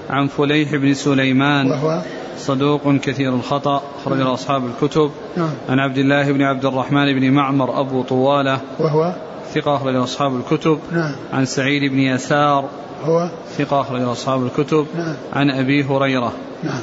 عن 0.09 0.27
فليح 0.27 0.75
بن 0.75 0.93
سليمان. 0.93 1.71
وهو؟ 1.71 2.01
صدوق 2.45 2.95
كثير 2.95 3.33
الخطأ. 3.33 3.83
أخرج 4.01 4.17
له 4.17 4.33
أصحاب 4.33 4.65
الكتب. 4.65 5.11
نعم. 5.37 5.49
عن 5.69 5.79
عبد 5.79 5.97
الله 5.97 6.31
بن 6.31 6.41
عبد 6.41 6.65
الرحمن 6.65 7.19
بن 7.19 7.31
معمر 7.31 7.79
أبو 7.79 8.03
طوالة. 8.03 8.59
وهو؟ 8.79 9.13
ثقة 9.53 9.75
أخرج 9.75 9.95
أصحاب 9.95 10.35
الكتب. 10.35 10.79
نعم. 10.91 11.15
عن 11.33 11.45
سعيد 11.45 11.91
بن 11.91 11.99
يسار. 11.99 12.69
هو؟ 13.03 13.29
ثقة 13.57 13.81
أخرج 13.81 14.01
أصحاب 14.01 14.45
الكتب. 14.45 14.87
نعم. 14.97 15.15
عن 15.33 15.49
أبي 15.49 15.83
هريرة. 15.83 16.33
نعم. 16.63 16.81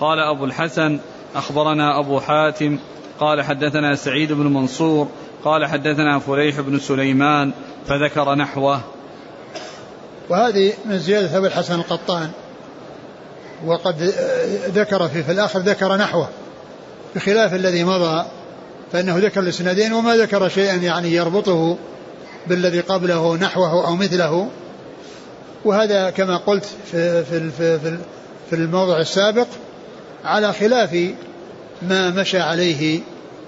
قال 0.00 0.18
أبو 0.18 0.44
الحسن 0.44 0.98
أخبرنا 1.36 2.00
أبو 2.00 2.20
حاتم 2.20 2.78
قال 3.20 3.42
حدثنا 3.42 3.94
سعيد 3.94 4.32
بن 4.32 4.46
منصور 4.52 5.08
قال 5.44 5.66
حدثنا 5.66 6.18
فليح 6.18 6.60
بن 6.60 6.78
سليمان 6.78 7.52
فذكر 7.86 8.34
نحوه. 8.34 8.80
وهذه 10.30 10.72
من 10.84 10.98
زيادة 10.98 11.38
أبي 11.38 11.46
الحسن 11.46 11.74
القطان. 11.74 12.30
وقد 13.66 14.14
ذكر 14.74 15.08
في, 15.08 15.22
في 15.22 15.32
الآخر 15.32 15.58
ذكر 15.58 15.96
نحوه 15.96 16.28
بخلاف 17.14 17.54
الذي 17.54 17.84
مضى 17.84 18.24
فإنه 18.92 19.18
ذكر 19.18 19.40
الإسنادين 19.40 19.92
وما 19.92 20.16
ذكر 20.16 20.48
شيئا 20.48 20.74
يعني 20.74 21.14
يربطه 21.14 21.78
بالذي 22.46 22.80
قبله 22.80 23.36
نحوه 23.36 23.86
أو 23.86 23.96
مثله. 23.96 24.48
وهذا 25.64 26.10
كما 26.10 26.36
قلت 26.36 26.64
في, 26.64 27.24
في, 27.24 27.50
في, 27.50 27.78
في 28.50 28.56
الموضع 28.56 28.98
السابق 28.98 29.46
على 30.24 30.52
خلاف 30.52 31.14
ما 31.82 32.10
مشى 32.10 32.40
عليه 32.40 33.00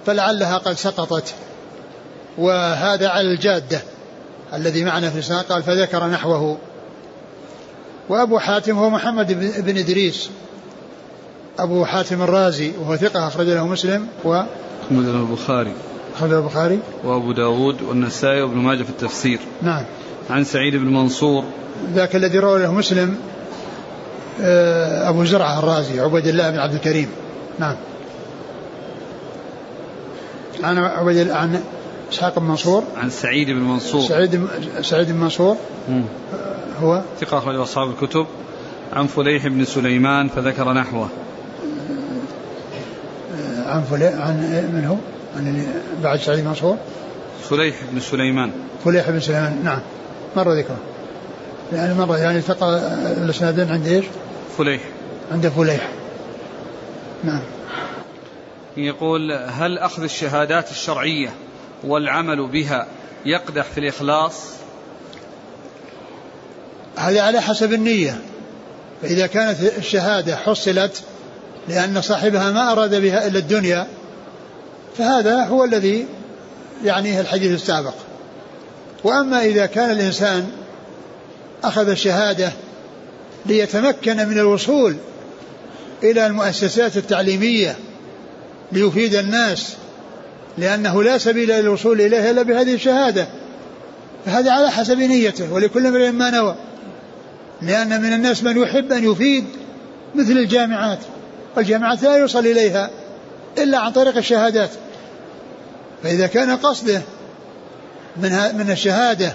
فلعلها 0.05 0.57
قد 0.57 0.73
سقطت. 0.73 1.33
وهذا 2.37 3.07
على 3.09 3.27
الجادة 3.33 3.81
الذي 4.53 4.83
معنا 4.83 5.09
في 5.09 5.33
قال 5.49 5.63
فذكر 5.63 6.07
نحوه. 6.07 6.57
وأبو 8.11 8.39
حاتم 8.39 8.77
هو 8.77 8.89
محمد 8.89 9.33
بن 9.65 9.77
إدريس. 9.77 10.29
أبو 11.59 11.85
حاتم 11.85 12.21
الرازي 12.21 12.71
وهو 12.81 12.95
ثقة 12.95 13.27
أخرج 13.27 13.47
له 13.47 13.67
مسلم 13.67 14.07
و 14.25 14.33
أحمد 14.87 15.07
البخاري. 15.07 15.73
أخرج 16.15 16.33
البخاري. 16.33 16.79
وأبو 17.03 17.31
داود 17.31 17.81
والنسائي 17.81 18.41
وابن 18.41 18.57
ماجه 18.57 18.83
في 18.83 18.89
التفسير. 18.89 19.39
نعم. 19.61 19.83
عن 20.29 20.43
سعيد 20.43 20.75
بن 20.75 20.93
منصور. 20.93 21.43
ذاك 21.93 22.15
الذي 22.15 22.39
روى 22.39 22.59
له 22.59 22.73
مسلم 22.73 23.17
آه، 24.41 25.09
أبو 25.09 25.25
زرعة 25.25 25.59
الرازي 25.59 25.99
عبيد 25.99 26.27
الله 26.27 26.49
بن 26.49 26.59
عبد 26.59 26.73
الكريم. 26.73 27.09
نعم. 27.59 27.75
عن 30.63 30.77
عبيد 30.77 31.29
عن 31.29 31.61
إسحاق 32.13 32.39
بن 32.39 32.45
منصور. 32.45 32.83
عن 32.97 33.09
سعيد 33.09 33.47
بن 33.47 33.61
منصور. 33.61 34.01
سعيد 34.01 34.47
سعيد 34.81 35.11
بن 35.11 35.17
منصور. 35.17 35.57
هو 36.83 37.01
ثقة 37.19 37.37
أخرج 37.37 37.55
أصحاب 37.55 37.89
الكتب. 37.89 38.25
عن 38.93 39.07
فليح 39.07 39.47
بن 39.47 39.65
سليمان 39.65 40.27
فذكر 40.27 40.73
نحوه. 40.73 41.09
عن 43.65 43.83
فليح 43.83 44.13
عن 44.13 44.35
من 44.73 44.85
هو؟ 44.85 44.95
عن 45.37 45.67
بعد 46.03 46.19
سعيد 46.19 46.45
منصور؟ 46.45 46.77
فليح 47.49 47.75
بن 47.91 47.99
سليمان. 47.99 48.51
فليح 48.85 49.09
بن 49.09 49.19
سليمان 49.19 49.63
نعم. 49.63 49.79
مر 50.35 50.53
ذكره. 50.53 50.77
يعني 51.73 51.93
مرة 51.93 52.17
يعني 52.17 52.41
ثقة 52.41 52.77
الإسنادين 53.23 53.69
عند 53.69 53.87
إيش؟ 53.87 54.05
فليح. 54.57 54.81
عند 55.31 55.47
فليح. 55.47 55.89
نعم. 57.23 57.41
يقول 58.77 59.31
هل 59.31 59.77
أخذ 59.77 60.03
الشهادات 60.03 60.71
الشرعية 60.71 61.29
والعمل 61.83 62.47
بها 62.47 62.87
يقدح 63.25 63.63
في 63.63 63.77
الإخلاص؟ 63.77 64.60
هذا 66.95 67.21
على 67.21 67.41
حسب 67.41 67.73
النية. 67.73 68.21
فإذا 69.01 69.27
كانت 69.27 69.57
الشهادة 69.77 70.35
حصلت 70.35 71.03
لأن 71.67 72.01
صاحبها 72.01 72.51
ما 72.51 72.71
أراد 72.71 73.01
بها 73.01 73.27
إلا 73.27 73.39
الدنيا 73.39 73.87
فهذا 74.97 75.43
هو 75.43 75.63
الذي 75.63 76.05
يعنيه 76.83 77.21
الحديث 77.21 77.51
السابق. 77.51 77.93
وأما 79.03 79.45
إذا 79.45 79.65
كان 79.65 79.91
الإنسان 79.91 80.47
أخذ 81.63 81.89
الشهادة 81.89 82.51
ليتمكن 83.45 84.17
من 84.27 84.39
الوصول 84.39 84.95
إلى 86.03 86.25
المؤسسات 86.25 86.97
التعليمية 86.97 87.75
ليفيد 88.71 89.15
الناس 89.15 89.75
لأنه 90.57 91.03
لا 91.03 91.17
سبيل 91.17 91.49
للوصول 91.49 92.01
إليها 92.01 92.31
إلا 92.31 92.41
بهذه 92.41 92.73
الشهادة 92.73 93.27
فهذا 94.25 94.51
على 94.51 94.71
حسب 94.71 94.97
نيته 94.97 95.53
ولكل 95.53 95.87
امرئ 95.87 96.11
ما 96.11 96.29
نوى. 96.29 96.55
لأن 97.61 98.01
من 98.01 98.13
الناس 98.13 98.43
من 98.43 98.57
يحب 98.57 98.91
أن 98.91 99.11
يفيد 99.11 99.45
مثل 100.15 100.31
الجامعات. 100.31 100.99
والجامعات 101.57 102.03
لا 102.03 102.17
يوصل 102.17 102.39
إليها 102.39 102.89
إلا 103.57 103.79
عن 103.79 103.91
طريق 103.91 104.17
الشهادات. 104.17 104.69
فإذا 106.03 106.27
كان 106.27 106.55
قصده 106.55 107.01
من 108.17 108.31
من 108.57 108.71
الشهادة 108.71 109.33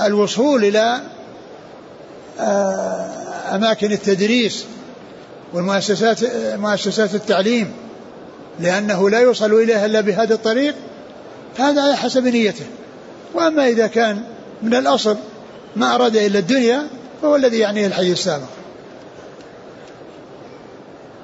الوصول 0.00 0.64
إلى 0.64 1.00
آه، 2.40 3.54
أماكن 3.54 3.92
التدريس 3.92 4.64
والمؤسسات 5.52 6.18
مؤسسات 6.54 7.14
التعليم 7.14 7.72
لأنه 8.60 9.10
لا 9.10 9.20
يوصل 9.20 9.52
إليها 9.52 9.86
إلا 9.86 10.00
بهذا 10.00 10.34
الطريق 10.34 10.74
فهذا 11.56 11.82
على 11.82 11.96
حسب 11.96 12.26
نيته. 12.26 12.66
وأما 13.34 13.68
إذا 13.68 13.86
كان 13.86 14.22
من 14.62 14.74
الأصل 14.74 15.16
ما 15.76 15.94
أراد 15.94 16.16
إلا 16.16 16.38
الدنيا 16.38 16.86
فهو 17.22 17.36
الذي 17.36 17.58
يعنيه 17.58 17.86
الحديث 17.86 18.12
السابق. 18.12 18.48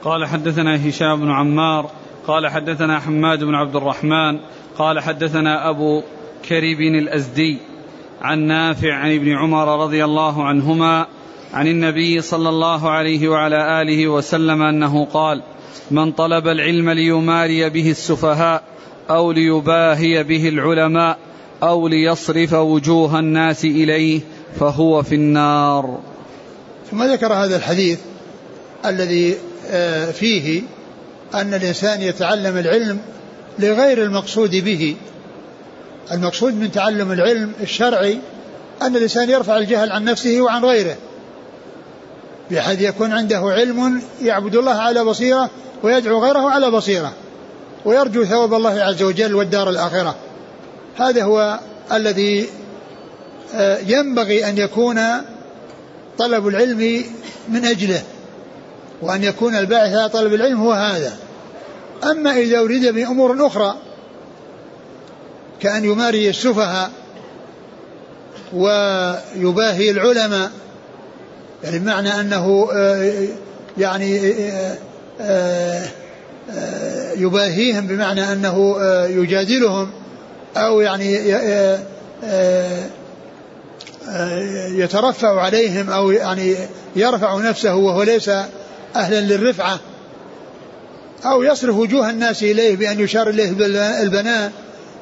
قال 0.04 0.26
حدثنا 0.26 0.88
هشام 0.88 1.20
بن 1.20 1.30
عمار 1.30 1.90
قال 2.26 2.48
حدثنا 2.48 3.00
حماد 3.00 3.44
بن 3.44 3.54
عبد 3.54 3.76
الرحمن 3.76 4.40
قال 4.78 5.00
حدثنا 5.00 5.70
أبو 5.70 6.02
كريب 6.48 6.80
الأزدي 6.80 7.58
عن 8.22 8.38
نافع 8.38 8.94
عن 8.94 9.14
ابن 9.14 9.36
عمر 9.36 9.82
رضي 9.82 10.04
الله 10.04 10.44
عنهما 10.44 11.06
عن 11.54 11.66
النبي 11.66 12.20
صلى 12.20 12.48
الله 12.48 12.90
عليه 12.90 13.28
وعلى 13.28 13.82
آله 13.82 14.08
وسلم 14.08 14.62
أنه 14.62 15.04
قال 15.04 15.42
من 15.90 16.12
طلب 16.12 16.48
العلم 16.48 16.90
ليماري 16.90 17.70
به 17.70 17.90
السفهاء 17.90 18.62
أو 19.10 19.32
ليباهي 19.32 20.24
به 20.24 20.48
العلماء 20.48 21.18
أو 21.62 21.88
ليصرف 21.88 22.52
وجوه 22.52 23.18
الناس 23.18 23.64
إليه 23.64 24.20
فهو 24.60 25.02
في 25.02 25.14
النار. 25.14 25.98
ثم 26.90 27.04
ذكر 27.04 27.32
هذا 27.32 27.56
الحديث 27.56 27.98
الذي 28.86 29.36
آه، 29.70 30.10
فيه 30.10 30.62
أن 31.34 31.54
الإنسان 31.54 32.02
يتعلم 32.02 32.58
العلم 32.58 32.98
لغير 33.58 34.02
المقصود 34.02 34.50
به. 34.50 34.96
المقصود 36.12 36.54
من 36.54 36.72
تعلم 36.72 37.12
العلم 37.12 37.52
الشرعي 37.60 38.18
أن 38.82 38.96
الإنسان 38.96 39.30
يرفع 39.30 39.58
الجهل 39.58 39.92
عن 39.92 40.04
نفسه 40.04 40.40
وعن 40.40 40.64
غيره 40.64 40.96
بحيث 42.50 42.80
يكون 42.80 43.12
عنده 43.12 43.38
علم 43.38 44.02
يعبد 44.22 44.56
الله 44.56 44.72
على 44.72 45.04
بصيرة 45.04 45.50
ويدعو 45.82 46.24
غيره 46.24 46.50
على 46.50 46.70
بصيرة 46.70 47.12
ويرجو 47.84 48.24
ثواب 48.24 48.54
الله 48.54 48.82
عز 48.82 49.02
وجل 49.02 49.34
والدار 49.34 49.70
الآخرة. 49.70 50.14
هذا 50.96 51.24
هو 51.24 51.58
الذي 51.92 52.48
ينبغي 53.86 54.48
أن 54.48 54.58
يكون 54.58 55.00
طلب 56.18 56.48
العلم 56.48 57.04
من 57.48 57.64
أجله 57.64 58.02
وأن 59.02 59.24
يكون 59.24 59.54
الباعث 59.54 59.94
على 59.94 60.08
طلب 60.08 60.34
العلم 60.34 60.60
هو 60.60 60.72
هذا. 60.72 61.16
أما 62.04 62.36
إذا 62.36 62.58
أريد 62.58 62.86
بأمور 62.94 63.46
أخرى 63.46 63.74
كأن 65.60 65.84
يماري 65.84 66.28
السفهاء 66.28 66.90
ويباهي 68.52 69.90
العلماء 69.90 70.50
يعني 71.64 71.78
بمعنى 71.78 72.20
أنه 72.20 72.68
آه، 72.72 73.26
يعني 73.78 74.20
آه، 75.20 75.88
يباهيهم 77.16 77.86
بمعنى 77.86 78.32
أنه 78.32 78.76
يجادلهم 79.06 79.90
أو 80.56 80.80
يعني 80.80 81.18
يترفع 84.68 85.40
عليهم 85.40 85.90
أو 85.90 86.10
يعني 86.10 86.56
يرفع 86.96 87.38
نفسه 87.38 87.74
وهو 87.74 88.02
ليس 88.02 88.30
أهلا 88.96 89.20
للرفعة 89.20 89.80
أو 91.24 91.42
يصرف 91.42 91.76
وجوه 91.76 92.10
الناس 92.10 92.42
إليه 92.42 92.76
بأن 92.76 93.00
يشار 93.00 93.28
إليه 93.28 93.52
بالبناء 93.52 94.52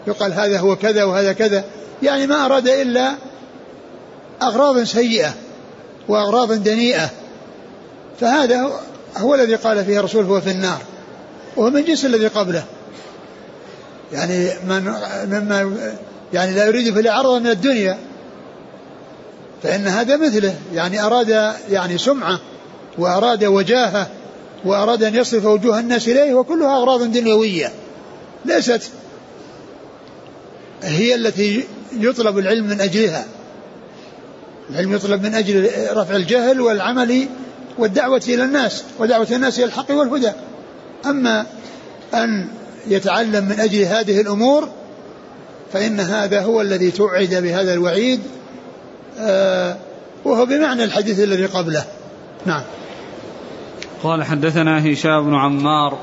يقال 0.07 0.33
هذا 0.33 0.59
هو 0.59 0.77
كذا 0.77 1.05
وهذا 1.05 1.33
كذا. 1.33 1.65
يعني 2.03 2.27
ما 2.27 2.47
أراد 2.47 2.69
إلا 2.69 3.15
أغراض 4.43 4.83
سيئة 4.83 5.35
وأغراض 6.09 6.53
دنيئة. 6.53 7.11
فهذا 8.21 8.71
هو 9.17 9.35
الذي 9.35 9.55
قال 9.55 9.85
فيه 9.85 9.99
الرسول 9.99 10.25
هو 10.25 10.41
في 10.41 10.51
النار. 10.51 10.79
وهو 11.57 11.71
من 11.71 11.85
جنس 11.85 12.05
الذي 12.05 12.27
قبله. 12.27 12.65
يعني 14.13 14.51
من 14.69 14.95
مما 15.25 15.77
يعني 16.33 16.55
لا 16.55 16.67
يريد 16.67 16.95
في 16.95 17.01
العرض 17.01 17.41
من 17.41 17.47
الدنيا. 17.47 17.99
فإن 19.63 19.87
هذا 19.87 20.17
مثله 20.17 20.55
يعني 20.75 21.03
أراد 21.03 21.55
يعني 21.71 21.99
سمعة 21.99 22.41
وأراد 22.99 23.45
وجاهة 23.45 24.11
وأراد 24.65 25.03
أن 25.03 25.15
يصرف 25.15 25.45
وجوه 25.45 25.79
الناس 25.79 26.09
إليه 26.09 26.35
وكلها 26.35 26.77
أغراض 26.77 27.13
دنيوية. 27.13 27.73
ليست 28.45 28.83
هي 30.83 31.15
التي 31.15 31.65
يطلب 31.93 32.39
العلم 32.39 32.67
من 32.67 32.81
أجلها. 32.81 33.25
العلم 34.71 34.95
يطلب 34.95 35.23
من 35.23 35.35
أجل 35.35 35.71
رفع 35.93 36.17
الجهل 36.17 36.61
والعمل 36.61 37.29
والدعوة 37.79 38.23
إلى 38.29 38.45
الناس 38.45 38.85
ودعوة 38.99 39.29
الناس 39.31 39.59
إلى 39.59 39.67
الحق 39.67 39.91
والهدى. 39.91 40.33
أما 41.07 41.47
أن 42.15 42.49
يتعلم 42.87 43.45
من 43.45 43.61
أجل 43.61 43.83
هذه 43.83 44.21
الأمور 44.21 44.69
فإن 45.73 46.01
هذا 46.01 46.41
هو 46.43 46.61
الذي 46.61 46.91
توعد 46.91 47.35
بهذا 47.35 47.75
الوعيد 47.75 48.21
وهو 50.25 50.47
بمعنى 50.47 50.85
الحديث 50.85 51.21
الذي 51.21 51.47
قبله 51.47 51.85
نعم 52.47 52.63
قال 54.03 54.25
حدثنا 54.25 54.93
هشام 54.93 55.25
بن 55.27 55.35
عمار 55.35 55.99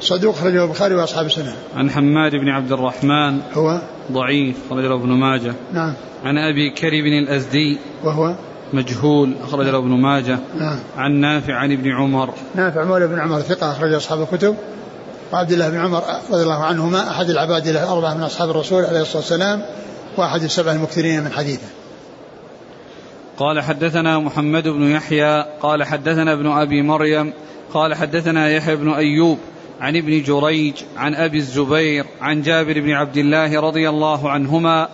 صدوق 0.00 0.34
خرجه 0.34 0.64
البخاري 0.64 0.94
وأصحاب 0.94 1.26
السنة. 1.26 1.54
عن 1.76 1.90
حماد 1.90 2.32
بن 2.32 2.48
عبد 2.48 2.72
الرحمن 2.72 3.40
هو 3.54 3.78
ضعيف 4.12 4.56
خرج 4.70 4.84
له 4.84 4.94
ابن 4.94 5.08
ماجه. 5.08 5.54
نعم. 5.72 5.94
عن 6.24 6.38
أبي 6.38 6.70
كريب 6.70 7.06
الأزدي 7.06 7.78
وهو 8.04 8.34
مجهول 8.72 9.34
اخرج 9.42 9.66
له 9.66 9.78
ابن 9.78 10.00
ماجه. 10.00 10.38
نعم. 10.58 10.78
عن 10.96 11.12
نافع 11.12 11.54
عن 11.54 11.72
ابن 11.72 11.92
عمر. 11.92 12.34
نافع 12.54 12.84
مولى 12.84 13.06
بن 13.06 13.18
عمر 13.18 13.40
ثقة 13.40 13.72
أخرج 13.72 13.92
أصحاب 13.92 14.22
الكتب. 14.22 14.56
وعبد 15.32 15.52
الله 15.52 15.68
بن 15.68 15.78
عمر 15.78 16.02
رضي 16.30 16.42
الله 16.42 16.64
عنهما 16.64 17.10
أحد 17.10 17.30
العباد 17.30 17.66
الأربعة 17.66 18.14
من 18.14 18.22
أصحاب 18.22 18.50
الرسول 18.50 18.84
عليه 18.84 19.00
الصلاة 19.00 19.16
والسلام 19.16 19.62
وأحد 20.16 20.42
السبع 20.42 20.72
المكثرين 20.72 21.24
من 21.24 21.32
حديثه. 21.32 21.66
قال 23.38 23.60
حدثنا 23.60 24.18
محمد 24.18 24.68
بن 24.68 24.90
يحيى 24.90 25.44
قال 25.62 25.84
حدثنا 25.84 26.32
ابن 26.32 26.46
أبي 26.46 26.82
مريم 26.82 27.32
قال 27.72 27.94
حدثنا 27.94 28.50
يحيى 28.50 28.76
بن 28.76 28.90
أيوب 28.90 29.38
عن 29.80 29.96
ابن 29.96 30.22
جريج 30.22 30.74
عن 30.96 31.14
أبي 31.14 31.38
الزبير 31.38 32.04
عن 32.20 32.42
جابر 32.42 32.80
بن 32.80 32.90
عبد 32.90 33.16
الله 33.16 33.60
رضي 33.60 33.88
الله 33.88 34.30
عنهما 34.30 34.88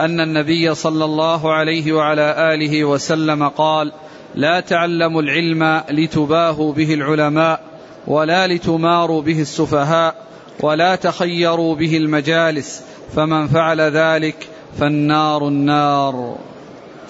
أن 0.00 0.20
النبي 0.20 0.74
صلى 0.74 1.04
الله 1.04 1.52
عليه 1.52 1.92
وعلى 1.92 2.54
آله 2.54 2.84
وسلم 2.84 3.48
قال 3.48 3.92
لا 4.34 4.60
تعلموا 4.60 5.22
العلم 5.22 5.82
لتباهوا 5.90 6.72
به 6.72 6.94
العلماء 6.94 7.60
ولا 8.06 8.46
لتماروا 8.46 9.22
به 9.22 9.40
السفهاء 9.40 10.14
ولا 10.60 10.96
تخيروا 10.96 11.74
به 11.74 11.96
المجالس 11.96 12.82
فمن 13.16 13.46
فعل 13.48 13.80
ذلك 13.80 14.48
فالنار 14.78 15.48
النار. 15.48 16.36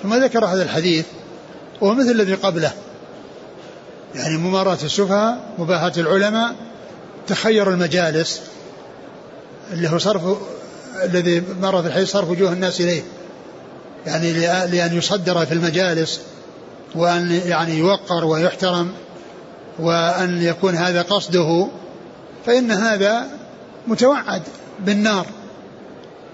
ثم 0.05 0.15
ذكر 0.15 0.45
هذا 0.45 0.63
الحديث 0.63 1.05
وهو 1.81 1.95
مثل 1.95 2.11
الذي 2.11 2.35
قبله. 2.35 2.73
يعني 4.15 4.37
مماراة 4.37 4.79
السفهاء 4.83 5.39
مباهاة 5.59 5.93
العلماء 5.97 6.55
تخير 7.27 7.71
المجالس 7.71 8.41
اللي 9.73 9.89
هو 9.91 9.99
صرف 9.99 10.23
الذي 11.05 11.43
مر 11.61 11.83
في 11.83 11.89
الحديث 11.89 12.11
صرف 12.11 12.31
وجوه 12.31 12.53
الناس 12.53 12.81
إليه. 12.81 13.03
يعني 14.07 14.33
لأن 14.67 14.99
يصدر 14.99 15.47
في 15.47 15.55
المجالس 15.55 16.21
وأن 16.95 17.41
يعني 17.47 17.79
يوقر 17.79 18.25
ويحترم 18.25 18.93
وأن 19.79 20.43
يكون 20.43 20.75
هذا 20.75 21.03
قصده. 21.03 21.69
فإن 22.47 22.71
هذا 22.71 23.27
متوعد 23.87 24.43
بالنار 24.81 25.27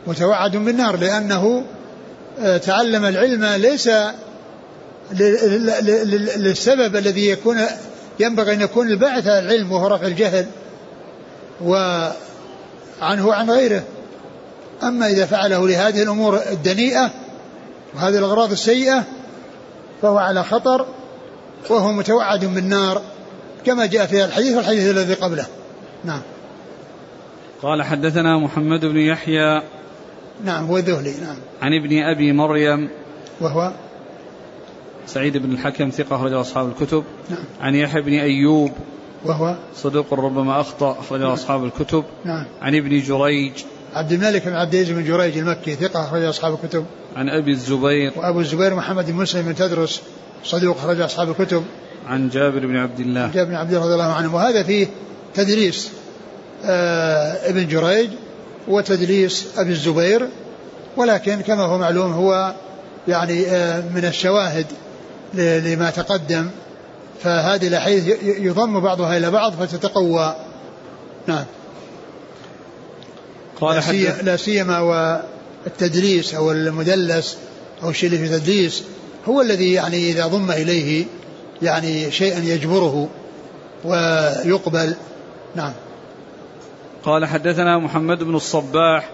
متوعد 0.06 0.56
بالنار 0.56 0.96
لأنه 0.96 1.64
تعلم 2.62 3.04
العلم 3.04 3.44
ليس 3.44 3.90
للسبب 6.36 6.96
الذي 6.96 7.28
يكون 7.28 7.58
ينبغي 8.20 8.52
أن 8.52 8.60
يكون 8.60 8.88
الباعث 8.88 9.26
على 9.26 9.38
العلم 9.38 9.72
وهو 9.72 9.86
رفع 9.86 10.06
الجهل 10.06 10.46
وعنه 11.64 13.26
وعن 13.26 13.50
غيره. 13.50 13.82
أما 14.82 15.08
إذا 15.08 15.26
فعله 15.26 15.68
لهذه 15.68 16.02
الأمور 16.02 16.40
الدنيئة 16.52 17.10
وهذه 17.94 18.18
الأغراض 18.18 18.50
السيئة 18.50 19.04
فهو 20.02 20.18
على 20.18 20.44
خطر 20.44 20.86
وهو 21.70 21.92
متوعد 21.92 22.44
بالنار 22.44 23.02
كما 23.66 23.86
جاء 23.86 24.06
في 24.06 24.24
الحديث 24.24 24.56
والحديث 24.56 24.90
الذي 24.90 25.14
قبله. 25.14 25.46
نعم. 26.04 26.22
قال 27.62 27.82
حدثنا 27.82 28.38
محمد 28.38 28.80
بن 28.80 28.96
يحيى 28.96 29.62
نعم 30.44 30.66
هو 30.66 30.76
الذهلي 30.76 31.10
نعم. 31.10 31.36
عن 31.62 31.74
ابن 31.74 32.02
أبي 32.02 32.32
مريم 32.32 32.88
وهو؟ 33.40 33.72
سعيد 35.06 35.36
بن 35.36 35.52
الحكم 35.52 35.90
ثقة 35.90 36.16
أخرج 36.16 36.32
أصحاب 36.32 36.68
الكتب. 36.68 37.04
نعم. 37.30 37.44
عن 37.60 37.74
يحيى 37.74 38.02
بن 38.02 38.12
أيوب 38.12 38.72
وهو؟ 39.24 39.56
صدوق 39.76 40.14
ربما 40.14 40.60
أخطأ 40.60 40.96
أخرج 41.00 41.20
نعم 41.20 41.30
أصحاب 41.30 41.64
الكتب. 41.64 42.04
نعم. 42.24 42.44
عن 42.62 42.74
ابن 42.74 43.00
جريج. 43.00 43.52
عبد 43.94 44.12
الملك 44.12 44.48
بن 44.48 44.54
عبد 44.54 44.74
العزيز 44.74 44.96
بن 44.96 45.04
جريج 45.04 45.38
المكي 45.38 45.74
ثقة 45.74 46.04
أخرج 46.04 46.22
أصحاب 46.22 46.54
الكتب. 46.54 46.84
عن 47.16 47.28
أبي 47.28 47.50
الزبير. 47.50 48.12
وأبو 48.16 48.40
الزبير 48.40 48.74
محمد 48.74 49.10
بن 49.10 49.14
مسلم 49.14 49.42
بن 49.42 49.54
تدرس 49.54 50.02
صدوق 50.44 50.76
أخرج 50.76 51.00
أصحاب 51.00 51.30
الكتب. 51.30 51.64
عن 52.06 52.28
جابر 52.28 52.66
بن 52.66 52.76
عبد 52.76 53.00
الله. 53.00 53.30
جابر 53.34 53.48
بن 53.48 53.54
عبد 53.54 53.72
الله 53.72 53.84
رضي 53.84 53.94
الله 53.94 54.12
عنه. 54.12 54.34
وهذا 54.34 54.62
فيه 54.62 54.86
تدليس 55.34 55.90
آه 56.64 57.48
ابن 57.50 57.68
جريج 57.68 58.10
وتدليس 58.68 59.46
أبي 59.56 59.72
الزبير 59.72 60.28
ولكن 60.96 61.40
كما 61.40 61.62
هو 61.62 61.78
معلوم 61.78 62.12
هو 62.12 62.54
يعني 63.08 63.46
آه 63.46 63.80
من 63.94 64.04
الشواهد 64.04 64.66
لما 65.34 65.90
تقدم. 65.90 66.50
فهذه 67.22 67.68
الأحاديث 67.68 68.16
يضم 68.22 68.80
بعضها 68.80 69.16
إلى 69.16 69.30
بعض 69.30 69.52
فتتقوى. 69.52 70.36
نعم. 71.26 71.44
قال 73.60 73.82
لا 74.22 74.36
سيما 74.36 74.80
والتدليس 74.80 76.34
أو 76.34 76.52
المدلس 76.52 77.36
أو 77.82 77.90
الشيء 77.90 78.12
اللي 78.12 78.28
في 78.28 78.38
تدليس 78.38 78.82
هو 79.28 79.40
الذي 79.40 79.72
يعني 79.72 80.10
إذا 80.10 80.26
ضم 80.26 80.50
إليه 80.50 81.04
يعني 81.62 82.10
شيئا 82.10 82.38
يجبره 82.38 83.08
ويقبل. 83.84 84.94
نعم. 85.54 85.72
قال 87.04 87.26
حدثنا 87.26 87.78
محمد 87.78 88.24
بن 88.24 88.34
الصباح 88.34 89.10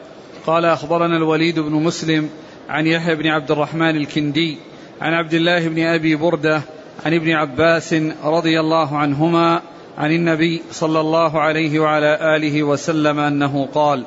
قال 0.46 0.64
أخبرنا 0.64 1.16
الوليد 1.16 1.58
بن 1.58 1.72
مسلم 1.72 2.28
عن 2.68 2.86
يحيى 2.86 3.14
بن 3.14 3.26
عبد 3.26 3.50
الرحمن 3.50 3.96
الكندي 3.96 4.58
عن 5.00 5.12
عبد 5.14 5.34
الله 5.34 5.68
بن 5.68 5.82
أبي 5.82 6.16
بردة 6.16 6.62
عن 7.06 7.14
ابن 7.14 7.30
عباس 7.30 7.94
رضي 8.24 8.60
الله 8.60 8.98
عنهما 8.98 9.62
عن 9.98 10.12
النبي 10.12 10.62
صلى 10.70 11.00
الله 11.00 11.40
عليه 11.40 11.80
وعلى 11.80 12.36
آله 12.36 12.62
وسلم 12.62 13.18
أنه 13.18 13.68
قال 13.74 14.04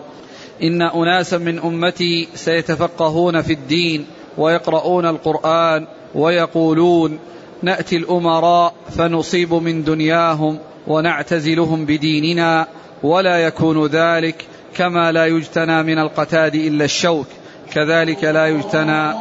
إن 0.63 0.82
أناسا 0.82 1.38
من 1.38 1.59
أمتي 1.59 2.27
سيتفقهون 2.36 3.41
في 3.41 3.53
الدين 3.53 4.05
ويقرؤون 4.38 5.05
القرآن 5.05 5.88
ويقولون 6.15 7.19
نأتي 7.61 7.95
الأمراء 7.95 8.73
فنصيب 8.97 9.53
من 9.53 9.84
دنياهم 9.84 10.59
ونعتزلهم 10.88 11.86
بديننا 11.86 12.67
ولا 13.03 13.37
يكون 13.37 13.87
ذلك 13.87 14.45
كما 14.75 15.11
لا 15.11 15.25
يجتنى 15.25 15.83
من 15.83 15.99
القتاد 15.99 16.55
إلا 16.55 16.85
الشوك. 16.85 17.27
كذلك 17.73 18.23
لا 18.23 18.47
يجتنى. 18.47 19.13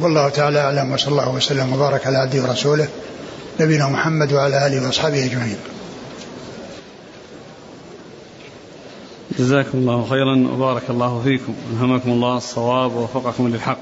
والله 0.00 0.28
تعالى 0.28 0.60
أعلم 0.60 0.92
وصلى 0.92 1.10
الله 1.10 1.34
وسلم 1.34 1.72
وبارك 1.72 2.06
على 2.06 2.16
عبده 2.18 2.42
ورسوله 2.42 2.88
نبينا 3.60 3.88
محمد 3.88 4.32
وعلى 4.32 4.66
آله 4.66 4.86
وأصحابه 4.86 5.24
أجمعين. 5.24 5.56
جزاكم 9.38 9.78
الله 9.78 10.06
خيرا 10.10 10.48
وبارك 10.52 10.82
الله 10.90 11.20
فيكم. 11.24 11.54
ألهمكم 11.72 12.10
الله 12.10 12.36
الصواب 12.36 12.96
ووفقكم 12.96 13.48
للحق. 13.48 13.78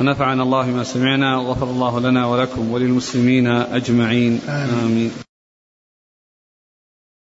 ونفعنا 0.00 0.42
الله 0.42 0.66
ما 0.66 0.84
سمعنا 0.84 1.38
وغفر 1.38 1.66
الله 1.66 2.00
لنا 2.00 2.26
ولكم 2.26 2.72
وللمسلمين 2.72 3.46
أجمعين. 3.46 4.40
آمين, 4.48 4.80
آمين. 4.84 5.29